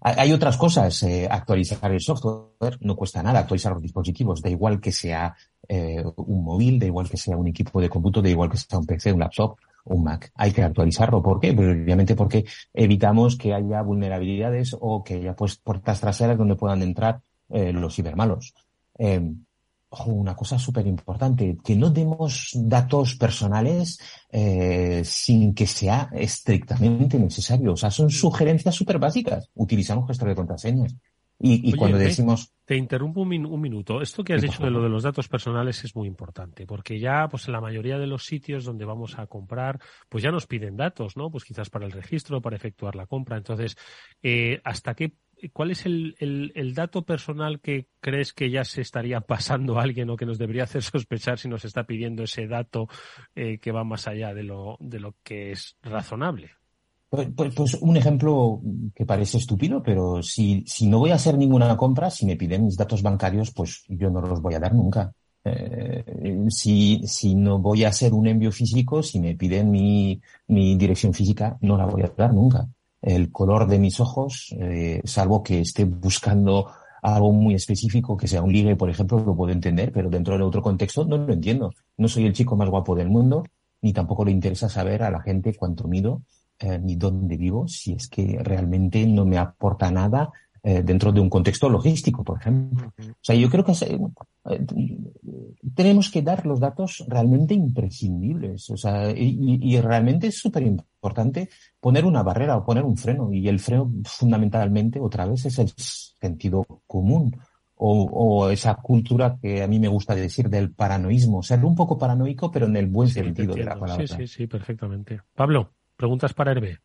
Hay 0.00 0.32
otras 0.32 0.56
cosas, 0.56 1.00
eh, 1.04 1.28
actualizar 1.30 1.92
el 1.92 2.00
software 2.00 2.76
no 2.80 2.96
cuesta 2.96 3.22
nada, 3.22 3.38
actualizar 3.38 3.72
los 3.72 3.82
dispositivos, 3.82 4.42
da 4.42 4.50
igual 4.50 4.80
que 4.80 4.90
sea 4.90 5.32
eh, 5.68 6.02
un 6.16 6.42
móvil, 6.42 6.80
da 6.80 6.86
igual 6.86 7.08
que 7.08 7.16
sea 7.16 7.36
un 7.36 7.46
equipo 7.46 7.80
de 7.80 7.88
cómputo, 7.88 8.20
da 8.20 8.28
igual 8.28 8.50
que 8.50 8.56
sea 8.56 8.80
un 8.80 8.86
PC, 8.86 9.12
un 9.12 9.20
laptop, 9.20 9.56
un 9.84 10.04
Mac. 10.04 10.30
Hay 10.34 10.52
que 10.52 10.62
actualizarlo. 10.62 11.22
¿Por 11.22 11.40
qué? 11.40 11.52
Pues 11.52 11.68
obviamente 11.68 12.14
porque 12.14 12.44
evitamos 12.72 13.36
que 13.36 13.54
haya 13.54 13.82
vulnerabilidades 13.82 14.76
o 14.78 15.02
que 15.02 15.14
haya 15.14 15.34
pues 15.34 15.56
puertas 15.56 16.00
traseras 16.00 16.38
donde 16.38 16.56
puedan 16.56 16.82
entrar 16.82 17.20
eh, 17.48 17.72
los 17.72 17.94
cibermalos. 17.94 18.54
Eh, 18.98 19.20
una 20.06 20.34
cosa 20.34 20.58
súper 20.58 20.86
importante, 20.86 21.58
que 21.62 21.76
no 21.76 21.90
demos 21.90 22.50
datos 22.54 23.14
personales 23.16 23.98
eh, 24.30 25.02
sin 25.04 25.54
que 25.54 25.66
sea 25.66 26.08
estrictamente 26.12 27.18
necesario. 27.18 27.74
O 27.74 27.76
sea, 27.76 27.90
son 27.90 28.10
sugerencias 28.10 28.74
súper 28.74 28.98
básicas. 28.98 29.50
Utilizar 29.54 29.98
un 29.98 30.06
gestor 30.06 30.28
de 30.28 30.34
contraseñas. 30.34 30.96
Y, 31.44 31.72
cuando 31.74 31.98
decimos... 31.98 32.52
Te, 32.64 32.76
interrumpo 32.76 33.22
un, 33.22 33.60
minuto. 33.60 34.00
Esto 34.00 34.22
que 34.22 34.34
has 34.34 34.42
dicho 34.42 34.62
de 34.62 34.70
lo 34.70 34.80
de 34.82 34.88
los 34.88 35.02
datos 35.02 35.28
personales 35.28 35.82
es 35.84 35.96
muy 35.96 36.06
importante, 36.06 36.66
porque 36.66 37.00
ya, 37.00 37.28
pues 37.28 37.46
en 37.48 37.52
la 37.52 37.60
mayoría 37.60 37.98
de 37.98 38.06
los 38.06 38.24
sitios 38.24 38.64
donde 38.64 38.84
vamos 38.84 39.18
a 39.18 39.26
comprar, 39.26 39.80
pues 40.08 40.22
ya 40.22 40.30
nos 40.30 40.46
piden 40.46 40.76
datos, 40.76 41.16
¿no? 41.16 41.30
Pues 41.30 41.44
quizás 41.44 41.68
para 41.68 41.84
el 41.84 41.92
registro, 41.92 42.40
para 42.40 42.56
efectuar 42.56 42.94
la 42.94 43.06
compra. 43.06 43.36
Entonces, 43.36 43.76
eh, 44.22 44.60
¿hasta 44.62 44.94
qué 44.94 45.14
¿cuál 45.52 45.72
es 45.72 45.86
el, 45.86 46.14
el, 46.20 46.74
dato 46.74 47.02
personal 47.02 47.60
que 47.60 47.88
crees 48.00 48.32
que 48.32 48.50
ya 48.50 48.64
se 48.64 48.80
estaría 48.80 49.20
pasando 49.26 49.78
a 49.78 49.82
alguien 49.82 50.10
o 50.10 50.16
que 50.16 50.26
nos 50.26 50.38
debería 50.38 50.64
hacer 50.64 50.82
sospechar 50.82 51.38
si 51.38 51.48
nos 51.48 51.64
está 51.64 51.84
pidiendo 51.84 52.22
ese 52.22 52.46
dato 52.46 52.88
eh, 53.34 53.58
que 53.58 53.72
va 53.72 53.82
más 53.82 54.06
allá 54.06 54.32
de 54.34 54.44
lo, 54.44 54.76
de 54.80 55.00
lo 55.00 55.16
que 55.24 55.50
es 55.50 55.76
razonable? 55.82 56.52
Pues, 57.12 57.28
pues, 57.36 57.54
pues, 57.54 57.74
un 57.74 57.94
ejemplo 57.94 58.62
que 58.94 59.04
parece 59.04 59.36
estúpido, 59.36 59.82
pero 59.82 60.22
si, 60.22 60.64
si 60.66 60.86
no 60.86 60.98
voy 60.98 61.10
a 61.10 61.16
hacer 61.16 61.36
ninguna 61.36 61.76
compra, 61.76 62.08
si 62.08 62.24
me 62.24 62.36
piden 62.36 62.64
mis 62.64 62.74
datos 62.74 63.02
bancarios, 63.02 63.50
pues 63.50 63.84
yo 63.86 64.08
no 64.08 64.22
los 64.22 64.40
voy 64.40 64.54
a 64.54 64.58
dar 64.58 64.74
nunca. 64.74 65.12
Eh, 65.44 66.46
si, 66.48 67.02
si 67.04 67.34
no 67.34 67.58
voy 67.58 67.84
a 67.84 67.88
hacer 67.88 68.14
un 68.14 68.28
envío 68.28 68.50
físico, 68.50 69.02
si 69.02 69.20
me 69.20 69.34
piden 69.36 69.70
mi, 69.70 70.22
mi 70.46 70.74
dirección 70.76 71.12
física, 71.12 71.58
no 71.60 71.76
la 71.76 71.84
voy 71.84 72.00
a 72.00 72.12
dar 72.16 72.32
nunca. 72.32 72.66
El 73.02 73.30
color 73.30 73.66
de 73.66 73.78
mis 73.78 74.00
ojos, 74.00 74.54
eh, 74.58 75.02
salvo 75.04 75.42
que 75.42 75.60
esté 75.60 75.84
buscando 75.84 76.70
algo 77.02 77.30
muy 77.30 77.52
específico, 77.52 78.16
que 78.16 78.26
sea 78.26 78.40
un 78.40 78.54
ligue, 78.54 78.74
por 78.74 78.88
ejemplo, 78.88 79.22
lo 79.22 79.36
puedo 79.36 79.52
entender, 79.52 79.92
pero 79.92 80.08
dentro 80.08 80.38
de 80.38 80.44
otro 80.44 80.62
contexto 80.62 81.04
no 81.04 81.18
lo 81.18 81.34
entiendo. 81.34 81.74
No 81.98 82.08
soy 82.08 82.24
el 82.24 82.32
chico 82.32 82.56
más 82.56 82.70
guapo 82.70 82.94
del 82.94 83.10
mundo, 83.10 83.44
ni 83.82 83.92
tampoco 83.92 84.24
le 84.24 84.30
interesa 84.30 84.70
saber 84.70 85.02
a 85.02 85.10
la 85.10 85.20
gente 85.20 85.54
cuánto 85.54 85.86
mido, 85.86 86.22
eh, 86.58 86.78
ni 86.78 86.96
dónde 86.96 87.36
vivo, 87.36 87.66
si 87.68 87.92
es 87.94 88.08
que 88.08 88.38
realmente 88.42 89.06
no 89.06 89.24
me 89.24 89.38
aporta 89.38 89.90
nada 89.90 90.30
eh, 90.64 90.80
dentro 90.84 91.10
de 91.10 91.18
un 91.18 91.28
contexto 91.28 91.68
logístico, 91.68 92.22
por 92.22 92.38
ejemplo. 92.38 92.92
O 92.96 93.20
sea, 93.20 93.34
yo 93.34 93.50
creo 93.50 93.64
que 93.64 93.72
eh, 93.82 93.98
tenemos 95.74 96.08
que 96.08 96.22
dar 96.22 96.46
los 96.46 96.60
datos 96.60 97.04
realmente 97.08 97.52
imprescindibles. 97.52 98.70
O 98.70 98.76
sea, 98.76 99.10
y, 99.10 99.80
realmente 99.80 100.28
es 100.28 100.38
súper 100.38 100.62
importante 100.62 101.48
poner 101.80 102.04
una 102.04 102.22
barrera 102.22 102.56
o 102.56 102.64
poner 102.64 102.84
un 102.84 102.96
freno. 102.96 103.32
Y 103.32 103.48
el 103.48 103.58
freno, 103.58 103.90
fundamentalmente, 104.04 105.00
otra 105.00 105.26
vez, 105.26 105.46
es 105.46 105.58
el 105.58 105.72
sentido 105.76 106.64
común. 106.86 107.36
O, 107.74 108.48
esa 108.48 108.76
cultura 108.76 109.36
que 109.42 109.64
a 109.64 109.66
mí 109.66 109.80
me 109.80 109.88
gusta 109.88 110.14
decir 110.14 110.48
del 110.48 110.70
paranoísmo. 110.70 111.42
Ser 111.42 111.64
un 111.64 111.74
poco 111.74 111.98
paranoico, 111.98 112.52
pero 112.52 112.66
en 112.66 112.76
el 112.76 112.86
buen 112.86 113.08
sentido 113.08 113.56
de 113.56 113.64
la 113.64 113.76
palabra. 113.76 114.06
Sí, 114.06 114.14
sí, 114.16 114.26
sí, 114.28 114.46
perfectamente. 114.46 115.22
Pablo, 115.34 115.72
preguntas 116.02 116.34
para 116.34 116.50
Hervé. 116.50 116.78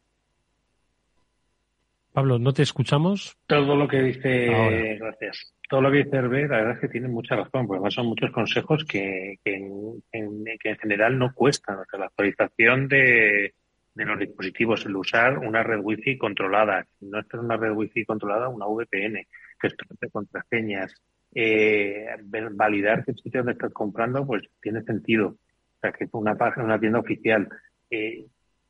Pablo, 2.13 2.37
¿no 2.37 2.53
te 2.53 2.61
escuchamos? 2.61 3.35
Todo 3.47 3.75
lo 3.75 3.87
que 3.87 3.99
dice, 3.99 4.95
gracias. 4.99 5.55
Todo 5.67 5.81
lo 5.81 5.91
que 5.91 6.03
dice 6.03 6.17
Hervé, 6.17 6.47
la 6.47 6.57
verdad 6.57 6.73
es 6.73 6.81
que 6.81 6.87
tiene 6.87 7.07
mucha 7.07 7.35
razón, 7.35 7.65
porque 7.65 7.77
además 7.77 7.95
son 7.95 8.05
muchos 8.05 8.29
consejos 8.29 8.85
que, 8.85 9.39
en, 9.43 10.03
general 10.79 11.17
no 11.17 11.33
cuestan. 11.33 11.79
O 11.79 11.85
sea, 11.89 11.99
la 11.99 12.05
actualización 12.05 12.87
de, 12.87 13.55
los 13.95 14.19
dispositivos, 14.19 14.85
el 14.85 14.95
usar 14.95 15.39
una 15.39 15.63
red 15.63 15.79
wifi 15.81 16.15
controlada, 16.15 16.85
no 17.01 17.19
es 17.19 17.25
una 17.33 17.57
red 17.57 17.71
wifi 17.71 18.05
controlada, 18.05 18.49
una 18.49 18.67
VPN, 18.67 19.25
que 19.59 19.69
de 19.99 20.09
contraseñas, 20.11 20.93
eh, 21.33 22.05
validar 22.51 23.03
que 23.03 23.13
el 23.13 23.17
sitio 23.17 23.39
donde 23.39 23.53
estás 23.53 23.73
comprando, 23.73 24.27
pues 24.27 24.43
tiene 24.61 24.83
sentido. 24.83 25.29
O 25.29 25.79
sea, 25.81 25.91
que 25.91 26.07
una 26.11 26.35
página, 26.35 26.65
una 26.65 26.79
tienda 26.79 26.99
oficial. 26.99 27.49
Eh, 27.89 28.27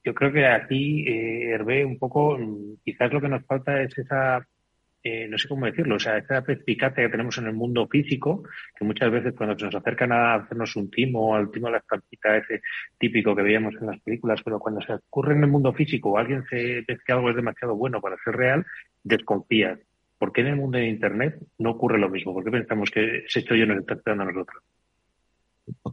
yo 0.07 0.13
creo 0.13 0.31
que 0.31 0.45
aquí, 0.47 1.05
eh, 1.05 1.51
Hervé, 1.51 1.83
un 1.83 1.99
poco, 1.99 2.37
mm, 2.37 2.77
quizás 2.85 3.11
lo 3.11 3.19
que 3.19 3.27
nos 3.27 3.45
falta 3.45 3.81
es 3.81 3.97
esa, 3.97 4.47
eh, 5.03 5.27
no 5.27 5.37
sé 5.37 5.49
cómo 5.49 5.65
decirlo, 5.65 5.95
o 5.95 5.99
sea, 5.99 6.17
esa 6.17 6.41
perspicacia 6.43 7.03
que 7.03 7.09
tenemos 7.09 7.37
en 7.37 7.47
el 7.47 7.53
mundo 7.53 7.89
físico, 7.89 8.43
que 8.77 8.85
muchas 8.85 9.11
veces 9.11 9.33
cuando 9.35 9.59
se 9.59 9.65
nos 9.65 9.75
acercan 9.75 10.13
a 10.13 10.35
hacernos 10.35 10.77
un 10.77 10.89
timo, 10.89 11.35
al 11.35 11.51
timo 11.51 11.67
de 11.67 11.73
la 11.73 11.79
estampita 11.79 12.37
ese 12.37 12.61
típico 12.97 13.35
que 13.35 13.41
veíamos 13.41 13.75
en 13.81 13.87
las 13.87 13.99
películas, 13.99 14.41
pero 14.45 14.59
cuando 14.59 14.79
se 14.81 14.93
ocurre 14.93 15.33
en 15.33 15.43
el 15.43 15.49
mundo 15.49 15.73
físico 15.73 16.11
o 16.11 16.17
alguien 16.17 16.45
se 16.49 16.85
ve 16.87 16.97
que 17.05 17.11
algo 17.11 17.29
es 17.29 17.35
demasiado 17.35 17.75
bueno 17.75 17.99
para 17.99 18.15
ser 18.23 18.37
real, 18.37 18.65
desconfías. 19.03 19.77
¿Por 20.17 20.31
qué 20.31 20.39
en 20.39 20.47
el 20.47 20.55
mundo 20.55 20.77
de 20.77 20.87
Internet 20.87 21.35
no 21.57 21.71
ocurre 21.71 21.99
lo 21.99 22.09
mismo? 22.09 22.33
¿Por 22.33 22.45
qué 22.45 22.51
pensamos 22.51 22.89
que 22.91 23.25
ese 23.25 23.43
yo 23.43 23.65
nos 23.65 23.79
está 23.79 23.95
esperando 23.95 24.23
a 24.23 24.31
nosotros? 24.31 24.63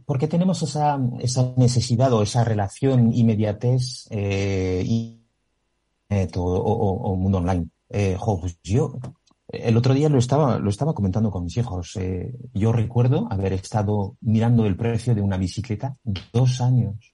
Porque 0.05 0.27
tenemos 0.27 0.61
esa, 0.63 0.99
esa 1.19 1.53
necesidad 1.57 2.13
o 2.13 2.23
esa 2.23 2.43
relación 2.43 3.13
inmediatez 3.13 4.07
eh, 4.09 4.83
y 4.85 5.21
eh, 6.09 6.29
o, 6.35 7.15
mundo 7.15 7.39
online. 7.39 7.67
Eh, 7.89 8.17
pues 8.41 8.57
yo 8.63 8.97
el 9.47 9.77
otro 9.77 9.93
día 9.93 10.09
lo 10.09 10.17
estaba, 10.17 10.59
lo 10.59 10.69
estaba 10.69 10.93
comentando 10.93 11.31
con 11.31 11.43
mis 11.43 11.57
hijos. 11.57 11.95
Eh, 11.95 12.33
yo 12.53 12.71
recuerdo 12.71 13.27
haber 13.31 13.53
estado 13.53 14.17
mirando 14.21 14.65
el 14.65 14.75
precio 14.75 15.15
de 15.15 15.21
una 15.21 15.37
bicicleta 15.37 15.95
dos 16.33 16.61
años. 16.61 17.13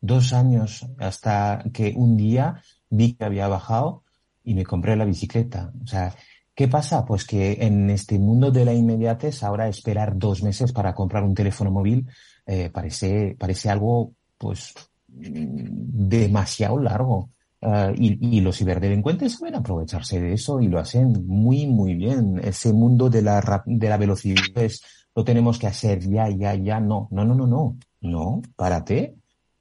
Dos 0.00 0.32
años 0.32 0.86
hasta 0.98 1.64
que 1.72 1.94
un 1.96 2.16
día 2.16 2.62
vi 2.90 3.14
que 3.14 3.24
había 3.24 3.48
bajado 3.48 4.04
y 4.44 4.54
me 4.54 4.64
compré 4.64 4.96
la 4.96 5.04
bicicleta. 5.04 5.72
O 5.82 5.86
sea, 5.86 6.14
¿Qué 6.56 6.68
pasa? 6.68 7.04
Pues 7.04 7.26
que 7.26 7.58
en 7.60 7.90
este 7.90 8.18
mundo 8.18 8.50
de 8.50 8.64
la 8.64 8.72
inmediatez, 8.72 9.42
ahora 9.42 9.68
esperar 9.68 10.16
dos 10.16 10.42
meses 10.42 10.72
para 10.72 10.94
comprar 10.94 11.22
un 11.22 11.34
teléfono 11.34 11.70
móvil 11.70 12.08
eh, 12.46 12.70
parece, 12.70 13.36
parece 13.38 13.68
algo, 13.68 14.12
pues, 14.38 14.72
demasiado 15.06 16.78
largo. 16.80 17.28
Uh, 17.60 17.92
y, 17.94 18.38
y, 18.38 18.40
los 18.40 18.56
ciberdelincuentes 18.56 19.34
saben 19.34 19.56
aprovecharse 19.56 20.18
de 20.18 20.32
eso 20.32 20.58
y 20.60 20.68
lo 20.68 20.78
hacen 20.78 21.26
muy, 21.26 21.66
muy 21.66 21.94
bien. 21.94 22.40
Ese 22.42 22.72
mundo 22.72 23.10
de 23.10 23.20
la, 23.20 23.62
de 23.66 23.88
la 23.90 23.98
velocidad 23.98 24.44
es, 24.54 24.80
lo 25.14 25.24
tenemos 25.24 25.58
que 25.58 25.66
hacer 25.66 26.00
ya, 26.08 26.30
ya, 26.30 26.54
ya. 26.54 26.80
No, 26.80 27.06
no, 27.10 27.22
no, 27.26 27.34
no, 27.34 27.46
no. 27.46 27.76
No, 28.00 28.40
párate. 28.56 29.16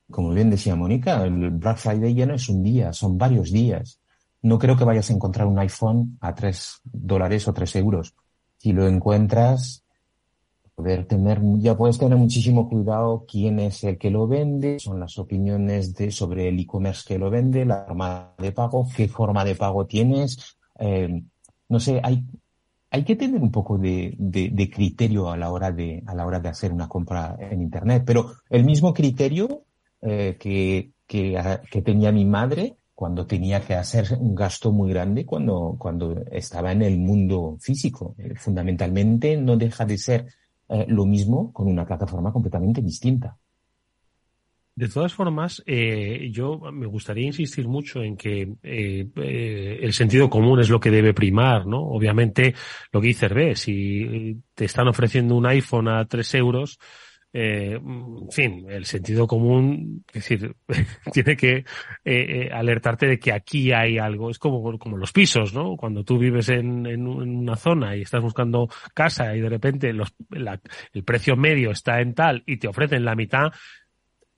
Como 0.09 0.29
bien 0.31 0.49
decía 0.49 0.77
Mónica, 0.77 1.25
el 1.25 1.49
Black 1.49 1.77
Friday 1.77 2.13
ya 2.13 2.25
no 2.25 2.35
es 2.35 2.47
un 2.47 2.63
día, 2.63 2.93
son 2.93 3.17
varios 3.17 3.51
días 3.51 3.99
no 4.45 4.59
creo 4.59 4.77
que 4.77 4.83
vayas 4.83 5.09
a 5.09 5.13
encontrar 5.13 5.47
un 5.47 5.57
iPhone 5.57 6.19
a 6.21 6.35
3 6.35 6.81
dólares 6.83 7.47
o 7.47 7.53
3 7.53 7.77
euros. 7.77 8.13
Si 8.57 8.73
lo 8.73 8.87
encuentras, 8.87 9.83
poder 10.75 11.07
tener, 11.07 11.41
ya 11.57 11.75
puedes 11.75 11.97
tener 11.97 12.15
muchísimo 12.15 12.69
cuidado 12.69 13.25
quién 13.27 13.57
es 13.57 13.83
el 13.83 13.97
que 13.97 14.11
lo 14.11 14.27
vende, 14.27 14.79
son 14.79 14.99
las 14.99 15.17
opiniones 15.17 15.95
de, 15.95 16.11
sobre 16.11 16.49
el 16.49 16.59
e-commerce 16.59 17.05
que 17.07 17.17
lo 17.17 17.31
vende, 17.31 17.65
la 17.65 17.85
forma 17.87 18.35
de 18.37 18.51
pago, 18.51 18.87
qué 18.95 19.07
forma 19.07 19.43
de 19.43 19.55
pago 19.55 19.87
tienes. 19.87 20.57
Eh, 20.77 21.23
no 21.67 21.79
sé, 21.79 21.99
hay, 22.03 22.23
hay 22.91 23.03
que 23.03 23.15
tener 23.15 23.41
un 23.41 23.51
poco 23.51 23.79
de, 23.79 24.13
de, 24.15 24.69
criterio 24.69 25.31
a 25.31 25.37
la 25.37 25.49
hora 25.49 25.71
de, 25.71 26.03
a 26.05 26.13
la 26.13 26.23
hora 26.23 26.39
de 26.39 26.49
hacer 26.49 26.71
una 26.71 26.87
compra 26.87 27.35
en 27.39 27.63
internet, 27.63 28.03
pero 28.05 28.33
el 28.51 28.63
mismo 28.63 28.93
criterio 28.93 29.63
eh, 30.03 30.37
que, 30.39 30.91
que, 31.07 31.59
que 31.71 31.81
tenía 31.81 32.11
mi 32.11 32.25
madre, 32.25 32.77
cuando 32.95 33.27
tenía 33.27 33.59
que 33.59 33.75
hacer 33.75 34.07
un 34.17 34.33
gasto 34.33 34.71
muy 34.71 34.89
grande 34.89 35.25
cuando, 35.25 35.75
cuando 35.77 36.23
estaba 36.31 36.71
en 36.71 36.81
el 36.81 36.97
mundo 36.97 37.57
físico. 37.59 38.15
Eh, 38.17 38.33
fundamentalmente 38.35 39.35
no 39.35 39.57
deja 39.57 39.85
de 39.85 39.97
ser 39.97 40.25
eh, 40.69 40.85
lo 40.87 41.05
mismo 41.05 41.51
con 41.51 41.67
una 41.67 41.85
plataforma 41.85 42.31
completamente 42.31 42.81
distinta. 42.81 43.37
De 44.77 44.89
todas 44.89 45.13
formas, 45.13 45.63
eh, 45.65 46.29
yo 46.31 46.59
me 46.71 46.85
gustaría 46.85 47.27
insistir 47.27 47.65
mucho 47.65 48.01
en 48.01 48.17
que 48.17 48.55
el 48.61 49.93
sentido 49.93 50.29
común 50.29 50.59
es 50.59 50.69
lo 50.69 50.81
que 50.81 50.91
debe 50.91 51.13
primar, 51.13 51.65
¿no? 51.65 51.81
Obviamente, 51.81 52.53
lo 52.91 52.99
que 52.99 53.07
dice 53.07 53.27
Hervé, 53.27 53.55
si 53.55 54.41
te 54.53 54.65
están 54.65 54.89
ofreciendo 54.89 55.35
un 55.35 55.45
iPhone 55.45 55.87
a 55.87 56.03
tres 56.05 56.33
euros, 56.35 56.77
eh, 57.37 57.73
en 57.73 58.31
fin, 58.31 58.65
el 58.69 58.85
sentido 58.85 59.27
común, 59.27 60.05
es 60.07 60.13
decir, 60.13 60.55
tiene 61.11 61.35
que 61.35 61.57
eh, 61.57 61.65
eh, 62.05 62.49
alertarte 62.49 63.07
de 63.07 63.19
que 63.19 63.33
aquí 63.33 63.73
hay 63.73 63.97
algo. 63.97 64.29
Es 64.29 64.39
como, 64.39 64.79
como 64.79 64.95
los 64.95 65.11
pisos, 65.11 65.53
¿no? 65.53 65.75
Cuando 65.75 66.05
tú 66.05 66.17
vives 66.17 66.47
en, 66.47 66.85
en, 66.85 67.05
una 67.05 67.57
zona 67.57 67.97
y 67.97 68.03
estás 68.03 68.21
buscando 68.21 68.69
casa 68.93 69.35
y 69.35 69.41
de 69.41 69.49
repente 69.49 69.91
los, 69.91 70.15
el 70.31 71.03
precio 71.03 71.35
medio 71.35 71.71
está 71.71 71.99
en 71.99 72.13
tal 72.13 72.41
y 72.45 72.55
te 72.55 72.69
ofrecen 72.69 73.03
la 73.03 73.15
mitad, 73.15 73.51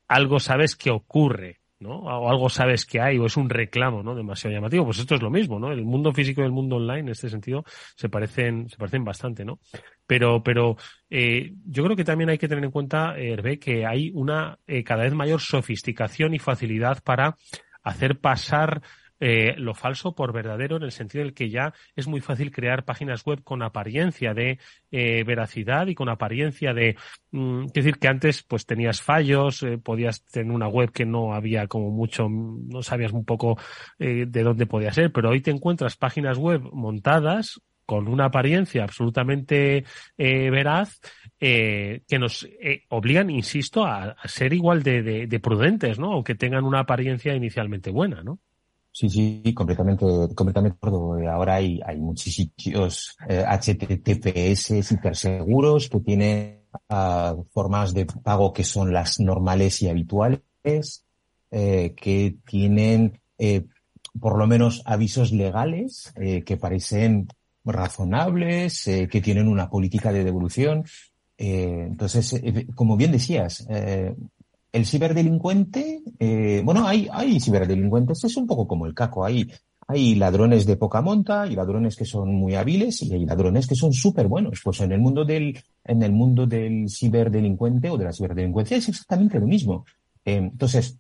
algo 0.07 0.39
sabes 0.39 0.75
que 0.75 0.89
ocurre. 0.89 1.59
¿No? 1.80 1.99
O 1.99 2.30
algo 2.30 2.49
sabes 2.49 2.86
que 2.86 2.99
hay, 2.99 3.17
o 3.17 3.25
es 3.25 3.38
un 3.38 3.49
reclamo, 3.49 4.03
¿no? 4.03 4.15
Demasiado 4.15 4.55
llamativo. 4.55 4.86
Pues 4.86 4.99
esto 4.99 5.15
es 5.15 5.21
lo 5.21 5.30
mismo, 5.30 5.59
¿no? 5.59 5.71
El 5.71 5.86
mundo 5.86 6.11
físico 6.13 6.41
y 6.41 6.45
el 6.45 6.51
mundo 6.51 6.78
online, 6.78 7.01
en 7.01 7.09
este 7.09 7.30
sentido, 7.30 7.63
se 7.95 8.09
parecen, 8.09 8.69
se 8.69 8.78
parecen 8.78 9.03
bastante, 9.03 9.45
¿no? 9.45 9.59
Pero, 10.05 10.41
pero, 10.43 10.78
eh, 11.09 11.53
yo 11.65 11.84
creo 11.84 11.95
que 11.95 12.03
también 12.03 12.30
hay 12.30 12.38
que 12.38 12.47
tener 12.47 12.63
en 12.63 12.71
cuenta, 12.71 13.17
Hervé, 13.17 13.59
que 13.59 13.86
hay 13.86 14.11
una 14.13 14.57
eh, 14.67 14.84
cada 14.84 15.03
vez 15.03 15.13
mayor 15.13 15.41
sofisticación 15.41 16.34
y 16.34 16.39
facilidad 16.39 17.01
para 17.03 17.36
hacer 17.84 18.19
pasar 18.19 18.82
eh, 19.20 19.55
lo 19.57 19.74
falso 19.74 20.13
por 20.13 20.32
verdadero 20.32 20.78
en 20.78 20.84
el 20.84 20.91
sentido 20.91 21.24
en 21.24 21.30
el 21.30 21.34
que 21.34 21.49
ya 21.49 21.74
es 21.95 22.07
muy 22.07 22.22
fácil 22.22 22.51
crear 22.51 22.86
páginas 22.86 23.26
web 23.26 23.43
con 23.43 23.63
apariencia 23.63 24.34
de 24.34 24.59
eh, 24.91 25.24
veracidad 25.24 25.88
y 25.88 25.95
con 25.95 26.09
apariencia 26.09 26.74
de, 26.74 26.95
mm, 27.32 27.65
es 27.65 27.74
decir, 27.74 27.97
que 27.97 28.07
antes 28.07 28.43
pues 28.43 28.65
tenías 28.65 29.01
fallos, 29.01 29.63
eh, 29.63 29.80
podías 29.80 30.24
tener 30.26 30.53
una 30.53 30.68
web 30.68 30.91
que 30.91 31.05
no 31.05 31.34
había 31.34 31.68
como 31.68 31.89
mucho, 31.89 32.28
no 32.30 32.84
sabías 32.84 33.11
un 33.11 33.26
poco 33.26 33.57
de 33.97 34.43
dónde 34.43 34.65
podía 34.65 34.93
ser, 34.93 35.11
pero 35.11 35.30
hoy 35.30 35.41
te 35.41 35.51
encuentras 35.51 35.97
páginas 35.97 36.38
web 36.38 36.61
montadas 36.72 37.59
con 37.86 38.07
una 38.07 38.26
apariencia 38.26 38.84
absolutamente 38.84 39.86
veraz 40.18 40.99
que 41.39 42.20
nos 42.20 42.47
obligan, 42.89 43.30
insisto, 43.30 43.86
a, 43.86 44.15
ser 44.26 44.53
igual 44.53 44.84
de, 44.84 45.28
de, 45.28 45.39
prudentes, 45.39 45.97
¿no? 45.99 46.13
Aunque 46.13 46.36
tengan 46.36 46.65
una 46.65 46.80
apariencia 46.80 47.34
inicialmente 47.34 47.89
buena, 47.91 48.24
¿no? 48.24 48.39
Sí, 48.99 49.11
sí, 49.11 49.53
completamente, 49.53 50.05
completamente 50.33 50.79
de 50.81 51.27
Ahora 51.27 51.53
hay, 51.57 51.79
hay 51.85 51.99
muchísimos 51.99 52.51
sitios 52.57 53.15
eh, 53.29 53.45
HTTPS 53.47 54.91
hiperseguros 54.91 55.87
que 55.87 55.99
tienen 55.99 56.61
uh, 56.89 57.43
formas 57.51 57.93
de 57.93 58.07
pago 58.07 58.51
que 58.51 58.63
son 58.63 58.91
las 58.91 59.19
normales 59.19 59.83
y 59.83 59.87
habituales, 59.89 60.41
eh, 61.51 61.93
que 61.95 62.37
tienen 62.43 63.21
eh, 63.37 63.65
por 64.19 64.35
lo 64.35 64.47
menos 64.47 64.81
avisos 64.83 65.31
legales 65.31 66.11
eh, 66.15 66.41
que 66.41 66.57
parecen 66.57 67.27
razonables, 67.63 68.87
eh, 68.87 69.07
que 69.07 69.21
tienen 69.21 69.47
una 69.47 69.69
política 69.69 70.11
de 70.11 70.23
devolución. 70.23 70.85
Eh, 71.37 71.85
entonces, 71.85 72.33
eh, 72.33 72.65
como 72.73 72.97
bien 72.97 73.11
decías, 73.11 73.63
eh, 73.69 74.15
el 74.78 74.86
ciberdelincuente, 74.86 76.01
eh, 76.19 76.61
bueno, 76.63 76.88
hay, 76.88 77.07
hay 77.11 77.39
ciberdelincuentes, 77.39 78.23
es 78.23 78.38
un 78.38 78.47
poco 78.47 78.67
como 78.67 78.86
el 78.86 78.93
caco, 78.93 79.25
hay, 79.25 79.51
hay 79.88 80.15
ladrones 80.15 80.65
de 80.65 80.78
poca 80.78 81.01
monta 81.01 81.45
y 81.47 81.55
ladrones 81.55 81.95
que 81.95 82.05
son 82.05 82.34
muy 82.34 82.55
hábiles 82.55 83.01
y 83.03 83.13
hay 83.13 83.25
ladrones 83.25 83.67
que 83.67 83.75
son 83.75 83.93
súper 83.93 84.28
buenos. 84.28 84.61
Pues 84.63 84.80
en 84.82 84.91
el 84.91 84.99
mundo 84.99 85.25
del, 85.25 85.59
en 85.84 86.03
el 86.03 86.11
mundo 86.11 86.47
del 86.47 86.89
ciberdelincuente 86.89 87.89
o 87.89 87.97
de 87.97 88.05
la 88.05 88.13
ciberdelincuencia 88.13 88.78
es 88.78 88.88
exactamente 88.89 89.39
lo 89.39 89.47
mismo. 89.47 89.86
entonces, 90.23 90.97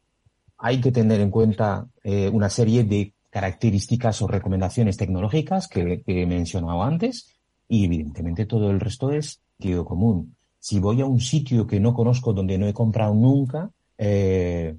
hay 0.57 0.81
que 0.81 0.91
tener 0.91 1.21
en 1.21 1.29
cuenta 1.29 1.87
una 2.33 2.49
serie 2.49 2.83
de 2.83 3.13
características 3.29 4.21
o 4.23 4.27
recomendaciones 4.27 4.97
tecnológicas 4.97 5.67
que, 5.67 6.01
he 6.07 6.25
mencionado 6.25 6.81
antes 6.81 7.37
y 7.69 7.85
evidentemente 7.85 8.47
todo 8.47 8.71
el 8.71 8.79
resto 8.79 9.11
es 9.11 9.41
común. 9.85 10.36
Si 10.67 10.81
voy 10.81 10.99
a 10.99 11.05
un 11.05 11.21
sitio 11.21 11.65
que 11.65 11.79
no 11.79 11.93
conozco, 11.93 12.33
donde 12.33 12.57
no 12.57 12.67
he 12.67 12.73
comprado 12.73 13.13
nunca, 13.13 13.71
eh, 13.97 14.75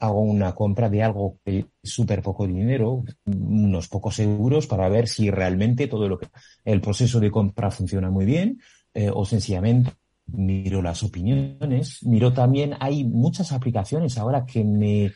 hago 0.00 0.20
una 0.20 0.52
compra 0.52 0.90
de 0.90 1.00
algo 1.00 1.36
que 1.44 1.60
es 1.60 1.66
súper 1.84 2.22
poco 2.22 2.48
dinero, 2.48 3.04
unos 3.24 3.86
pocos 3.86 4.18
euros, 4.18 4.66
para 4.66 4.88
ver 4.88 5.06
si 5.06 5.30
realmente 5.30 5.86
todo 5.86 6.08
lo 6.08 6.18
que 6.18 6.26
el 6.64 6.80
proceso 6.80 7.20
de 7.20 7.30
compra 7.30 7.70
funciona 7.70 8.10
muy 8.10 8.24
bien, 8.24 8.60
eh, 8.94 9.12
o 9.14 9.24
sencillamente 9.24 9.92
miro 10.26 10.82
las 10.82 11.04
opiniones, 11.04 12.04
miro 12.04 12.32
también, 12.32 12.74
hay 12.80 13.04
muchas 13.04 13.52
aplicaciones 13.52 14.18
ahora 14.18 14.44
que 14.44 14.64
me, 14.64 15.12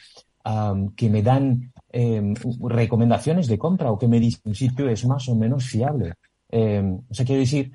que 0.95 1.11
me 1.11 1.23
dan 1.25 1.73
em, 1.91 2.33
recomendaciones 2.61 3.49
de 3.49 3.59
compra 3.59 3.91
o 3.91 3.99
que 3.99 4.07
me 4.07 4.21
dicen 4.21 4.43
un 4.45 4.55
sitio 4.55 4.89
es 4.89 5.05
más 5.05 5.29
o 5.29 5.35
menos 5.35 5.65
fiable. 5.65 6.13
Em, 6.49 7.01
o 7.11 7.13
sea, 7.13 7.27
quiero 7.27 7.41
decir, 7.41 7.73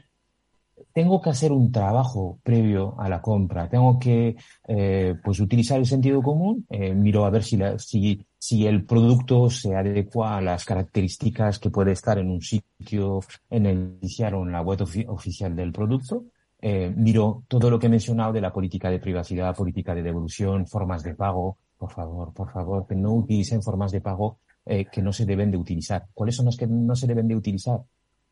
tengo 0.93 1.21
que 1.21 1.29
hacer 1.29 1.51
un 1.51 1.71
trabajo 1.71 2.39
previo 2.43 2.99
a 2.99 3.09
la 3.09 3.21
compra, 3.21 3.69
tengo 3.69 3.99
que 3.99 4.35
eh, 4.67 5.15
pues 5.23 5.39
utilizar 5.39 5.79
el 5.79 5.85
sentido 5.85 6.21
común, 6.21 6.65
eh, 6.69 6.93
miro 6.93 7.25
a 7.25 7.29
ver 7.29 7.43
si, 7.43 7.57
la, 7.57 7.77
si, 7.79 8.25
si 8.37 8.67
el 8.67 8.85
producto 8.85 9.49
se 9.49 9.75
adecua 9.75 10.37
a 10.37 10.41
las 10.41 10.65
características 10.65 11.59
que 11.59 11.69
puede 11.69 11.91
estar 11.91 12.17
en 12.17 12.29
un 12.29 12.41
sitio 12.41 13.21
en 13.49 13.65
el 13.65 13.99
o 14.33 14.45
en 14.45 14.51
la 14.51 14.61
web 14.61 14.81
oficial 15.07 15.55
del 15.55 15.71
producto, 15.71 16.25
eh, 16.61 16.93
miro 16.95 17.43
todo 17.47 17.69
lo 17.69 17.79
que 17.79 17.87
he 17.87 17.89
mencionado 17.89 18.33
de 18.33 18.41
la 18.41 18.53
política 18.53 18.89
de 18.91 18.99
privacidad, 18.99 19.55
política 19.55 19.95
de 19.95 20.03
devolución, 20.03 20.67
formas 20.67 21.01
de 21.03 21.15
pago, 21.15 21.57
por 21.77 21.91
favor, 21.91 22.31
por 22.33 22.51
favor, 22.51 22.85
que 22.87 22.95
no 22.95 23.13
utilicen 23.13 23.63
formas 23.63 23.91
de 23.91 24.01
pago 24.01 24.37
eh, 24.63 24.85
que 24.85 25.01
no 25.01 25.11
se 25.11 25.25
deben 25.25 25.49
de 25.49 25.57
utilizar. 25.57 26.05
¿Cuáles 26.13 26.35
son 26.35 26.45
las 26.45 26.55
que 26.55 26.67
no 26.67 26.95
se 26.95 27.07
deben 27.07 27.27
de 27.27 27.35
utilizar? 27.35 27.81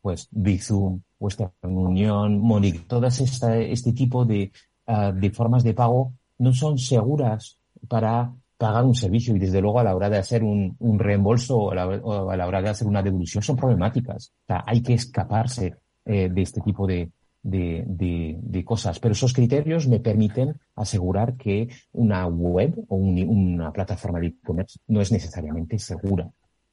Pues 0.00 0.28
Bizum, 0.30 1.02
Western 1.18 1.52
Union, 1.62 2.38
Monic, 2.40 2.86
todas 2.86 3.20
esta, 3.20 3.58
este 3.58 3.92
tipo 3.92 4.24
de, 4.24 4.52
uh, 4.86 5.12
de 5.12 5.30
formas 5.30 5.62
de 5.62 5.74
pago 5.74 6.14
no 6.38 6.52
son 6.54 6.78
seguras 6.78 7.58
para 7.88 8.32
pagar 8.56 8.84
un 8.84 8.94
servicio 8.94 9.34
y 9.34 9.38
desde 9.38 9.60
luego 9.60 9.80
a 9.80 9.84
la 9.84 9.96
hora 9.96 10.10
de 10.10 10.18
hacer 10.18 10.42
un, 10.42 10.76
un 10.80 10.98
reembolso 10.98 11.56
o 11.56 11.70
a, 11.70 11.74
la, 11.74 11.86
o 11.86 12.30
a, 12.30 12.36
la, 12.36 12.46
hora 12.46 12.60
de 12.60 12.68
hacer 12.68 12.86
una 12.86 13.02
devolución 13.02 13.42
son 13.42 13.56
problemáticas. 13.56 14.32
O 14.42 14.46
sea, 14.46 14.62
hay 14.66 14.82
que 14.82 14.92
escaparse 14.94 15.76
eh, 16.04 16.28
de 16.28 16.42
este 16.42 16.60
tipo 16.60 16.86
de, 16.86 17.10
de, 17.42 17.84
de, 17.86 18.38
de, 18.38 18.64
cosas. 18.64 18.98
Pero 19.00 19.12
esos 19.12 19.32
criterios 19.32 19.88
me 19.88 20.00
permiten 20.00 20.56
asegurar 20.76 21.36
que 21.36 21.68
una 21.92 22.26
web 22.26 22.74
o 22.88 22.96
un, 22.96 23.18
una 23.26 23.72
plataforma 23.72 24.20
de 24.20 24.26
e-commerce 24.26 24.78
no 24.88 25.00
es 25.00 25.10
necesariamente 25.10 25.78
segura. 25.78 26.30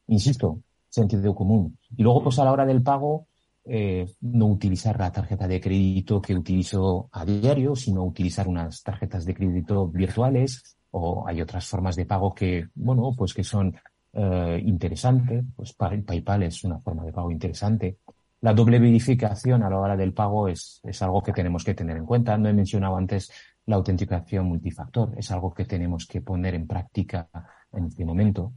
Insisto, 0.07 0.59
sentido 0.89 1.35
común. 1.35 1.77
Y 1.95 2.03
luego, 2.03 2.23
pues 2.23 2.39
a 2.39 2.45
la 2.45 2.51
hora 2.51 2.65
del 2.65 2.81
pago, 2.81 3.27
eh, 3.69 4.05
no 4.21 4.45
utilizar 4.47 4.97
la 4.97 5.11
tarjeta 5.11 5.47
de 5.47 5.59
crédito 5.59 6.21
que 6.21 6.33
utilizo 6.33 7.09
a 7.11 7.25
diario, 7.25 7.75
sino 7.75 8.03
utilizar 8.05 8.47
unas 8.47 8.81
tarjetas 8.81 9.25
de 9.25 9.33
crédito 9.33 9.88
virtuales 9.88 10.77
o 10.91 11.27
hay 11.27 11.41
otras 11.41 11.67
formas 11.67 11.95
de 11.97 12.05
pago 12.05 12.33
que, 12.33 12.69
bueno, 12.75 13.11
pues 13.17 13.33
que 13.33 13.43
son 13.43 13.75
eh, 14.13 14.63
interesantes. 14.65 15.43
Pues 15.55 15.73
PayPal 15.73 16.43
es 16.43 16.63
una 16.63 16.79
forma 16.79 17.03
de 17.03 17.11
pago 17.11 17.29
interesante. 17.29 17.97
La 18.41 18.53
doble 18.53 18.79
verificación 18.79 19.63
a 19.63 19.69
la 19.69 19.79
hora 19.79 19.97
del 19.97 20.13
pago 20.13 20.47
es, 20.47 20.79
es 20.83 21.01
algo 21.01 21.21
que 21.21 21.33
tenemos 21.33 21.63
que 21.63 21.73
tener 21.73 21.97
en 21.97 22.05
cuenta. 22.05 22.38
No 22.38 22.47
he 22.47 22.53
mencionado 22.53 22.95
antes 22.95 23.29
la 23.65 23.75
autenticación 23.75 24.45
multifactor. 24.45 25.13
Es 25.17 25.29
algo 25.31 25.53
que 25.53 25.65
tenemos 25.65 26.05
que 26.05 26.21
poner 26.21 26.55
en 26.55 26.67
práctica 26.67 27.27
en 27.73 27.85
este 27.85 28.05
momento. 28.05 28.53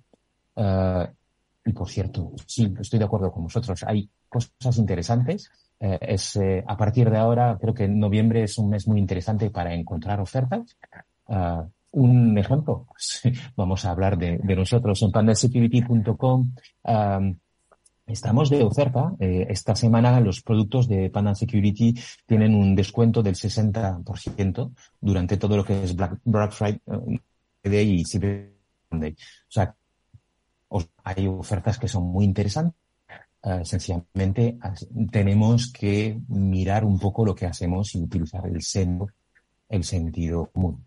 Uh, 0.55 1.07
y 1.71 1.73
por 1.73 1.89
cierto, 1.89 2.33
sí, 2.47 2.75
estoy 2.81 2.99
de 2.99 3.05
acuerdo 3.05 3.31
con 3.31 3.45
vosotros. 3.45 3.83
Hay 3.87 4.11
cosas 4.29 4.77
interesantes. 4.77 5.51
Eh, 5.79 5.99
es, 6.01 6.37
eh, 6.37 6.65
a 6.67 6.77
partir 6.77 7.09
de 7.09 7.17
ahora, 7.17 7.57
creo 7.61 7.73
que 7.73 7.89
noviembre 7.89 8.43
es 8.43 8.59
un 8.59 8.69
mes 8.71 8.87
muy 8.89 8.99
interesante 8.99 9.51
para 9.51 9.73
encontrar 9.73 10.21
ofertas. 10.21 10.77
Uh, 11.27 11.63
un 11.93 12.37
ejemplo, 12.37 12.87
pues, 12.91 13.23
vamos 13.57 13.85
a 13.85 13.93
hablar 13.93 14.19
de, 14.19 14.39
nosotros 14.39 15.01
en 15.03 15.13
pandasecurity.com. 15.13 16.53
Um, 16.83 17.37
Estamos 18.07 18.51
de 18.51 18.65
oferta. 18.65 19.13
Eh, 19.21 19.47
esta 19.49 19.77
semana 19.77 20.19
los 20.19 20.43
productos 20.43 20.89
de 20.89 21.11
Panda 21.11 21.33
Security 21.33 21.95
tienen 22.27 22.57
un 22.57 22.75
descuento 22.75 23.23
del 23.23 23.37
60% 23.37 24.73
durante 25.01 25.37
todo 25.37 25.57
lo 25.57 25.65
que 25.65 25.85
es 25.85 25.95
Black, 25.95 26.19
Black 26.25 26.51
Friday 26.51 26.81
y 27.63 28.05
Cyber 28.05 28.53
Monday. 28.91 29.15
Hay 31.05 31.27
ofertas 31.27 31.79
que 31.79 31.89
son 31.89 32.05
muy 32.05 32.25
interesantes. 32.25 32.81
Uh, 33.43 33.65
sencillamente 33.65 34.59
tenemos 35.11 35.73
que 35.73 36.21
mirar 36.29 36.85
un 36.85 36.99
poco 36.99 37.25
lo 37.25 37.35
que 37.35 37.47
hacemos 37.47 37.95
y 37.95 38.03
utilizar 38.03 38.47
el, 38.47 38.61
sen 38.61 39.01
el 39.71 39.83
sentido 39.83 40.51
común 40.53 40.85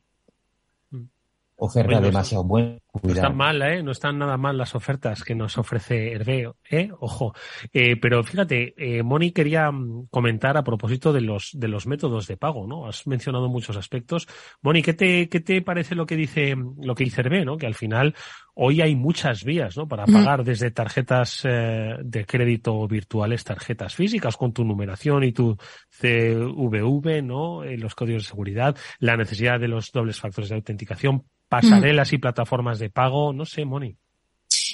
oferta 1.64 1.94
bueno, 1.94 2.08
demasiado 2.08 2.44
buena. 2.44 2.78
No 3.02 3.12
están 3.12 3.36
mal, 3.36 3.62
¿eh? 3.64 3.82
No 3.82 3.92
están 3.92 4.20
nada 4.20 4.38
mal 4.38 4.56
las 4.56 4.76
ofertas 4.76 5.24
que 5.24 5.34
nos 5.34 5.58
ofrece 5.58 6.14
Hervé, 6.14 6.52
¿eh? 6.70 6.92
Ojo. 7.00 7.34
Eh, 7.74 7.96
pero 7.98 8.24
fíjate, 8.24 8.76
eh, 8.78 9.02
Moni 9.02 9.32
quería 9.32 9.72
mm, 9.72 10.08
comentar 10.12 10.58
a 10.58 10.64
propósito 10.64 11.12
de 11.12 11.22
los, 11.22 11.50
de 11.54 11.68
los 11.68 11.88
métodos 11.88 12.28
de 12.28 12.38
pago, 12.38 12.68
¿no? 12.68 12.86
Has 12.86 13.08
mencionado 13.08 13.50
muchos 13.50 13.78
aspectos. 13.78 14.28
Moni, 14.62 14.84
¿qué 14.84 14.94
te, 14.94 15.28
qué 15.28 15.40
te 15.40 15.64
parece 15.64 15.96
lo 15.96 16.06
que 16.06 16.16
dice, 16.16 16.56
lo 16.56 16.94
que 16.94 17.06
dice 17.06 17.22
Hervé, 17.22 17.46
¿no? 17.46 17.58
Que 17.58 17.66
al 17.66 17.74
final 17.74 18.14
hoy 18.56 18.82
hay 18.82 18.96
muchas 18.96 19.44
vías, 19.44 19.76
¿no? 19.76 19.88
Para 19.88 20.06
pagar 20.06 20.42
mm. 20.42 20.46
desde 20.46 20.72
tarjetas 20.72 21.42
eh, 21.46 21.96
de 22.04 22.26
crédito 22.26 22.88
virtuales, 22.88 23.44
tarjetas 23.44 23.96
físicas 23.96 24.38
con 24.38 24.54
tu 24.54 24.64
numeración 24.64 25.24
y 25.24 25.32
tu 25.32 25.58
CVV, 26.00 27.24
¿no? 27.24 27.64
Eh, 27.64 27.78
los 27.78 27.96
códigos 27.96 28.24
de 28.24 28.30
seguridad, 28.30 28.78
la 29.00 29.18
necesidad 29.18 29.60
de 29.60 29.68
los 29.68 29.92
dobles 29.92 30.20
factores 30.20 30.50
de 30.50 30.56
autenticación 30.56 31.26
pasarelas 31.54 32.12
mm. 32.12 32.16
y 32.16 32.18
plataformas 32.18 32.80
de 32.80 32.83
pago, 32.90 33.34
no 33.34 33.46
sé, 33.46 33.66
Moni. 33.66 33.96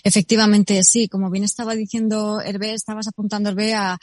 Efectivamente, 0.03 0.83
sí. 0.83 1.07
Como 1.07 1.29
bien 1.29 1.43
estaba 1.43 1.75
diciendo 1.75 2.41
Hervé, 2.41 2.73
estabas 2.73 3.07
apuntando, 3.07 3.49
Hervé, 3.49 3.73
a 3.73 3.97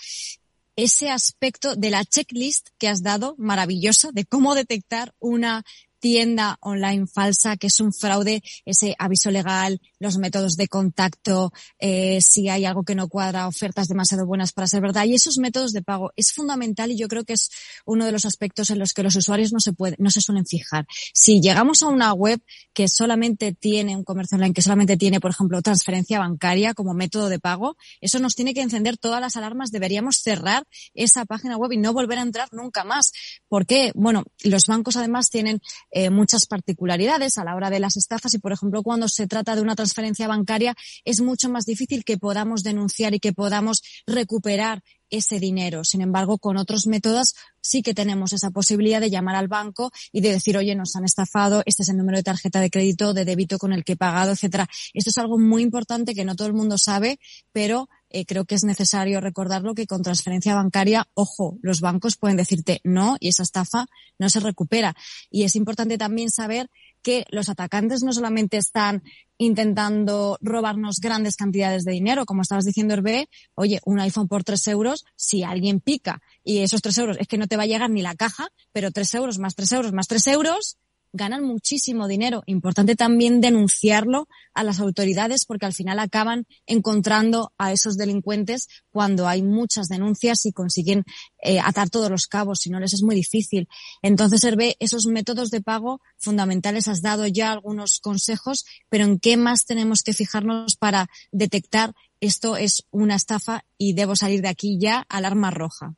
ese 0.76 1.10
aspecto 1.10 1.74
de 1.74 1.90
la 1.90 2.04
checklist 2.04 2.68
que 2.78 2.88
has 2.88 3.02
dado, 3.02 3.34
maravillosa, 3.38 4.10
de 4.12 4.26
cómo 4.26 4.54
detectar 4.54 5.14
una 5.18 5.64
tienda 6.06 6.56
online 6.60 7.08
falsa, 7.08 7.56
que 7.56 7.66
es 7.66 7.80
un 7.80 7.92
fraude, 7.92 8.40
ese 8.64 8.94
aviso 8.96 9.32
legal, 9.32 9.80
los 9.98 10.18
métodos 10.18 10.54
de 10.54 10.68
contacto, 10.68 11.52
eh, 11.80 12.20
si 12.20 12.48
hay 12.48 12.64
algo 12.64 12.84
que 12.84 12.94
no 12.94 13.08
cuadra, 13.08 13.48
ofertas 13.48 13.88
demasiado 13.88 14.24
buenas 14.24 14.52
para 14.52 14.68
ser 14.68 14.82
verdad. 14.82 15.04
Y 15.06 15.14
esos 15.14 15.38
métodos 15.38 15.72
de 15.72 15.82
pago 15.82 16.12
es 16.14 16.32
fundamental 16.32 16.92
y 16.92 16.96
yo 16.96 17.08
creo 17.08 17.24
que 17.24 17.32
es 17.32 17.50
uno 17.84 18.04
de 18.04 18.12
los 18.12 18.24
aspectos 18.24 18.70
en 18.70 18.78
los 18.78 18.92
que 18.92 19.02
los 19.02 19.16
usuarios 19.16 19.52
no 19.52 19.58
se 19.58 19.72
pueden, 19.72 19.96
no 19.98 20.10
se 20.10 20.20
suelen 20.20 20.46
fijar. 20.46 20.86
Si 21.12 21.40
llegamos 21.40 21.82
a 21.82 21.88
una 21.88 22.12
web 22.12 22.40
que 22.72 22.86
solamente 22.86 23.52
tiene 23.52 23.96
un 23.96 24.04
comercio 24.04 24.36
online, 24.36 24.54
que 24.54 24.62
solamente 24.62 24.96
tiene, 24.96 25.18
por 25.18 25.32
ejemplo, 25.32 25.60
transferencia 25.60 26.20
bancaria 26.20 26.72
como 26.72 26.94
método 26.94 27.28
de 27.28 27.40
pago, 27.40 27.76
eso 28.00 28.20
nos 28.20 28.36
tiene 28.36 28.54
que 28.54 28.60
encender 28.60 28.96
todas 28.96 29.20
las 29.20 29.34
alarmas. 29.34 29.72
Deberíamos 29.72 30.18
cerrar 30.18 30.68
esa 30.94 31.24
página 31.24 31.56
web 31.56 31.72
y 31.72 31.78
no 31.78 31.92
volver 31.92 32.20
a 32.20 32.22
entrar 32.22 32.48
nunca 32.52 32.84
más. 32.84 33.10
¿Por 33.48 33.66
qué? 33.66 33.90
Bueno, 33.96 34.22
los 34.44 34.66
bancos 34.66 34.94
además 34.94 35.30
tienen 35.30 35.60
eh, 35.98 36.10
muchas 36.10 36.44
particularidades 36.44 37.38
a 37.38 37.44
la 37.44 37.56
hora 37.56 37.70
de 37.70 37.80
las 37.80 37.96
estafas 37.96 38.34
y, 38.34 38.38
por 38.38 38.52
ejemplo, 38.52 38.82
cuando 38.82 39.08
se 39.08 39.26
trata 39.26 39.56
de 39.56 39.62
una 39.62 39.74
transferencia 39.74 40.28
bancaria 40.28 40.74
es 41.06 41.22
mucho 41.22 41.48
más 41.48 41.64
difícil 41.64 42.04
que 42.04 42.18
podamos 42.18 42.62
denunciar 42.62 43.14
y 43.14 43.18
que 43.18 43.32
podamos 43.32 43.80
recuperar 44.06 44.82
ese 45.08 45.40
dinero. 45.40 45.84
Sin 45.84 46.02
embargo, 46.02 46.36
con 46.36 46.58
otros 46.58 46.86
métodos 46.86 47.34
sí 47.62 47.80
que 47.80 47.94
tenemos 47.94 48.34
esa 48.34 48.50
posibilidad 48.50 49.00
de 49.00 49.08
llamar 49.08 49.36
al 49.36 49.48
banco 49.48 49.90
y 50.12 50.20
de 50.20 50.32
decir, 50.32 50.58
oye, 50.58 50.74
nos 50.74 50.94
han 50.96 51.04
estafado, 51.06 51.62
este 51.64 51.82
es 51.82 51.88
el 51.88 51.96
número 51.96 52.18
de 52.18 52.24
tarjeta 52.24 52.60
de 52.60 52.68
crédito, 52.68 53.14
de 53.14 53.24
débito 53.24 53.56
con 53.56 53.72
el 53.72 53.82
que 53.82 53.92
he 53.92 53.96
pagado, 53.96 54.32
etcétera. 54.32 54.68
Esto 54.92 55.08
es 55.08 55.16
algo 55.16 55.38
muy 55.38 55.62
importante 55.62 56.14
que 56.14 56.26
no 56.26 56.36
todo 56.36 56.48
el 56.48 56.54
mundo 56.54 56.76
sabe, 56.76 57.18
pero 57.52 57.88
eh, 58.16 58.24
creo 58.24 58.46
que 58.46 58.54
es 58.54 58.64
necesario 58.64 59.20
recordarlo 59.20 59.74
que 59.74 59.86
con 59.86 60.02
transferencia 60.02 60.54
bancaria, 60.54 61.06
ojo, 61.12 61.58
los 61.60 61.82
bancos 61.82 62.16
pueden 62.16 62.38
decirte 62.38 62.80
no 62.82 63.18
y 63.20 63.28
esa 63.28 63.42
estafa 63.42 63.84
no 64.18 64.30
se 64.30 64.40
recupera. 64.40 64.96
Y 65.30 65.42
es 65.42 65.54
importante 65.54 65.98
también 65.98 66.30
saber 66.30 66.70
que 67.02 67.26
los 67.28 67.50
atacantes 67.50 68.02
no 68.02 68.14
solamente 68.14 68.56
están 68.56 69.02
intentando 69.36 70.38
robarnos 70.40 70.98
grandes 70.98 71.36
cantidades 71.36 71.84
de 71.84 71.92
dinero, 71.92 72.24
como 72.24 72.40
estabas 72.40 72.64
diciendo, 72.64 72.94
Hervé, 72.94 73.28
oye, 73.54 73.80
un 73.84 74.00
iPhone 74.00 74.28
por 74.28 74.44
tres 74.44 74.66
euros, 74.66 75.04
si 75.14 75.42
alguien 75.42 75.80
pica 75.80 76.22
y 76.42 76.60
esos 76.60 76.80
tres 76.80 76.96
euros 76.96 77.18
es 77.20 77.28
que 77.28 77.36
no 77.36 77.48
te 77.48 77.58
va 77.58 77.64
a 77.64 77.66
llegar 77.66 77.90
ni 77.90 78.00
la 78.00 78.14
caja, 78.14 78.48
pero 78.72 78.92
tres 78.92 79.12
euros 79.12 79.38
más 79.38 79.54
tres 79.54 79.72
euros 79.72 79.92
más 79.92 80.08
tres 80.08 80.26
euros, 80.26 80.78
ganan 81.16 81.42
muchísimo 81.42 82.08
dinero. 82.08 82.42
Importante 82.46 82.96
también 82.96 83.40
denunciarlo 83.40 84.28
a 84.54 84.62
las 84.62 84.80
autoridades 84.80 85.44
porque 85.44 85.66
al 85.66 85.74
final 85.74 85.98
acaban 85.98 86.46
encontrando 86.66 87.52
a 87.58 87.72
esos 87.72 87.96
delincuentes 87.96 88.68
cuando 88.90 89.28
hay 89.28 89.42
muchas 89.42 89.88
denuncias 89.88 90.46
y 90.46 90.52
consiguen 90.52 91.04
eh, 91.42 91.60
atar 91.60 91.90
todos 91.90 92.10
los 92.10 92.26
cabos, 92.26 92.60
si 92.60 92.70
no 92.70 92.80
les 92.80 92.92
es 92.92 93.02
muy 93.02 93.14
difícil. 93.14 93.68
Entonces, 94.02 94.44
Hervé, 94.44 94.76
esos 94.80 95.06
métodos 95.06 95.50
de 95.50 95.60
pago 95.60 96.00
fundamentales 96.18 96.88
has 96.88 97.02
dado 97.02 97.26
ya 97.26 97.52
algunos 97.52 98.00
consejos, 98.00 98.64
pero 98.88 99.04
¿en 99.04 99.18
qué 99.18 99.36
más 99.36 99.64
tenemos 99.64 100.02
que 100.02 100.12
fijarnos 100.12 100.76
para 100.76 101.08
detectar 101.32 101.94
esto 102.20 102.56
es 102.56 102.84
una 102.90 103.14
estafa 103.14 103.64
y 103.76 103.92
debo 103.92 104.16
salir 104.16 104.40
de 104.40 104.48
aquí 104.48 104.78
ya 104.80 105.04
alarma 105.08 105.50
roja? 105.50 105.94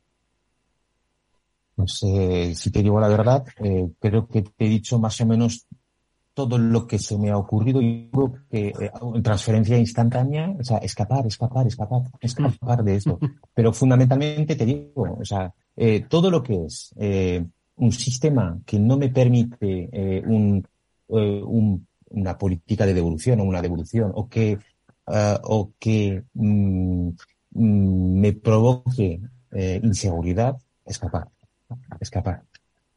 Pues 1.79 2.03
eh, 2.03 2.53
si 2.55 2.71
te 2.71 2.83
digo 2.83 2.99
la 2.99 3.07
verdad, 3.07 3.45
eh, 3.63 3.87
creo 4.01 4.27
que 4.27 4.41
te 4.41 4.65
he 4.65 4.67
dicho 4.67 4.99
más 4.99 5.21
o 5.21 5.25
menos 5.25 5.65
todo 6.33 6.57
lo 6.57 6.85
que 6.85 6.99
se 6.99 7.17
me 7.17 7.29
ha 7.29 7.37
ocurrido 7.37 7.81
y 7.81 8.09
creo 8.11 8.33
que 8.51 8.67
eh, 8.67 8.91
transferencia 9.23 9.77
instantánea, 9.77 10.53
o 10.59 10.63
sea, 10.65 10.79
escapar, 10.79 11.25
escapar, 11.25 11.65
escapar, 11.67 12.01
escapar 12.19 12.83
de 12.83 12.95
esto. 12.97 13.17
Pero 13.55 13.71
fundamentalmente 13.71 14.57
te 14.57 14.65
digo, 14.65 15.19
o 15.21 15.23
sea, 15.23 15.53
eh, 15.77 16.05
todo 16.09 16.29
lo 16.29 16.43
que 16.43 16.65
es 16.65 16.93
un 17.77 17.91
sistema 17.93 18.59
que 18.65 18.77
no 18.77 18.97
me 18.97 19.07
permite 19.07 20.21
un, 20.27 20.67
un, 21.07 21.87
una 22.09 22.37
política 22.37 22.85
de 22.85 22.93
devolución 22.93 23.39
o 23.39 23.45
una 23.45 23.61
devolución 23.61 24.11
o 24.15 24.27
que, 24.27 24.57
uh, 25.07 25.37
o 25.43 25.71
que 25.79 26.25
mm, 26.33 27.07
mm, 27.51 28.19
me 28.19 28.33
provoque 28.33 29.21
inseguridad, 29.81 30.57
escapar 30.85 31.29
escapar. 31.99 32.43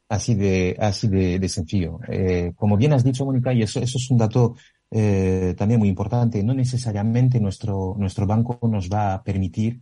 Así 0.08 0.34
de, 0.34 0.76
así 0.78 1.08
de, 1.08 1.48
sencillo. 1.48 1.98
Eh, 2.08 2.52
como 2.54 2.76
bien 2.76 2.92
has 2.92 3.02
dicho, 3.02 3.24
Mónica, 3.24 3.52
y 3.52 3.62
eso, 3.62 3.80
eso 3.80 3.96
es 3.96 4.10
un 4.10 4.18
dato 4.18 4.54
eh, 4.90 5.54
también 5.56 5.80
muy 5.80 5.88
importante, 5.88 6.42
no 6.42 6.52
necesariamente 6.52 7.40
nuestro, 7.40 7.94
nuestro 7.98 8.26
banco 8.26 8.58
nos 8.68 8.90
va 8.90 9.14
a 9.14 9.22
permitir 9.22 9.80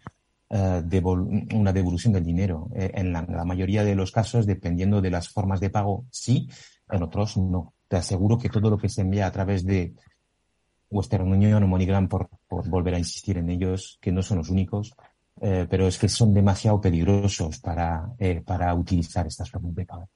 uh, 0.50 0.82
devol 0.84 1.28
una 1.52 1.72
devolución 1.72 2.12
del 2.12 2.24
dinero. 2.24 2.68
Eh, 2.76 2.92
en 2.94 3.12
la, 3.12 3.22
la, 3.22 3.44
mayoría 3.44 3.82
de 3.82 3.96
los 3.96 4.12
casos, 4.12 4.46
dependiendo 4.46 5.00
de 5.00 5.10
las 5.10 5.28
formas 5.28 5.58
de 5.58 5.70
pago, 5.70 6.04
sí, 6.12 6.48
en 6.88 7.02
otros 7.02 7.36
no. 7.36 7.74
Te 7.88 7.96
aseguro 7.96 8.38
que 8.38 8.48
todo 8.48 8.70
lo 8.70 8.78
que 8.78 8.88
se 8.88 9.00
envía 9.00 9.26
a 9.26 9.32
través 9.32 9.66
de 9.66 9.94
Western 10.90 11.26
Union 11.26 11.62
o 11.62 11.66
MoneyGram, 11.66 12.08
por, 12.08 12.28
por 12.46 12.68
volver 12.68 12.94
a 12.94 12.98
insistir 12.98 13.38
en 13.38 13.50
ellos, 13.50 13.98
que 14.00 14.12
no 14.12 14.22
son 14.22 14.38
los 14.38 14.48
únicos, 14.48 14.94
eh, 15.40 15.66
pero 15.68 15.86
es 15.86 15.98
que 15.98 16.08
son 16.08 16.34
demasiado 16.34 16.80
peligrosos 16.80 17.58
para, 17.58 18.12
eh, 18.18 18.42
para 18.44 18.74
utilizar 18.74 19.26
estas 19.26 19.50
formas 19.50 19.74
de 19.74 19.86
pago. 19.86 20.08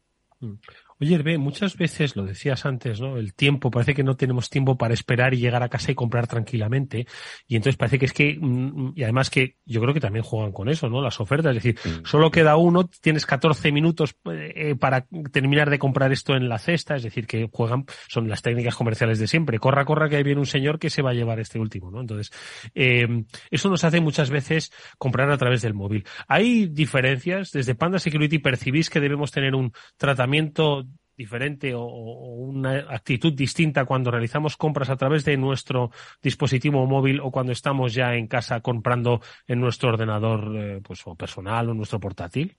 Mm. 0.98 1.04
Oye, 1.04 1.14
Hervé, 1.14 1.38
muchas 1.38 1.76
veces 1.76 2.16
lo 2.16 2.24
decías 2.24 2.66
antes, 2.66 3.00
¿no? 3.00 3.16
El 3.16 3.34
tiempo, 3.34 3.70
parece 3.70 3.94
que 3.94 4.02
no 4.02 4.16
tenemos 4.16 4.50
tiempo 4.50 4.76
para 4.76 4.94
esperar 4.94 5.34
y 5.34 5.38
llegar 5.38 5.62
a 5.62 5.68
casa 5.68 5.92
y 5.92 5.94
comprar 5.94 6.26
tranquilamente. 6.26 7.06
Y 7.46 7.56
entonces 7.56 7.76
parece 7.76 7.98
que 7.98 8.06
es 8.06 8.12
que, 8.12 8.38
mm, 8.40 8.92
y 8.96 9.02
además 9.02 9.30
que 9.30 9.56
yo 9.64 9.80
creo 9.80 9.94
que 9.94 10.00
también 10.00 10.24
juegan 10.24 10.52
con 10.52 10.68
eso, 10.68 10.88
¿no? 10.88 11.02
Las 11.02 11.20
ofertas. 11.20 11.56
Es 11.56 11.62
decir, 11.62 11.78
sí. 11.82 12.00
solo 12.04 12.30
queda 12.30 12.56
uno, 12.56 12.88
tienes 13.00 13.26
14 13.26 13.72
minutos 13.72 14.16
eh, 14.30 14.76
para 14.78 15.06
terminar 15.32 15.70
de 15.70 15.78
comprar 15.78 16.12
esto 16.12 16.36
en 16.36 16.48
la 16.48 16.58
cesta. 16.58 16.96
Es 16.96 17.02
decir, 17.02 17.26
que 17.26 17.48
juegan, 17.52 17.86
son 18.08 18.28
las 18.28 18.42
técnicas 18.42 18.74
comerciales 18.74 19.18
de 19.18 19.26
siempre. 19.26 19.58
Corra, 19.58 19.84
corra, 19.84 20.08
que 20.08 20.16
ahí 20.16 20.22
viene 20.22 20.40
un 20.40 20.46
señor 20.46 20.78
que 20.78 20.90
se 20.90 21.02
va 21.02 21.10
a 21.10 21.14
llevar 21.14 21.40
este 21.40 21.58
último, 21.58 21.90
¿no? 21.90 22.00
Entonces, 22.00 22.30
eh, 22.74 23.24
eso 23.50 23.68
nos 23.68 23.84
hace 23.84 24.00
muchas 24.00 24.30
veces 24.30 24.72
comprar 24.98 25.30
a 25.30 25.38
través 25.38 25.62
del 25.62 25.74
móvil. 25.74 26.06
Hay 26.28 26.66
diferencias. 26.66 27.52
Desde 27.52 27.74
Panda 27.74 27.98
Security 27.98 28.38
percibís 28.38 28.90
que 28.90 29.00
debemos 29.00 29.30
tener 29.30 29.54
un 29.54 29.72
tratamiento 29.96 30.83
diferente 31.16 31.74
o, 31.74 31.84
una 31.84 32.86
actitud 32.90 33.32
distinta 33.32 33.84
cuando 33.84 34.10
realizamos 34.10 34.56
compras 34.56 34.90
a 34.90 34.96
través 34.96 35.24
de 35.24 35.36
nuestro 35.36 35.90
dispositivo 36.22 36.86
móvil 36.86 37.20
o 37.20 37.30
cuando 37.30 37.52
estamos 37.52 37.94
ya 37.94 38.14
en 38.14 38.26
casa 38.26 38.60
comprando 38.60 39.20
en 39.46 39.60
nuestro 39.60 39.90
ordenador 39.90 40.56
eh, 40.56 40.80
pues 40.82 41.00
o 41.04 41.14
personal 41.14 41.70
o 41.70 41.74
nuestro 41.74 42.00
portátil? 42.00 42.56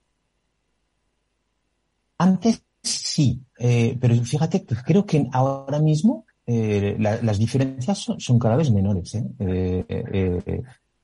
Antes 2.18 2.64
sí, 2.82 3.41
eh, 3.60 3.97
pero 3.99 4.16
fíjate 4.16 4.66
que 4.66 4.76
creo 4.76 5.06
que 5.06 5.28
ahora 5.34 5.80
mismo 5.80 6.26
eh, 6.45 6.95
la, 6.99 7.22
las 7.22 7.39
diferencias 7.39 7.97
son, 7.97 8.20
son, 8.20 8.39
cada 8.39 8.56
vez 8.56 8.72
menores. 8.72 9.18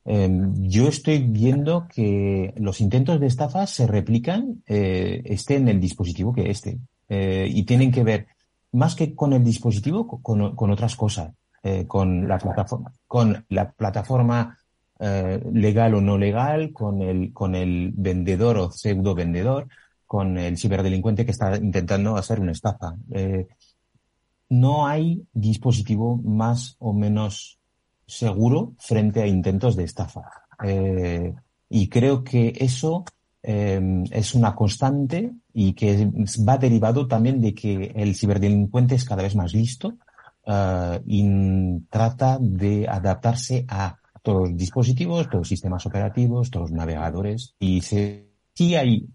yo 0.04 0.88
estoy 0.88 1.18
viendo 1.18 1.86
que 1.86 2.54
los 2.56 2.80
intentos 2.80 3.20
de 3.20 3.26
estafa 3.26 3.66
se 3.66 3.86
replican 3.86 4.62
esté 4.66 5.56
en 5.56 5.68
el 5.68 5.80
dispositivo 5.80 6.32
que 6.32 6.50
este 6.50 6.78
eh, 7.14 7.46
y 7.46 7.64
tienen 7.64 7.92
que 7.92 8.02
ver 8.02 8.26
más 8.72 8.94
que 8.94 9.14
con 9.14 9.34
el 9.34 9.44
dispositivo, 9.44 10.06
con, 10.22 10.56
con 10.56 10.70
otras 10.70 10.96
cosas, 10.96 11.34
eh, 11.62 11.86
con 11.86 12.26
la 12.26 12.38
plataforma, 12.38 12.90
con 13.06 13.44
la 13.50 13.70
plataforma 13.70 14.58
eh, 14.98 15.38
legal 15.52 15.94
o 15.94 16.00
no 16.00 16.16
legal, 16.16 16.72
con 16.72 17.02
el, 17.02 17.34
con 17.34 17.54
el 17.54 17.92
vendedor 17.94 18.56
o 18.56 18.70
pseudo 18.72 19.14
vendedor, 19.14 19.68
con 20.06 20.38
el 20.38 20.56
ciberdelincuente 20.56 21.26
que 21.26 21.32
está 21.32 21.54
intentando 21.56 22.16
hacer 22.16 22.40
una 22.40 22.52
estafa. 22.52 22.94
No 24.48 24.86
hay 24.86 25.22
dispositivo 25.34 26.16
más 26.16 26.76
o 26.78 26.94
menos 26.94 27.58
seguro 28.06 28.72
frente 28.78 29.20
a 29.20 29.26
intentos 29.26 29.76
de 29.76 29.84
estafa. 29.84 30.22
Eh, 30.64 31.34
y 31.68 31.88
creo 31.88 32.24
que 32.24 32.54
eso 32.58 33.04
eh, 33.42 34.04
es 34.10 34.34
una 34.34 34.54
constante 34.54 35.32
y 35.54 35.74
que 35.74 36.10
va 36.48 36.58
derivado 36.58 37.06
también 37.06 37.40
de 37.40 37.54
que 37.54 37.92
el 37.94 38.14
ciberdelincuente 38.14 38.94
es 38.94 39.04
cada 39.04 39.22
vez 39.22 39.34
más 39.36 39.52
listo 39.52 39.94
uh, 40.46 40.98
y 41.06 41.80
trata 41.90 42.38
de 42.40 42.88
adaptarse 42.88 43.64
a 43.68 43.96
todos 44.22 44.50
los 44.50 44.56
dispositivos, 44.56 45.26
todos 45.26 45.40
los 45.40 45.48
sistemas 45.48 45.84
operativos, 45.86 46.50
todos 46.50 46.70
los 46.70 46.78
navegadores 46.78 47.54
y 47.58 47.80
si 47.80 48.28
sí 48.54 48.74
hay, 48.74 49.06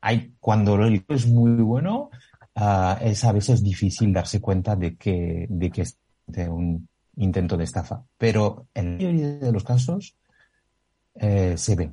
hay 0.00 0.34
cuando 0.40 0.76
el 0.76 1.04
es 1.08 1.26
muy 1.26 1.62
bueno, 1.62 2.10
uh, 2.56 2.96
es 3.00 3.24
a 3.24 3.32
veces 3.32 3.62
difícil 3.62 4.12
darse 4.12 4.40
cuenta 4.40 4.76
de 4.76 4.96
que, 4.96 5.46
de 5.48 5.70
que 5.70 5.82
es 5.82 5.98
un 6.48 6.88
intento 7.16 7.56
de 7.56 7.64
estafa. 7.64 8.02
Pero 8.18 8.66
en 8.74 8.92
la 8.92 8.96
mayoría 8.96 9.38
de 9.38 9.52
los 9.52 9.64
casos 9.64 10.16
eh, 11.14 11.54
se 11.56 11.76
ve. 11.76 11.92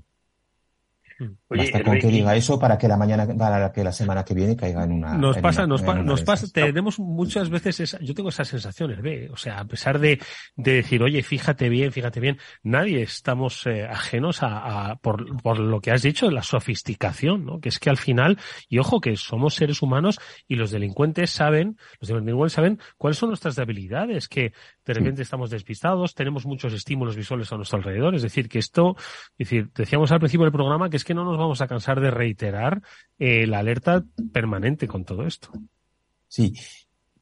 Oye, 1.50 1.64
Basta 1.64 1.84
con 1.84 2.00
que 2.00 2.08
diga 2.08 2.36
eso 2.36 2.60
para 2.60 2.78
que 2.78 2.88
la 2.88 2.98
mañana, 2.98 3.28
para 3.38 3.72
que 3.72 3.84
la 3.84 3.92
semana 3.92 4.24
que 4.24 4.34
viene 4.34 4.56
caiga 4.56 4.84
en 4.84 4.94
una. 4.94 5.18
Nos 5.18 5.36
en 5.38 5.42
pasa, 5.42 5.62
una, 5.62 5.68
nos, 5.68 5.82
pa, 5.82 5.92
una 5.94 6.04
nos 6.04 6.24
pasa, 6.24 6.48
tenemos 6.52 7.00
muchas 7.00 7.50
veces 7.50 7.80
esa, 7.80 8.00
yo 8.00 8.14
tengo 8.14 8.30
esas 8.30 8.48
sensaciones, 8.48 9.02
ve, 9.02 9.30
o 9.32 9.38
sea, 9.38 9.60
a 9.60 9.66
pesar 9.66 10.00
de, 10.00 10.20
de 10.56 10.74
decir, 10.74 11.04
oye, 11.04 11.22
fíjate 11.24 11.70
bien, 11.70 11.92
fíjate 11.92 12.20
bien, 12.20 12.38
nadie 12.64 13.04
estamos 13.04 13.66
eh, 13.68 13.86
ajenos 13.86 14.44
a, 14.44 14.92
a 14.92 14.96
por, 14.96 15.42
por, 15.42 15.60
lo 15.60 15.82
que 15.82 15.92
has 15.92 16.02
dicho, 16.02 16.32
la 16.32 16.44
sofisticación, 16.44 17.46
¿no? 17.46 17.60
Que 17.60 17.70
es 17.70 17.80
que 17.80 17.90
al 17.90 17.98
final, 17.98 18.40
y 18.68 18.80
ojo 18.80 19.00
que 19.00 19.16
somos 19.16 19.56
seres 19.56 19.82
humanos 19.82 20.20
y 20.48 20.56
los 20.56 20.72
delincuentes 20.72 21.30
saben, 21.32 21.78
los 22.00 22.10
delincuentes 22.10 22.54
saben 22.54 22.80
cuáles 22.98 23.18
son 23.18 23.30
nuestras 23.30 23.56
debilidades, 23.56 24.28
que 24.28 24.54
de 24.86 24.94
repente 24.94 25.18
sí. 25.18 25.24
estamos 25.24 25.50
despistados, 25.50 26.16
tenemos 26.16 26.46
muchos 26.46 26.74
estímulos 26.74 27.16
visuales 27.16 27.52
a 27.52 27.58
nuestro 27.58 27.78
alrededor, 27.78 28.16
es 28.16 28.24
decir, 28.24 28.50
que 28.50 28.60
esto, 28.60 28.96
es 29.38 29.50
decir, 29.50 29.70
decíamos 29.76 30.12
al 30.12 30.20
principio 30.20 30.46
del 30.46 30.54
programa 30.54 30.90
que 30.90 30.98
es 30.98 31.04
que 31.04 31.11
no 31.14 31.24
nos 31.24 31.38
vamos 31.38 31.62
a 31.62 31.68
cansar 31.68 32.00
de 32.00 32.12
reiterar 32.12 32.82
eh, 33.18 33.46
la 33.48 33.60
alerta 33.60 34.04
permanente 34.32 34.88
con 34.88 35.06
todo 35.06 35.26
esto. 35.26 35.52
Sí, 36.28 36.54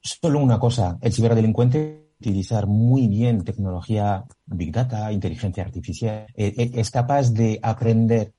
solo 0.02 0.40
una 0.40 0.60
cosa, 0.60 0.98
el 1.02 1.14
ciberdelincuente 1.14 2.08
utilizar 2.20 2.68
muy 2.68 3.08
bien 3.08 3.44
tecnología 3.44 4.26
Big 4.46 4.74
Data, 4.74 5.12
inteligencia 5.12 5.64
artificial, 5.64 6.28
eh, 6.36 6.72
es 6.74 6.92
capaz 6.92 7.32
de 7.32 7.60
aprender 7.64 8.34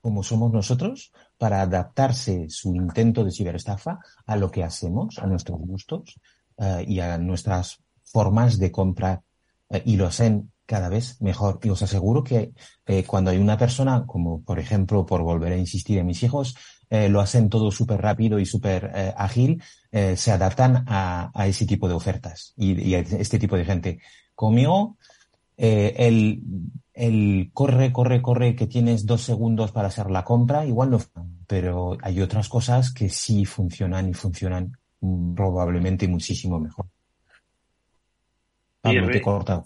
como 0.00 0.22
somos 0.22 0.52
nosotros 0.52 1.12
para 1.36 1.62
adaptarse 1.62 2.46
su 2.48 2.76
intento 2.76 3.24
de 3.24 3.32
ciberestafa 3.32 3.98
a 4.24 4.36
lo 4.36 4.52
que 4.52 4.62
hacemos, 4.62 5.18
a 5.18 5.26
nuestros 5.26 5.58
gustos 5.58 6.20
y 6.86 7.00
a 7.00 7.18
nuestras 7.18 7.80
formas 8.04 8.58
de 8.58 8.70
compra 8.70 9.20
y 9.84 9.96
lo 9.96 10.06
hacen 10.06 10.52
cada 10.68 10.90
vez 10.90 11.20
mejor. 11.22 11.58
Y 11.62 11.70
os 11.70 11.80
aseguro 11.80 12.22
que 12.22 12.52
eh, 12.86 13.02
cuando 13.04 13.30
hay 13.30 13.38
una 13.38 13.56
persona, 13.56 14.04
como 14.06 14.42
por 14.42 14.58
ejemplo, 14.58 15.06
por 15.06 15.22
volver 15.22 15.54
a 15.54 15.56
insistir 15.56 15.96
en 15.96 16.06
mis 16.06 16.22
hijos, 16.22 16.54
eh, 16.90 17.08
lo 17.08 17.20
hacen 17.20 17.48
todo 17.48 17.70
súper 17.70 18.02
rápido 18.02 18.38
y 18.38 18.44
súper 18.44 18.92
eh, 18.94 19.14
ágil, 19.16 19.62
se 19.90 20.30
adaptan 20.30 20.84
a, 20.86 21.30
a, 21.32 21.46
ese 21.46 21.64
tipo 21.64 21.88
de 21.88 21.94
ofertas 21.94 22.52
y, 22.58 22.90
y, 22.90 22.94
a 22.94 22.98
este 22.98 23.38
tipo 23.38 23.56
de 23.56 23.64
gente. 23.64 24.00
Conmigo, 24.34 24.98
el, 25.56 26.42
el 26.92 27.50
corre, 27.54 27.90
corre, 27.90 28.20
corre, 28.20 28.54
que 28.54 28.66
tienes 28.66 29.06
dos 29.06 29.22
segundos 29.22 29.72
para 29.72 29.88
hacer 29.88 30.10
la 30.10 30.24
compra, 30.24 30.66
igual 30.66 30.90
no, 30.90 31.00
pero 31.46 31.96
hay 32.02 32.20
otras 32.20 32.50
cosas 32.50 32.92
que 32.92 33.08
sí 33.08 33.46
funcionan 33.46 34.10
y 34.10 34.12
funcionan 34.12 34.76
probablemente 35.34 36.06
muchísimo 36.06 36.60
mejor. 36.60 36.84
Pablo, 38.82 39.08
te 39.08 39.16
he 39.16 39.22
cortado. 39.22 39.64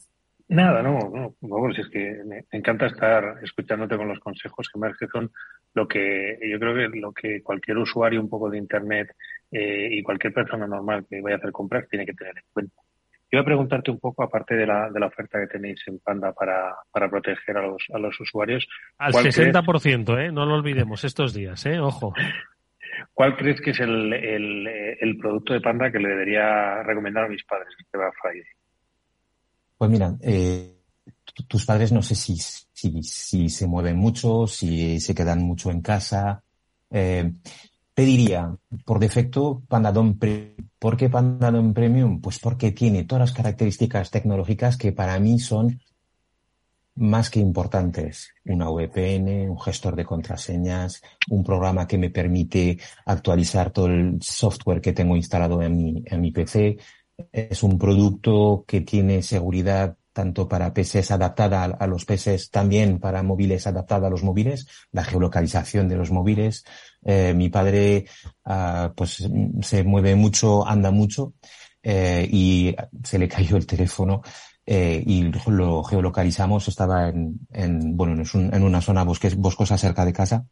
Nada, 0.52 0.82
no, 0.82 0.98
no, 1.14 1.34
vamos, 1.40 1.78
es 1.78 1.88
que 1.88 2.22
me 2.26 2.44
encanta 2.50 2.86
estar 2.86 3.38
escuchándote 3.42 3.96
con 3.96 4.08
los 4.08 4.18
consejos 4.20 4.68
que 4.72 4.78
más 4.78 4.96
que 4.98 5.06
son 5.06 5.30
lo 5.74 5.88
que 5.88 6.38
yo 6.42 6.58
creo 6.58 6.74
que 6.74 6.98
lo 6.98 7.12
que 7.12 7.42
cualquier 7.42 7.78
usuario 7.78 8.20
un 8.20 8.28
poco 8.28 8.50
de 8.50 8.58
internet 8.58 9.14
eh, 9.50 9.88
y 9.90 10.02
cualquier 10.02 10.34
persona 10.34 10.66
normal 10.66 11.06
que 11.08 11.20
vaya 11.22 11.36
a 11.36 11.38
hacer 11.38 11.52
compras 11.52 11.88
tiene 11.88 12.04
que 12.04 12.12
tener 12.12 12.36
en 12.36 12.44
cuenta. 12.52 12.74
Yo 13.30 13.38
voy 13.38 13.40
a 13.40 13.44
preguntarte 13.46 13.90
un 13.90 13.98
poco, 13.98 14.22
aparte 14.22 14.54
de 14.54 14.66
la, 14.66 14.90
de 14.90 15.00
la 15.00 15.06
oferta 15.06 15.40
que 15.40 15.46
tenéis 15.46 15.80
en 15.86 15.98
Panda 16.00 16.32
para, 16.34 16.74
para 16.90 17.08
proteger 17.08 17.56
a 17.56 17.62
los, 17.66 17.82
a 17.94 17.98
los 17.98 18.20
usuarios, 18.20 18.68
Al 18.98 19.12
¿cuál 19.12 19.24
crees- 19.24 19.54
60%, 19.54 20.18
¿eh? 20.20 20.30
No 20.32 20.44
lo 20.44 20.54
olvidemos 20.54 21.02
estos 21.04 21.32
días, 21.32 21.64
¿eh? 21.64 21.80
Ojo. 21.80 22.12
¿Cuál 23.14 23.36
crees 23.36 23.58
que 23.62 23.70
es 23.70 23.80
el, 23.80 24.12
el, 24.12 24.66
el 25.00 25.16
producto 25.16 25.54
de 25.54 25.62
Panda 25.62 25.90
que 25.90 25.98
le 25.98 26.10
debería 26.10 26.82
recomendar 26.82 27.24
a 27.24 27.28
mis 27.28 27.42
padres 27.44 27.68
este 27.78 27.96
Black 27.96 28.12
Friday? 28.20 28.44
Pues 29.82 29.90
mira, 29.90 30.16
eh, 30.20 30.76
tu- 31.34 31.42
tus 31.42 31.66
padres 31.66 31.90
no 31.90 32.02
sé 32.02 32.14
si, 32.14 32.36
si, 32.38 33.48
se 33.48 33.66
mueven 33.66 33.96
mucho, 33.96 34.46
si 34.46 35.00
se 35.00 35.12
quedan 35.12 35.42
mucho 35.42 35.72
en 35.72 35.80
casa. 35.82 36.44
Eh, 36.88 37.32
te 37.92 38.02
diría, 38.04 38.56
por 38.84 39.00
defecto, 39.00 39.64
Pandadom 39.66 40.16
Premium. 40.20 40.68
¿Por 40.78 40.96
qué 40.96 41.10
Pandadom 41.10 41.74
Premium? 41.74 42.20
Pues 42.20 42.38
porque 42.38 42.70
tiene 42.70 43.02
todas 43.02 43.22
las 43.22 43.32
características 43.32 44.12
tecnológicas 44.12 44.76
que 44.76 44.92
para 44.92 45.18
mí 45.18 45.40
son 45.40 45.80
más 46.94 47.30
que 47.30 47.40
importantes. 47.40 48.32
Una 48.44 48.68
VPN, 48.70 49.48
un 49.48 49.58
gestor 49.60 49.96
de 49.96 50.04
contraseñas, 50.04 51.00
un 51.30 51.42
programa 51.42 51.86
que 51.86 51.98
me 51.98 52.10
permite 52.10 52.78
actualizar 53.06 53.70
todo 53.72 53.86
el 53.86 54.18
software 54.22 54.80
que 54.80 54.92
tengo 54.92 55.16
instalado 55.16 55.60
en 55.62 55.76
mi, 55.76 56.02
en 56.06 56.20
mi 56.20 56.30
PC. 56.30 56.76
Es 57.32 57.62
un 57.62 57.78
producto 57.78 58.64
que 58.66 58.80
tiene 58.80 59.22
seguridad 59.22 59.96
tanto 60.12 60.46
para 60.46 60.74
PCs 60.74 61.10
adaptada 61.10 61.64
a, 61.64 61.86
los 61.86 62.04
PCs, 62.04 62.50
también 62.50 62.98
para 62.98 63.22
móviles 63.22 63.66
adaptada 63.66 64.08
a 64.08 64.10
los 64.10 64.22
móviles, 64.22 64.66
la 64.92 65.04
geolocalización 65.04 65.88
de 65.88 65.96
los 65.96 66.10
móviles. 66.10 66.64
Eh, 67.04 67.32
mi 67.34 67.48
padre, 67.48 68.04
ah, 68.44 68.92
pues, 68.94 69.26
se 69.62 69.84
mueve 69.84 70.14
mucho, 70.14 70.66
anda 70.66 70.90
mucho, 70.90 71.34
eh, 71.82 72.28
y 72.30 72.74
se 73.02 73.18
le 73.18 73.28
cayó 73.28 73.56
el 73.56 73.66
teléfono 73.66 74.20
eh, 74.66 75.02
y 75.06 75.32
lo 75.46 75.82
geolocalizamos. 75.82 76.68
Estaba 76.68 77.08
en, 77.08 77.40
en 77.50 77.96
bueno, 77.96 78.22
en 78.34 78.62
una 78.62 78.80
zona 78.82 79.04
bosque- 79.04 79.34
boscosa 79.34 79.78
cerca 79.78 80.04
de 80.04 80.12
casa 80.12 80.44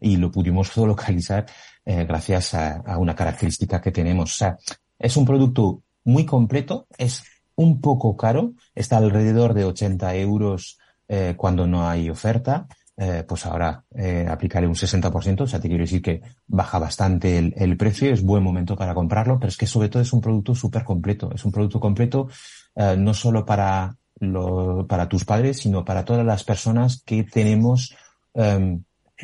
y 0.00 0.16
lo 0.16 0.30
pudimos 0.30 0.70
geolocalizar 0.74 1.46
gracias 1.84 2.52
a, 2.52 2.76
a 2.80 2.98
una 2.98 3.14
característica 3.14 3.80
que 3.80 3.90
tenemos. 3.90 4.34
O 4.34 4.36
sea, 4.36 4.58
es 4.98 5.16
un 5.16 5.24
producto 5.24 5.82
muy 6.08 6.24
completo, 6.24 6.86
es 6.96 7.22
un 7.54 7.80
poco 7.80 8.16
caro, 8.16 8.54
está 8.74 8.96
alrededor 8.96 9.52
de 9.52 9.64
80 9.64 10.14
euros 10.16 10.78
eh, 11.06 11.34
cuando 11.36 11.66
no 11.66 11.86
hay 11.86 12.08
oferta. 12.08 12.66
Eh, 13.00 13.24
pues 13.28 13.46
ahora 13.46 13.84
eh, 13.94 14.26
aplicaré 14.28 14.66
un 14.66 14.74
60%, 14.74 15.42
o 15.42 15.46
sea, 15.46 15.60
te 15.60 15.68
quiero 15.68 15.84
decir 15.84 16.02
que 16.02 16.20
baja 16.48 16.80
bastante 16.80 17.38
el, 17.38 17.76
precio, 17.76 18.12
es 18.12 18.24
buen 18.24 18.42
momento 18.42 18.74
para 18.74 18.92
comprarlo, 18.92 19.38
pero 19.38 19.50
es 19.50 19.56
que 19.56 19.68
sobre 19.68 19.88
todo 19.88 20.02
es 20.02 20.12
un 20.12 20.20
producto 20.20 20.52
súper 20.52 20.82
completo, 20.82 21.30
es 21.32 21.44
un 21.44 21.52
producto 21.52 21.78
completo 21.78 22.28
no 22.74 23.14
solo 23.14 23.44
para, 23.44 23.96
para 24.88 25.08
tus 25.08 25.24
padres, 25.24 25.58
sino 25.58 25.84
para 25.84 26.04
todas 26.04 26.26
las 26.26 26.42
personas 26.42 27.02
que 27.04 27.22
tenemos, 27.22 27.94
em, 28.34 28.82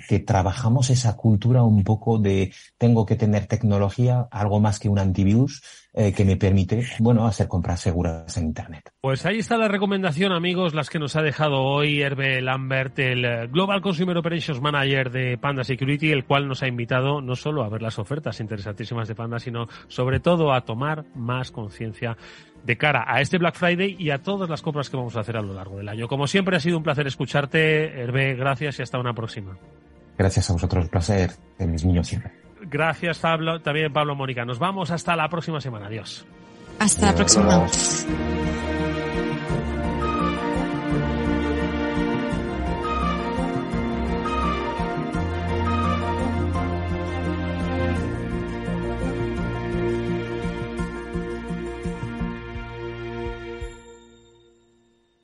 que 0.08 0.20
trabajamos 0.20 0.90
esa 0.90 1.16
cultura 1.16 1.64
un 1.64 1.82
poco 1.82 2.18
de 2.18 2.52
tengo 2.78 3.06
que 3.06 3.16
tener 3.16 3.46
tecnología, 3.46 4.28
algo 4.30 4.60
más 4.60 4.78
que 4.78 4.88
un 4.88 5.00
antivirus, 5.00 5.62
eh, 5.96 6.12
que 6.12 6.24
me 6.24 6.36
permite, 6.36 6.84
bueno, 6.98 7.24
hacer 7.24 7.46
compras 7.46 7.78
seguras 7.78 8.36
en 8.36 8.46
Internet. 8.46 8.90
Pues 9.00 9.24
ahí 9.26 9.38
está 9.38 9.56
la 9.56 9.68
recomendación, 9.68 10.32
amigos, 10.32 10.74
las 10.74 10.90
que 10.90 10.98
nos 10.98 11.14
ha 11.14 11.22
dejado 11.22 11.62
hoy 11.62 12.02
Hervé 12.02 12.42
Lambert, 12.42 12.98
el 12.98 13.24
eh, 13.24 13.46
Global 13.46 13.80
Consumer 13.80 14.16
Operations 14.16 14.60
Manager 14.60 15.12
de 15.12 15.38
Panda 15.38 15.62
Security, 15.62 16.10
el 16.10 16.24
cual 16.24 16.48
nos 16.48 16.64
ha 16.64 16.66
invitado 16.66 17.20
no 17.20 17.36
solo 17.36 17.62
a 17.62 17.68
ver 17.68 17.80
las 17.80 18.00
ofertas 18.00 18.40
interesantísimas 18.40 19.06
de 19.06 19.14
Panda, 19.14 19.38
sino 19.38 19.68
sobre 19.86 20.18
todo 20.18 20.52
a 20.52 20.62
tomar 20.62 21.04
más 21.14 21.52
conciencia 21.52 22.16
de 22.64 22.76
cara 22.76 23.04
a 23.06 23.20
este 23.20 23.38
Black 23.38 23.54
Friday 23.54 23.94
y 23.96 24.10
a 24.10 24.20
todas 24.20 24.50
las 24.50 24.62
compras 24.62 24.90
que 24.90 24.96
vamos 24.96 25.14
a 25.14 25.20
hacer 25.20 25.36
a 25.36 25.42
lo 25.42 25.54
largo 25.54 25.76
del 25.76 25.88
año. 25.88 26.08
Como 26.08 26.26
siempre, 26.26 26.56
ha 26.56 26.60
sido 26.60 26.76
un 26.76 26.82
placer 26.82 27.06
escucharte. 27.06 28.02
Hervé, 28.02 28.34
gracias 28.34 28.80
y 28.80 28.82
hasta 28.82 28.98
una 28.98 29.14
próxima. 29.14 29.56
Gracias 30.18 30.50
a 30.50 30.54
vosotros, 30.54 30.84
el 30.84 30.90
placer 30.90 31.30
de 31.56 31.66
mis 31.68 31.84
niños 31.84 32.08
siempre. 32.08 32.43
Gracias, 32.74 33.20
Pablo, 33.20 33.60
también 33.60 33.92
Pablo 33.92 34.16
Mónica. 34.16 34.44
Nos 34.44 34.58
vamos 34.58 34.90
hasta 34.90 35.14
la 35.14 35.28
próxima 35.28 35.60
semana. 35.60 35.86
Adiós. 35.86 36.26
Hasta 36.80 37.06
la 37.06 37.14
próxima. 37.14 37.68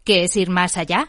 ¿Qué 0.05 0.23
es 0.23 0.37
ir 0.37 0.51
más 0.51 0.77
allá? 0.77 1.09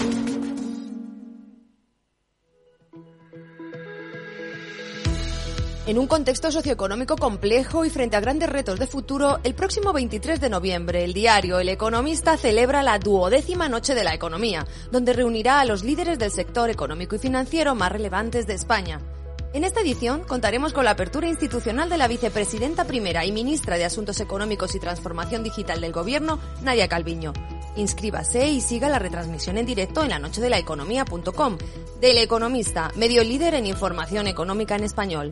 En 5.91 5.99
un 5.99 6.07
contexto 6.07 6.53
socioeconómico 6.53 7.17
complejo 7.17 7.83
y 7.83 7.89
frente 7.89 8.15
a 8.15 8.21
grandes 8.21 8.49
retos 8.49 8.79
de 8.79 8.87
futuro, 8.87 9.41
el 9.43 9.53
próximo 9.53 9.91
23 9.91 10.39
de 10.39 10.49
noviembre, 10.49 11.03
el 11.03 11.11
diario 11.11 11.59
El 11.59 11.67
Economista 11.67 12.37
celebra 12.37 12.81
la 12.81 12.97
duodécima 12.97 13.67
Noche 13.67 13.93
de 13.93 14.05
la 14.05 14.13
Economía, 14.13 14.65
donde 14.89 15.11
reunirá 15.11 15.59
a 15.59 15.65
los 15.65 15.83
líderes 15.83 16.17
del 16.17 16.31
sector 16.31 16.69
económico 16.69 17.17
y 17.17 17.19
financiero 17.19 17.75
más 17.75 17.91
relevantes 17.91 18.47
de 18.47 18.53
España. 18.53 19.01
En 19.51 19.65
esta 19.65 19.81
edición 19.81 20.21
contaremos 20.21 20.71
con 20.71 20.85
la 20.85 20.91
apertura 20.91 21.27
institucional 21.27 21.89
de 21.89 21.97
la 21.97 22.07
vicepresidenta 22.07 22.85
primera 22.85 23.25
y 23.25 23.33
ministra 23.33 23.77
de 23.77 23.83
Asuntos 23.83 24.21
Económicos 24.21 24.73
y 24.75 24.79
Transformación 24.79 25.43
Digital 25.43 25.81
del 25.81 25.91
Gobierno, 25.91 26.39
Nadia 26.61 26.87
Calviño. 26.87 27.33
Inscríbase 27.75 28.47
y 28.47 28.61
siga 28.61 28.87
la 28.87 28.97
retransmisión 28.97 29.57
en 29.57 29.65
directo 29.65 30.03
en 30.03 30.11
la 30.11 30.19
noche 30.19 30.39
de 30.39 30.49
la 30.49 30.57
economía.com. 30.57 31.57
Del 31.99 32.17
Economista, 32.17 32.93
medio 32.95 33.25
líder 33.25 33.55
en 33.55 33.65
información 33.65 34.27
económica 34.27 34.77
en 34.77 34.85
español. 34.85 35.31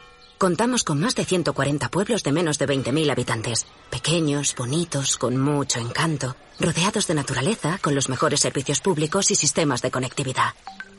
Contamos 0.41 0.83
con 0.83 0.99
más 0.99 1.13
de 1.13 1.23
140 1.23 1.89
pueblos 1.89 2.23
de 2.23 2.31
menos 2.31 2.57
de 2.57 2.65
20.000 2.65 3.11
habitantes. 3.11 3.67
Pequeños, 3.91 4.55
bonitos, 4.55 5.17
con 5.17 5.37
mucho 5.37 5.77
encanto, 5.77 6.35
rodeados 6.59 7.05
de 7.05 7.13
naturaleza, 7.13 7.77
con 7.79 7.93
los 7.93 8.09
mejores 8.09 8.39
servicios 8.39 8.79
públicos 8.79 9.29
y 9.29 9.35
sistemas 9.35 9.83
de 9.83 9.91
conectividad. 9.91 10.55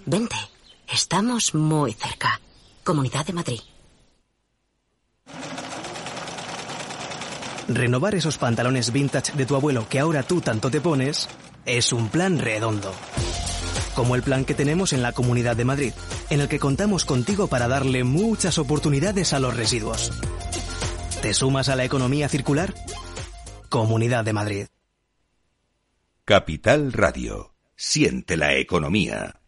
Vente, 0.07 0.37
estamos 0.87 1.57
muy 1.57 1.93
cerca. 1.93 2.41
Comunidad 2.85 3.27
de 3.27 3.33
Madrid. 3.33 3.61
Renovar 7.67 8.15
esos 8.15 8.39
pantalones 8.39 8.93
vintage 8.93 9.33
de 9.33 9.45
tu 9.45 9.57
abuelo 9.57 9.89
que 9.89 9.99
ahora 9.99 10.23
tú 10.23 10.41
tanto 10.41 10.71
te 10.71 10.81
pones 10.81 11.29
es 11.67 11.93
un 11.93 12.11
plan 12.11 12.39
redondo 12.39 12.95
como 13.95 14.15
el 14.15 14.23
plan 14.23 14.45
que 14.45 14.55
tenemos 14.55 14.93
en 14.93 15.03
la 15.03 15.13
Comunidad 15.13 15.57
de 15.57 15.65
Madrid, 15.65 15.93
en 16.31 16.41
el 16.41 16.49
que 16.49 16.59
contamos 16.59 17.05
contigo 17.05 17.47
para 17.47 17.69
darle 17.69 18.05
muchas 18.05 18.59
oportunidades 18.59 19.33
a 19.33 19.39
los 19.39 19.57
residuos. 19.57 20.13
¿Te 21.21 21.35
sumas 21.35 21.69
a 21.69 21.77
la 21.77 21.85
economía 21.85 22.29
circular? 22.29 22.75
Comunidad 23.69 24.25
de 24.25 24.33
Madrid. 24.33 24.67
Capital 26.25 26.93
Radio. 26.93 27.53
Siente 27.77 28.37
la 28.37 28.55
economía. 28.55 29.42